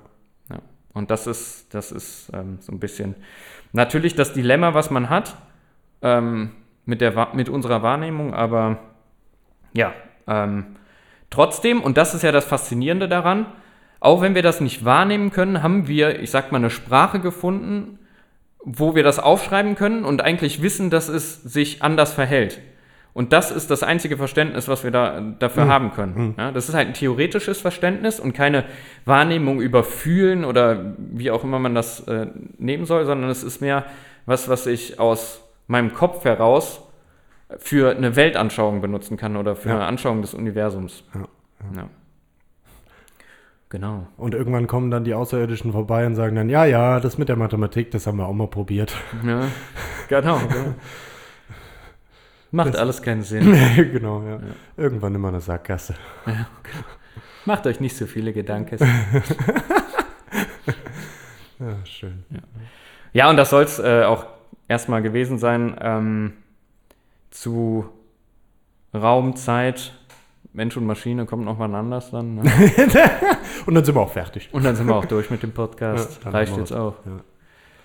Ja. 0.49 0.59
Und 0.93 1.11
das 1.11 1.27
ist, 1.27 1.73
das 1.73 1.91
ist 1.91 2.31
ähm, 2.33 2.57
so 2.59 2.71
ein 2.71 2.79
bisschen 2.79 3.15
natürlich 3.73 4.15
das 4.15 4.33
Dilemma, 4.33 4.73
was 4.73 4.91
man 4.91 5.09
hat 5.09 5.35
ähm, 6.01 6.51
mit, 6.85 7.01
der, 7.01 7.29
mit 7.33 7.49
unserer 7.49 7.83
Wahrnehmung, 7.83 8.33
aber 8.33 8.79
ja, 9.73 9.93
ähm, 10.27 10.75
trotzdem, 11.29 11.81
und 11.81 11.97
das 11.97 12.13
ist 12.13 12.23
ja 12.23 12.31
das 12.31 12.45
Faszinierende 12.45 13.07
daran, 13.07 13.45
auch 14.01 14.21
wenn 14.21 14.35
wir 14.35 14.41
das 14.43 14.59
nicht 14.59 14.83
wahrnehmen 14.83 15.31
können, 15.31 15.63
haben 15.63 15.87
wir, 15.87 16.19
ich 16.19 16.29
sag 16.31 16.51
mal, 16.51 16.57
eine 16.57 16.69
Sprache 16.69 17.19
gefunden, 17.21 17.97
wo 18.63 18.93
wir 18.95 19.03
das 19.03 19.17
aufschreiben 19.19 19.75
können 19.75 20.03
und 20.03 20.21
eigentlich 20.21 20.61
wissen, 20.61 20.89
dass 20.89 21.07
es 21.07 21.41
sich 21.41 21.81
anders 21.81 22.11
verhält. 22.13 22.59
Und 23.13 23.33
das 23.33 23.51
ist 23.51 23.69
das 23.71 23.83
einzige 23.83 24.15
Verständnis, 24.17 24.67
was 24.67 24.83
wir 24.83 24.91
da, 24.91 25.19
dafür 25.19 25.67
haben 25.67 25.91
können. 25.93 26.35
Ja, 26.37 26.51
das 26.51 26.69
ist 26.69 26.75
halt 26.75 26.87
ein 26.89 26.93
theoretisches 26.93 27.59
Verständnis 27.59 28.19
und 28.19 28.33
keine 28.33 28.63
Wahrnehmung 29.05 29.59
über 29.61 29.83
Fühlen 29.83 30.45
oder 30.45 30.93
wie 30.97 31.29
auch 31.31 31.43
immer 31.43 31.59
man 31.59 31.75
das 31.75 32.01
äh, 32.07 32.27
nehmen 32.57 32.85
soll, 32.85 33.05
sondern 33.05 33.29
es 33.29 33.43
ist 33.43 33.59
mehr 33.61 33.85
was, 34.25 34.47
was 34.49 34.65
ich 34.67 34.99
aus 34.99 35.41
meinem 35.67 35.93
Kopf 35.93 36.23
heraus 36.23 36.81
für 37.57 37.95
eine 37.95 38.15
Weltanschauung 38.15 38.79
benutzen 38.81 39.17
kann 39.17 39.35
oder 39.35 39.55
für 39.57 39.69
Ja. 39.69 39.75
eine 39.75 39.85
Anschauung 39.85 40.21
des 40.21 40.33
Universums. 40.33 41.03
Ja. 41.75 41.89
Genau. 43.71 44.05
Und 44.17 44.35
irgendwann 44.35 44.67
kommen 44.67 44.91
dann 44.91 45.05
die 45.05 45.13
Außerirdischen 45.13 45.71
vorbei 45.71 46.05
und 46.05 46.15
sagen 46.15 46.35
dann, 46.35 46.49
ja, 46.49 46.65
ja, 46.65 46.99
das 46.99 47.17
mit 47.17 47.29
der 47.29 47.37
Mathematik, 47.37 47.89
das 47.91 48.05
haben 48.05 48.17
wir 48.17 48.27
auch 48.27 48.33
mal 48.33 48.47
probiert. 48.47 48.93
Ja, 49.25 49.47
genau. 50.09 50.39
genau. 50.39 50.75
Macht 52.51 52.75
alles 52.75 53.01
keinen 53.01 53.21
Sinn. 53.23 53.55
genau, 53.75 54.23
ja. 54.23 54.41
Irgendwann 54.75 55.15
immer 55.15 55.29
eine 55.29 55.39
Sackgasse. 55.39 55.95
Macht 57.45 57.65
euch 57.65 57.79
nicht 57.79 57.95
so 57.95 58.05
viele 58.05 58.33
Gedanken. 58.33 58.77
Ja, 61.59 61.85
schön. 61.85 62.25
Ja, 63.13 63.29
und 63.29 63.37
das 63.37 63.51
soll 63.51 63.61
es 63.61 63.77
äh, 63.77 64.03
auch 64.03 64.25
erstmal 64.67 65.03
gewesen 65.03 65.37
sein 65.37 65.77
ähm, 65.79 66.33
zu 67.29 67.87
Raum, 68.95 69.35
Zeit, 69.35 69.93
Mensch 70.53 70.75
und 70.75 70.85
Maschine 70.85 71.25
kommt 71.25 71.45
noch 71.45 71.57
mal 71.57 71.73
anders 71.73 72.11
dann. 72.11 72.35
Ne? 72.35 72.43
Und 73.65 73.75
dann 73.75 73.85
sind 73.85 73.95
wir 73.95 74.01
auch 74.01 74.11
fertig. 74.11 74.49
Und 74.51 74.65
dann 74.65 74.75
sind 74.75 74.87
wir 74.87 74.95
auch 74.95 75.05
durch 75.05 75.29
mit 75.29 75.43
dem 75.43 75.53
Podcast. 75.53 76.19
Ja, 76.25 76.31
Reicht 76.31 76.57
jetzt 76.57 76.73
auch. 76.73 76.95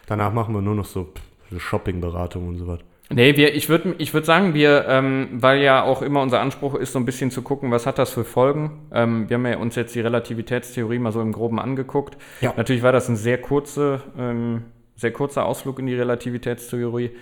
Danach 0.07 0.33
machen 0.33 0.53
wir 0.55 0.63
nur 0.63 0.75
noch 0.75 0.85
so 0.85 1.13
so 1.51 1.59
Shopping-Beratung 1.59 2.49
und 2.49 2.59
so 2.59 2.67
was. 2.67 2.81
Nee, 3.09 3.37
wir, 3.37 3.55
ich 3.55 3.69
würde 3.69 3.95
ich 3.99 4.13
würd 4.13 4.27
sagen, 4.27 4.53
wir, 4.53 4.87
ähm, 4.89 5.29
weil 5.31 5.61
ja 5.61 5.85
auch 5.85 6.03
immer 6.03 6.23
unser 6.23 6.41
Anspruch 6.41 6.75
ist, 6.75 6.93
so 6.93 6.99
ein 6.99 7.05
bisschen 7.05 7.31
zu 7.31 7.43
gucken, 7.43 7.71
was 7.71 7.87
hat 7.87 7.99
das 7.99 8.11
für 8.11 8.25
Folgen. 8.25 8.89
Ähm, 8.93 9.29
wir 9.29 9.37
haben 9.37 9.47
ja 9.47 9.59
uns 9.59 9.77
jetzt 9.77 9.95
die 9.95 10.01
Relativitätstheorie 10.01 10.99
mal 10.99 11.13
so 11.13 11.21
im 11.21 11.31
Groben 11.31 11.61
angeguckt. 11.61 12.17
Ja. 12.41 12.53
Natürlich 12.57 12.83
war 12.83 12.91
das 12.91 13.09
ein 13.09 13.15
sehr, 13.15 13.41
kurze, 13.41 14.01
ähm, 14.19 14.65
sehr 14.97 15.13
kurzer 15.13 15.47
Ausflug 15.47 15.79
in 15.79 15.87
die 15.87 15.95
Relativitätstheorie. 15.95 17.13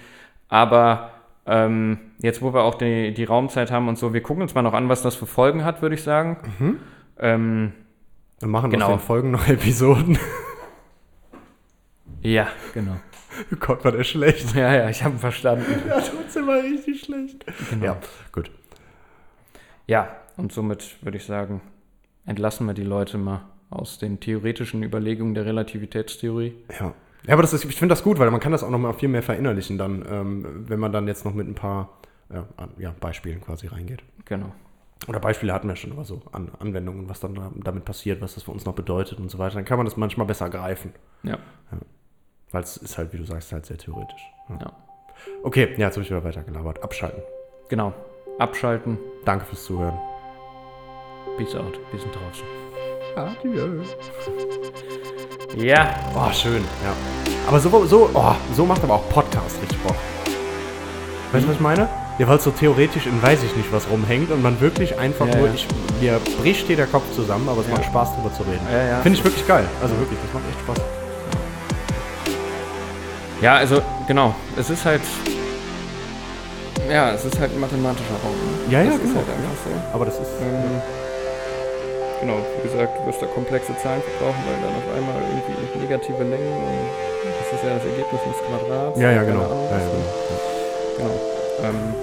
Aber 0.49 1.11
ähm, 1.47 1.99
jetzt, 2.21 2.41
wo 2.43 2.53
wir 2.55 2.63
auch 2.63 2.75
die, 2.77 3.13
die 3.15 3.25
Raumzeit 3.25 3.71
haben 3.71 3.89
und 3.89 3.99
so, 3.99 4.13
wir 4.15 4.23
gucken 4.23 4.43
uns 4.43 4.55
mal 4.55 4.63
noch 4.63 4.73
an, 4.75 4.89
was 4.89 5.03
das 5.03 5.15
für 5.15 5.27
Folgen 5.27 5.65
hat, 5.65 5.83
würde 5.83 5.95
ich 5.95 6.03
sagen. 6.03 6.39
Ähm, 7.19 7.73
Wir 8.41 8.49
machen 8.49 8.71
Genau. 8.71 8.87
aus 8.87 9.01
den 9.01 9.07
Folgen 9.07 9.31
noch 9.31 9.47
Episoden. 9.49 10.19
ja, 12.23 12.49
genau. 12.73 12.97
Oh 13.53 13.57
Gott, 13.59 13.85
war 13.85 13.93
der 13.93 14.05
schlecht. 14.05 14.55
Ja, 14.55 14.73
ja, 14.73 14.89
ich 14.89 15.03
habe 15.03 15.19
verstanden. 15.19 15.65
Ja, 15.89 16.01
trotzdem 16.01 16.47
war 16.47 16.63
richtig 16.63 17.01
schlecht. 17.01 17.45
Genau. 17.71 17.85
Ja, 17.85 17.97
gut. 18.33 18.51
Ja, 19.87 20.17
und 20.37 20.53
somit 20.53 20.97
würde 21.03 21.19
ich 21.19 21.25
sagen, 21.25 21.61
entlassen 22.27 22.67
wir 22.67 22.75
die 22.75 22.85
Leute 22.85 23.19
mal 23.19 23.43
aus 23.71 23.99
den 23.99 24.21
theoretischen 24.21 24.83
Überlegungen 24.83 25.35
der 25.35 25.47
Relativitätstheorie. 25.47 26.55
Ja. 26.79 26.95
Ja, 27.27 27.33
aber 27.33 27.43
das 27.43 27.53
ist, 27.53 27.65
ich 27.65 27.77
finde 27.77 27.93
das 27.93 28.03
gut, 28.03 28.19
weil 28.19 28.31
man 28.31 28.41
kann 28.41 28.53
das 28.53 28.63
auch 28.63 28.71
noch 28.71 28.79
mal 28.79 28.93
viel 28.93 29.09
mehr 29.09 29.23
verinnerlichen 29.23 29.79
dann, 29.79 30.05
ähm, 30.09 30.69
wenn 30.69 30.79
man 30.79 30.93
dann 30.93 31.07
jetzt 31.09 31.25
noch 31.25 31.35
mit 31.35 31.49
ein 31.49 31.55
paar 31.55 31.99
ja, 32.33 32.47
an, 32.57 32.71
ja, 32.79 32.95
Beispielen 33.01 33.41
quasi 33.41 33.67
reingeht. 33.67 34.03
Genau. 34.25 34.53
Oder 35.09 35.21
Beispiele 35.21 35.53
hatten 35.53 35.69
wir 35.69 35.77
schon, 35.77 35.93
aber 35.93 36.05
so 36.05 36.23
an 36.33 36.51
Anwendungen, 36.59 37.09
was 37.09 37.21
dann 37.21 37.35
da, 37.35 37.51
damit 37.55 37.85
passiert, 37.85 38.21
was 38.21 38.35
das 38.35 38.45
für 38.45 38.53
uns 38.53 38.65
noch 38.65 38.75
bedeutet 38.75 39.19
und 39.19 39.31
so 39.31 39.39
weiter. 39.39 39.57
Dann 39.57 39.65
kann 39.65 39.79
man 39.79 39.87
das 39.87 39.97
manchmal 39.97 40.27
besser 40.27 40.49
greifen. 40.49 40.93
Ja. 41.23 41.39
Weil 42.51 42.63
es 42.63 42.77
ist 42.77 42.97
halt, 42.97 43.13
wie 43.13 43.19
du 43.19 43.25
sagst, 43.25 43.53
halt 43.53 43.67
sehr 43.67 43.79
theoretisch. 43.79 44.23
Ja. 44.49 44.59
Ja. 44.61 44.73
Okay, 45.43 45.75
ja, 45.77 45.87
jetzt 45.87 45.97
habe 45.97 46.03
ich 46.03 46.11
wieder 46.11 46.25
weiter 46.25 46.43
gelabert. 46.43 46.83
Abschalten. 46.83 47.23
Genau. 47.69 47.93
Abschalten. 48.39 48.99
Danke 49.25 49.45
fürs 49.45 49.65
Zuhören. 49.65 49.99
Peace 51.37 51.55
out. 51.55 51.79
Wir 51.91 52.01
sind 52.01 52.15
draußen. 52.15 52.45
Adieu. 53.17 53.83
Ja. 55.57 55.95
Oh, 56.15 56.33
schön, 56.33 56.65
ja. 56.83 56.93
Aber 57.47 57.61
so, 57.61 57.87
so, 57.87 58.11
oh, 58.15 58.33
so 58.55 58.65
macht 58.67 58.83
aber 58.83 58.95
auch 58.95 59.09
Podcast 59.09 59.57
richtig 59.63 59.79
Bock. 59.83 59.95
Weißt 61.33 61.45
du, 61.45 61.49
was 61.49 61.55
ich 61.57 61.61
meine? 61.61 61.89
Ja, 62.19 62.29
weil 62.29 62.41
so 62.41 62.51
theoretisch 62.51 63.07
in 63.07 63.21
weiß 63.23 63.43
ich 63.43 63.57
nicht 63.57 63.73
was 63.73 63.89
rumhängt 63.91 64.31
und 64.31 64.43
man 64.43 64.61
wirklich 64.61 64.99
einfach 64.99 65.27
Ja, 65.27 65.37
nur, 65.37 65.49
ja. 65.49 65.55
ich, 65.55 65.67
mir 66.01 66.21
bricht 66.41 66.67
hier 66.67 66.77
der 66.77 66.87
Kopf 66.87 67.05
zusammen, 67.15 67.49
aber 67.49 67.61
es 67.61 67.67
Ja. 67.69 67.75
macht 67.75 67.85
Spaß 67.87 68.15
drüber 68.17 68.33
zu 68.33 68.43
reden. 68.45 68.67
Ja, 68.73 68.83
ja. 68.85 69.01
Finde 69.01 69.19
ich 69.19 69.25
wirklich 69.25 69.47
geil. 69.47 69.65
Also 69.83 69.97
wirklich, 69.99 70.19
das 70.25 70.33
macht 70.33 70.45
echt 70.49 70.61
Spaß. 70.61 70.79
Ja, 73.41 73.57
also, 73.57 73.83
genau. 74.07 74.35
Es 74.57 74.71
ist 74.71 74.85
halt. 74.85 75.03
Ja, 76.91 77.13
es 77.13 77.25
ist 77.25 77.39
halt 77.39 77.53
ein 77.53 77.61
mathematischer 77.61 78.15
Raum. 78.25 78.33
Ne? 78.69 78.73
Ja, 78.73 78.83
ja, 78.83 78.91
das 78.91 79.01
genau, 79.01 79.11
Ist 79.11 79.17
halt 79.17 79.29
einfach 79.29 79.65
so. 79.65 79.95
Aber 79.95 80.05
das 80.05 80.15
ist, 80.15 80.31
Ähm, 80.41 80.83
genau, 82.25 82.39
wie 82.63 82.69
gesagt, 82.69 82.97
du 82.99 83.07
wirst 83.07 83.21
da 83.21 83.27
komplexe 83.27 83.77
Zahlen 83.79 84.01
verbrauchen, 84.03 84.41
weil 84.49 84.57
dann 84.65 84.73
auf 84.81 84.89
einmal 84.97 85.21
irgendwie 85.29 85.85
negative 85.85 86.23
Längen 86.25 86.53
und 86.57 87.33
das 87.37 87.49
ist 87.53 87.63
ja 87.65 87.75
das 87.77 87.85
Ergebnis 87.85 88.21
des 88.25 88.39
Quadrats. 88.49 88.97
ja, 88.99 89.11
ja, 89.13 89.23
genau. 89.23 89.45
Ahnung, 89.45 89.69
Ja, 89.69 89.77
ja, 89.77 89.85
genau. 89.85 90.05
genau. 90.99 91.15
Ähm, 91.69 91.95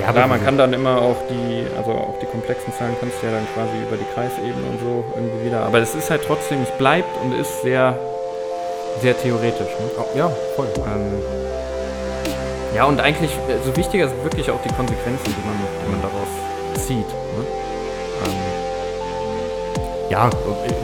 Ja, 0.00 0.12
klar, 0.12 0.26
man 0.28 0.44
kann 0.44 0.58
dann 0.58 0.72
immer 0.74 1.00
auch 1.00 1.16
die, 1.30 1.64
also 1.76 1.90
auch 1.92 2.18
die 2.20 2.26
komplexen 2.26 2.72
Zahlen 2.78 2.94
kannst 3.00 3.16
du 3.22 3.26
ja 3.26 3.32
dann 3.32 3.46
quasi 3.54 3.74
über 3.80 3.96
die 3.96 4.04
Kreisebene 4.14 4.66
und 4.70 4.78
so 4.80 5.04
irgendwie 5.16 5.46
wieder. 5.46 5.60
Aber 5.64 5.78
es 5.78 5.94
ist 5.94 6.10
halt 6.10 6.22
trotzdem, 6.26 6.62
es 6.62 6.70
bleibt 6.76 7.08
und 7.24 7.32
ist 7.32 7.62
sehr, 7.62 7.98
sehr 9.00 9.16
theoretisch. 9.16 9.72
Ne? 9.80 9.86
Oh, 9.98 10.04
ja, 10.16 10.30
voll. 10.54 10.68
Ähm, 10.84 11.16
ja, 12.74 12.84
und 12.84 13.00
eigentlich, 13.00 13.30
so 13.64 13.74
wichtiger 13.74 14.08
sind 14.08 14.22
wirklich 14.22 14.50
auch 14.50 14.60
die 14.62 14.68
Konsequenzen, 14.74 15.24
die 15.32 15.46
man, 15.48 15.56
die 15.82 15.90
man 15.90 16.02
daraus 16.02 16.84
zieht. 16.86 17.08
Ne? 17.08 17.42
Ja, 20.08 20.30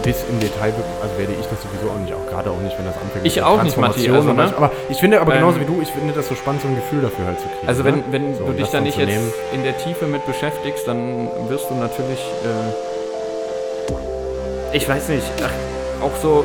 bis 0.02 0.24
im 0.28 0.40
Detail, 0.40 0.72
also 1.00 1.16
werde 1.16 1.32
ich 1.38 1.46
das 1.46 1.62
sowieso 1.62 1.90
auch 1.94 1.98
nicht, 2.02 2.12
auch 2.12 2.26
gerade 2.28 2.50
auch 2.50 2.58
nicht, 2.58 2.76
wenn 2.76 2.86
das 2.86 2.96
anfängt. 2.96 3.24
Ich 3.24 3.40
auch 3.40 3.62
nicht, 3.62 3.76
Matti, 3.76 4.10
also, 4.10 4.32
ne? 4.32 4.52
Aber 4.56 4.72
ich 4.88 4.98
finde, 4.98 5.20
aber 5.20 5.32
genauso 5.34 5.58
Ähm, 5.60 5.68
wie 5.68 5.74
du, 5.74 5.80
ich 5.80 5.88
finde 5.90 6.12
das 6.12 6.26
so 6.28 6.34
spannend, 6.34 6.62
so 6.62 6.68
ein 6.68 6.74
Gefühl 6.74 7.02
dafür 7.02 7.26
halt 7.26 7.38
zu 7.38 7.46
kriegen. 7.46 7.68
Also 7.68 7.84
ne? 7.84 8.02
wenn, 8.10 8.12
wenn 8.12 8.34
So, 8.36 8.46
du 8.46 8.52
dich 8.54 8.68
da 8.70 8.80
nicht 8.80 8.98
jetzt 8.98 9.08
nehmen. 9.08 9.32
in 9.52 9.62
der 9.62 9.78
Tiefe 9.78 10.06
mit 10.06 10.26
beschäftigst, 10.26 10.88
dann 10.88 11.28
wirst 11.48 11.70
du 11.70 11.74
natürlich, 11.74 12.18
äh, 14.72 14.76
ich 14.76 14.88
weiß 14.88 15.08
nicht, 15.10 15.26
ach, 15.44 16.04
auch 16.04 16.16
so, 16.20 16.44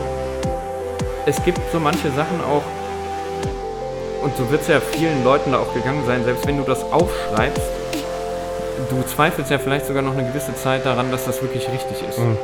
es 1.26 1.44
gibt 1.44 1.60
so 1.72 1.80
manche 1.80 2.12
Sachen 2.12 2.40
auch, 2.42 2.62
und 4.24 4.36
so 4.38 4.52
wird 4.52 4.62
es 4.62 4.68
ja 4.68 4.80
vielen 4.80 5.24
Leuten 5.24 5.52
da 5.52 5.60
auch 5.60 5.74
gegangen 5.74 6.04
sein, 6.06 6.24
selbst 6.26 6.46
wenn 6.46 6.58
du 6.58 6.63
das 6.63 6.84
aufschreibst, 6.92 7.62
du 8.90 9.04
zweifelst 9.04 9.52
ja 9.52 9.60
vielleicht 9.60 9.86
sogar 9.86 10.02
noch 10.02 10.13
eine 10.13 10.28
gewisse 10.28 10.56
Zeit 10.56 10.86
daran, 10.86 11.12
dass 11.12 11.26
das 11.26 11.42
wirklich 11.42 11.68
richtig 11.70 12.08
ist. 12.08 12.20
Mhm. 12.20 12.38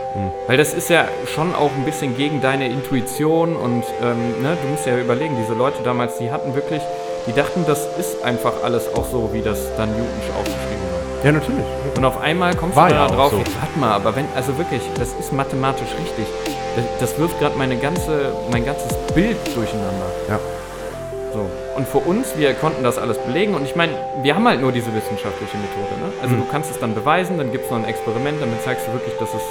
Weil 0.48 0.58
das 0.58 0.74
ist 0.74 0.90
ja 0.90 1.06
schon 1.34 1.54
auch 1.56 1.72
ein 1.72 1.86
bisschen 1.86 2.16
gegen 2.18 2.42
deine 2.42 2.68
Intuition 2.68 3.56
und 3.56 3.84
ähm, 4.02 4.42
ne, 4.42 4.58
du 4.62 4.68
musst 4.70 4.86
ja 4.86 4.98
überlegen, 4.98 5.36
diese 5.40 5.54
Leute 5.54 5.84
damals, 5.84 6.18
die 6.18 6.32
hatten 6.32 6.56
wirklich, 6.56 6.82
die 7.28 7.34
dachten, 7.34 7.66
das 7.68 7.88
ist 7.98 8.24
einfach 8.24 8.54
alles 8.64 8.94
auch 8.94 9.06
so, 9.06 9.30
wie 9.34 9.42
das 9.42 9.60
dann 9.78 9.90
Newtonsch 9.90 10.30
aufgeschrieben 10.38 10.84
war. 10.92 11.26
Ja, 11.26 11.32
natürlich. 11.32 11.66
Und 11.96 12.06
auf 12.06 12.20
einmal 12.20 12.56
kommst 12.56 12.76
War 12.76 12.90
du 12.90 12.96
ja 12.96 13.08
da 13.08 13.14
auch 13.14 13.16
drauf, 13.16 13.32
so. 13.32 13.38
warte 13.38 13.80
mal, 13.80 13.92
aber 13.94 14.16
wenn, 14.16 14.26
also 14.36 14.58
wirklich, 14.58 14.82
das 14.98 15.14
ist 15.14 15.32
mathematisch 15.32 15.90
richtig. 16.00 16.26
Das, 16.76 16.86
das 17.12 17.20
wirft 17.20 17.40
gerade 17.40 17.56
meine 17.58 17.78
ganze, 17.78 18.34
mein 18.52 18.66
ganzes 18.66 18.92
Bild 19.14 19.38
durcheinander. 19.56 20.06
Ja. 20.28 20.40
So. 21.32 21.50
Und 21.76 21.88
für 21.88 21.98
uns, 21.98 22.38
wir 22.38 22.54
konnten 22.54 22.84
das 22.84 22.98
alles 23.00 23.18
belegen 23.18 23.56
und 23.56 23.64
ich 23.66 23.76
meine, 23.76 23.94
wir 24.22 24.36
haben 24.36 24.48
halt 24.48 24.62
nur 24.62 24.72
diese 24.72 24.94
wissenschaftliche 24.94 25.58
Methode. 25.58 26.00
Ne? 26.00 26.14
Also 26.22 26.36
Mhm. 26.36 26.42
du 26.42 26.46
kannst 26.52 26.70
es 26.72 26.80
dann 26.80 26.94
beweisen, 26.94 27.38
dann 27.38 27.52
gibt 27.52 27.66
es 27.66 27.72
noch 27.72 27.78
ein 27.80 27.86
Experiment, 27.86 28.40
damit 28.42 28.62
zeigst 28.64 28.88
du 28.88 28.94
wirklich, 28.94 29.14
dass 29.18 29.30
es 29.34 29.42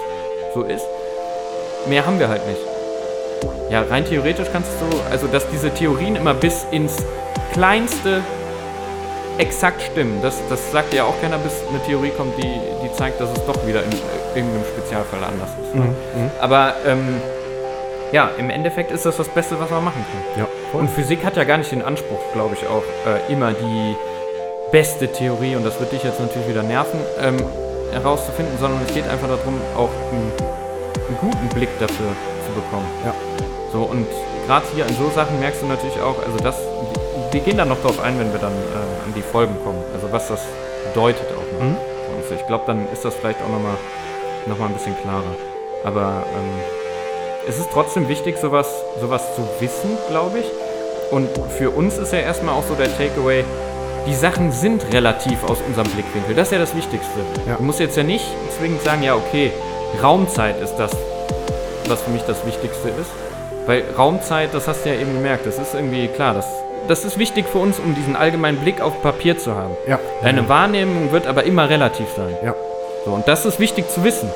so 0.55 0.63
ist. 0.63 0.85
Mehr 1.89 2.07
haben 2.07 2.19
wir 2.21 2.29
halt 2.29 2.47
nicht. 2.47 2.61
Ja, 3.71 3.83
rein 3.91 4.05
theoretisch 4.05 4.49
kannst 4.53 4.71
du, 4.81 4.87
also 5.11 5.27
dass 5.27 5.49
diese 5.49 5.71
Theorien 5.71 6.15
immer 6.15 6.35
bis 6.35 6.65
ins 6.71 6.97
kleinste 7.53 8.21
exakt 9.39 9.83
stimmen. 9.83 10.21
Das, 10.23 10.37
das 10.49 10.71
sagt 10.71 10.93
ja 10.95 11.05
auch 11.05 11.15
keiner, 11.21 11.39
bis 11.39 11.53
eine 11.71 11.81
Theorie 11.85 12.11
kommt, 12.17 12.37
die, 12.39 12.43
die 12.85 12.93
zeigt, 12.97 13.21
dass 13.21 13.31
es 13.33 13.45
doch 13.47 13.67
wieder 13.67 13.83
in 13.83 13.91
irgendeinem 14.35 14.65
Spezialfall 14.77 15.25
anders 15.25 15.51
ist. 15.61 15.75
Ne? 15.75 15.83
Mhm. 15.87 16.31
Aber 16.41 16.75
ähm, 16.87 17.21
ja, 18.13 18.31
im 18.39 18.51
Endeffekt 18.51 18.91
ist 18.93 19.05
das 19.07 19.17
das 19.17 19.29
Beste, 19.29 19.59
was 19.59 19.71
man 19.71 19.85
machen 19.85 20.05
kann. 20.11 20.41
Ja, 20.45 20.49
voll. 20.71 20.83
Und 20.83 20.91
Physik 20.91 21.25
hat 21.25 21.37
ja 21.37 21.45
gar 21.45 21.59
nicht 21.59 21.73
den 21.73 21.83
Anspruch, 21.83 22.21
glaube 22.33 22.55
ich, 22.55 22.67
auch 22.69 22.83
äh, 23.07 23.33
immer 23.33 23.53
die 23.53 23.97
beste 24.71 25.09
Theorie, 25.11 25.57
und 25.57 25.65
das 25.65 25.79
wird 25.81 25.93
dich 25.93 26.03
jetzt 26.03 26.21
natürlich 26.21 26.49
wieder 26.49 26.63
nerven, 26.63 27.01
ähm, 27.21 27.37
herauszufinden, 27.93 28.57
sondern 28.59 28.81
es 28.87 28.95
geht 28.95 29.07
einfach 29.09 29.29
darum, 29.29 29.61
auch 29.77 29.91
einen, 30.11 30.33
einen 31.09 31.19
guten 31.21 31.49
Blick 31.49 31.69
dafür 31.79 32.07
zu 32.47 32.53
bekommen. 32.53 32.87
Ja. 33.05 33.15
So, 33.73 33.83
und 33.83 34.07
gerade 34.47 34.65
hier 34.75 34.87
in 34.87 34.95
so 34.97 35.11
Sachen 35.15 35.39
merkst 35.41 35.61
du 35.63 35.67
natürlich 35.67 36.01
auch, 36.01 36.17
also 36.25 36.39
das, 36.39 36.57
wir 37.33 37.41
gehen 37.41 37.59
dann 37.59 37.69
noch 37.69 37.81
darauf 37.83 38.01
ein, 38.01 38.19
wenn 38.19 38.33
wir 38.33 38.41
dann 38.41 38.53
äh, 38.53 39.07
an 39.07 39.13
die 39.15 39.23
Folgen 39.23 39.57
kommen, 39.65 39.83
also 39.95 40.11
was 40.13 40.29
das 40.29 40.41
bedeutet 40.89 41.27
auch 41.33 41.59
noch 41.59 41.67
Mhm. 41.67 41.77
für 41.77 42.17
uns. 42.35 42.41
Ich 42.41 42.47
glaube, 42.47 42.65
dann 42.67 42.87
ist 42.93 43.05
das 43.05 43.15
vielleicht 43.15 43.41
auch 43.43 43.49
nochmal 43.49 43.77
noch 44.47 44.59
mal 44.59 44.67
ein 44.67 44.73
bisschen 44.75 44.97
klarer. 45.03 45.23
Aber 45.85 46.25
ähm, 46.35 46.82
es 47.49 47.59
ist 47.59 47.71
trotzdem 47.73 48.09
wichtig, 48.09 48.37
sowas, 48.39 48.69
sowas 49.01 49.35
zu 49.35 49.43
wissen, 49.61 49.91
glaube 50.09 50.41
ich. 50.41 50.47
Und 51.11 51.29
für 51.59 51.71
uns 51.71 51.99
ist 51.99 52.13
ja 52.13 52.21
erstmal 52.21 52.55
auch 52.55 52.65
so 52.65 52.75
der 52.75 52.97
Takeaway, 52.97 53.45
die 54.07 54.15
Sachen 54.15 54.51
sind 54.51 54.93
relativ 54.93 55.45
aus 55.45 55.59
unserem 55.67 55.89
Blickwinkel. 55.89 56.35
Das 56.35 56.49
ist 56.49 56.53
ja 56.53 56.59
das 56.59 56.75
Wichtigste. 56.75 57.21
Ja. 57.47 57.57
Du 57.57 57.63
musst 57.63 57.81
jetzt 57.81 57.97
ja 57.97 58.03
nicht 58.03 58.25
zwingend 58.59 58.83
sagen, 58.83 59.03
ja, 59.03 59.15
okay, 59.15 59.53
Raumzeit 60.03 60.61
ist 60.61 60.77
das, 60.77 60.93
was 61.89 62.03
für 62.03 62.11
mich 62.11 62.23
das 62.23 62.45
Wichtigste 62.47 62.89
ist. 62.89 63.11
Weil 63.67 63.85
Raumzeit, 63.97 64.51
das 64.53 64.67
hast 64.67 64.85
du 64.85 64.89
ja 64.89 64.97
eben 64.97 65.13
gemerkt, 65.13 65.47
das 65.47 65.59
ist 65.59 65.75
irgendwie 65.75 66.09
klar, 66.09 66.35
das, 66.35 66.47
das 66.89 67.05
ist 67.05 67.19
wichtig 67.19 67.47
für 67.47 67.59
uns, 67.59 67.79
um 67.79 67.95
diesen 67.95 68.17
allgemeinen 68.17 68.59
Blick 68.59 68.81
auf 68.81 69.01
Papier 69.03 69.39
zu 69.39 69.55
haben. 69.55 69.77
Ja. 69.87 70.01
Deine 70.23 70.49
Wahrnehmung 70.49 71.13
wird 71.13 71.27
aber 71.27 71.45
immer 71.45 71.69
relativ 71.69 72.07
sein. 72.17 72.37
Ja. 72.45 72.55
So, 73.05 73.13
und 73.13 73.29
das 73.29 73.45
ist 73.45 73.61
wichtig 73.61 73.89
zu 73.89 74.03
wissen. 74.03 74.31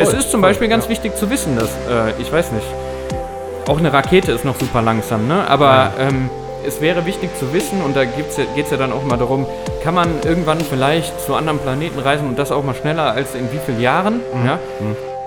Es 0.00 0.10
Voll, 0.10 0.18
ist 0.18 0.30
zum 0.30 0.40
voll, 0.40 0.50
Beispiel 0.50 0.68
ganz 0.68 0.84
ja. 0.84 0.90
wichtig 0.90 1.16
zu 1.16 1.30
wissen, 1.30 1.56
dass, 1.56 1.68
äh, 1.68 2.20
ich 2.20 2.32
weiß 2.32 2.52
nicht, 2.52 2.66
auch 3.68 3.78
eine 3.78 3.92
Rakete 3.92 4.32
ist 4.32 4.44
noch 4.44 4.58
super 4.58 4.82
langsam, 4.82 5.28
ne? 5.28 5.46
Aber 5.48 5.92
ähm, 5.98 6.30
es 6.66 6.80
wäre 6.80 7.06
wichtig 7.06 7.30
zu 7.38 7.52
wissen, 7.52 7.82
und 7.82 7.96
da 7.96 8.04
geht 8.04 8.28
es 8.28 8.36
ja, 8.36 8.44
ja 8.56 8.76
dann 8.76 8.92
auch 8.92 9.04
mal 9.04 9.16
darum, 9.16 9.46
kann 9.82 9.94
man 9.94 10.08
irgendwann 10.24 10.60
vielleicht 10.60 11.20
zu 11.20 11.34
anderen 11.34 11.58
Planeten 11.58 11.98
reisen 11.98 12.28
und 12.28 12.38
das 12.38 12.50
auch 12.50 12.64
mal 12.64 12.74
schneller 12.74 13.12
als 13.12 13.34
in 13.34 13.52
wie 13.52 13.58
vielen 13.64 13.80
Jahren? 13.80 14.20
Ja? 14.44 14.58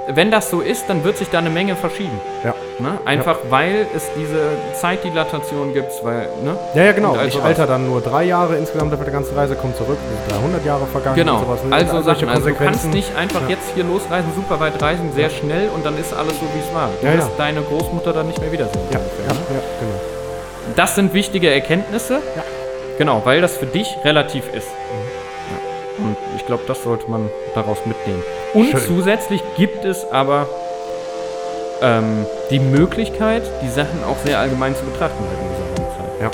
Wenn 0.08 0.32
das 0.32 0.50
so 0.50 0.60
ist, 0.60 0.90
dann 0.90 1.04
wird 1.04 1.18
sich 1.18 1.30
da 1.30 1.40
eine 1.40 1.50
Menge 1.50 1.76
verschieben. 1.76 2.20
Ja. 2.44 2.54
Ne? 2.84 2.98
Einfach 3.06 3.38
weil 3.50 3.88
es 3.96 4.10
diese 4.18 4.40
Zeitdilatation 4.74 5.74
gibt, 5.74 5.92
weil, 6.04 6.28
ne? 6.44 6.58
Ja, 6.76 6.84
ja, 6.84 6.92
genau. 6.92 7.14
All 7.14 7.28
ich 7.28 7.42
alter 7.42 7.66
dann 7.66 7.88
nur 7.88 8.02
drei 8.02 8.26
Jahre 8.26 8.58
insgesamt 8.58 8.94
für 8.94 9.06
die 9.06 9.12
ganze 9.12 9.34
Reise, 9.36 9.56
kommt 9.56 9.78
zurück, 9.78 9.98
sind 10.28 10.38
300 10.38 10.66
Jahre 10.66 10.86
vergangen 10.88 11.16
Genau, 11.16 11.38
und 11.38 11.46
sowas. 11.46 11.64
ne? 11.64 11.74
also 11.76 12.02
Sachen, 12.02 12.28
also 12.30 12.50
du 12.50 12.56
kannst 12.56 12.86
nicht 12.94 13.16
einfach 13.16 13.42
Ja. 13.44 13.50
jetzt 13.50 13.72
hier 13.74 13.86
losreisen, 13.86 14.32
super 14.36 14.60
weit 14.60 14.82
reisen, 14.82 15.12
sehr 15.16 15.30
schnell 15.30 15.70
und 15.74 15.86
dann 15.86 15.98
ist 15.98 16.14
alles 16.14 16.34
so, 16.40 16.46
wie 16.54 16.60
es 16.60 16.76
war. 16.76 16.90
Du 17.02 17.08
Ja, 17.08 17.14
wirst 17.14 17.30
ja. 17.30 17.34
deine 17.38 17.62
Großmutter 17.62 18.12
dann 18.14 18.28
nicht 18.28 18.40
mehr 18.42 18.52
wiedersehen. 18.52 18.82
Ja, 18.92 19.00
ungefähr, 19.00 19.26
ja, 19.28 19.34
ne? 19.34 19.40
ja, 19.50 19.62
genau. 19.80 20.76
Das 20.76 20.96
sind 20.96 21.14
wichtige 21.14 21.50
Erkenntnisse. 21.54 22.16
Ja. 22.36 22.44
Genau, 22.98 23.22
weil 23.24 23.40
das 23.42 23.58
für 23.58 23.66
dich 23.66 23.96
relativ 24.04 24.44
ist. 24.54 24.68
Mhm. 24.68 26.00
Ja. 26.00 26.06
Und 26.06 26.18
ich 26.36 26.46
glaube, 26.46 26.64
das 26.68 26.84
sollte 26.84 27.10
man 27.10 27.30
daraus 27.56 27.78
mitnehmen. 27.86 28.24
Und 28.54 28.66
Schön. 28.72 28.80
zusätzlich 28.82 29.42
gibt 29.58 29.86
es 29.86 30.06
aber 30.12 30.48
ähm, 31.84 32.26
die 32.50 32.60
Möglichkeit, 32.60 33.44
die 33.62 33.70
Sachen 33.70 34.04
auch 34.10 34.18
sehr 34.26 34.40
allgemein 34.40 34.76
zu 34.76 34.84
betrachten 34.86 35.20
halt 35.20 35.38
in 35.40 35.50
dieser 35.52 35.68
Raumzeit. 35.84 36.22
Ja. 36.22 36.32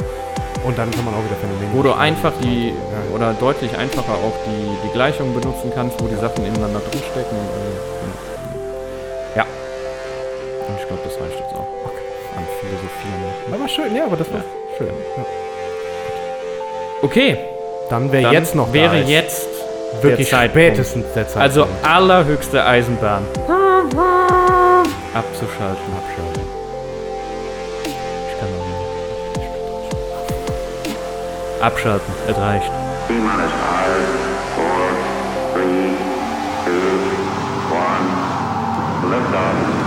Und 0.65 0.77
dann 0.77 0.91
kann 0.91 1.03
man 1.05 1.13
auch 1.15 1.23
wieder 1.25 1.35
Phänomene. 1.41 1.69
Wo 1.73 1.81
du 1.81 1.93
einfach 1.93 2.31
die, 2.43 2.69
Ja. 2.69 3.15
oder 3.15 3.33
deutlich 3.33 3.75
einfacher 3.77 4.13
auch 4.13 4.35
die, 4.45 4.88
die 4.88 4.91
Gleichungen 4.93 5.33
benutzen 5.33 5.71
kannst, 5.73 5.99
wo 6.01 6.07
die 6.07 6.15
Sachen 6.15 6.45
ineinander 6.45 6.79
drinstecken. 6.91 7.38
Und, 7.38 8.13
ja. 9.35 9.43
Und 10.67 10.75
ich 10.79 10.88
glaube, 10.88 11.01
das 11.03 11.13
reicht 11.19 11.39
jetzt 11.39 11.55
auch. 11.55 11.67
An 12.38 12.45
Philosophieren. 12.59 13.53
Aber 13.53 13.67
schön, 13.67 13.95
ja, 13.95 14.05
aber 14.05 14.17
das 14.17 14.29
war 14.31 14.39
Ja. 14.39 14.45
schön. 14.77 14.88
Ja. 15.17 15.25
Okay, 17.01 17.38
Dann 17.89 18.12
wäre 18.12 18.31
jetzt 18.33 18.53
noch 18.53 18.71
wäre 18.71 18.97
jetzt 18.97 19.47
wirklich 20.01 20.29
der 20.29 20.47
spätestens 20.49 21.05
der 21.15 21.27
Zeitpunkt. 21.27 21.41
Also 21.41 21.67
allerhöchste 21.81 22.63
Eisenbahn. 22.63 23.25
Abzuschalten. 25.13 25.93
abschalten. 25.97 26.43
Ich 27.83 28.39
kann 28.39 28.49
auch 28.49 28.65
nicht. 28.67 28.83
Abschalten. 31.62 32.13
Es 32.27 32.37
reicht. 32.37 32.71
One. 37.71 38.07
Liftoff. 39.12 39.79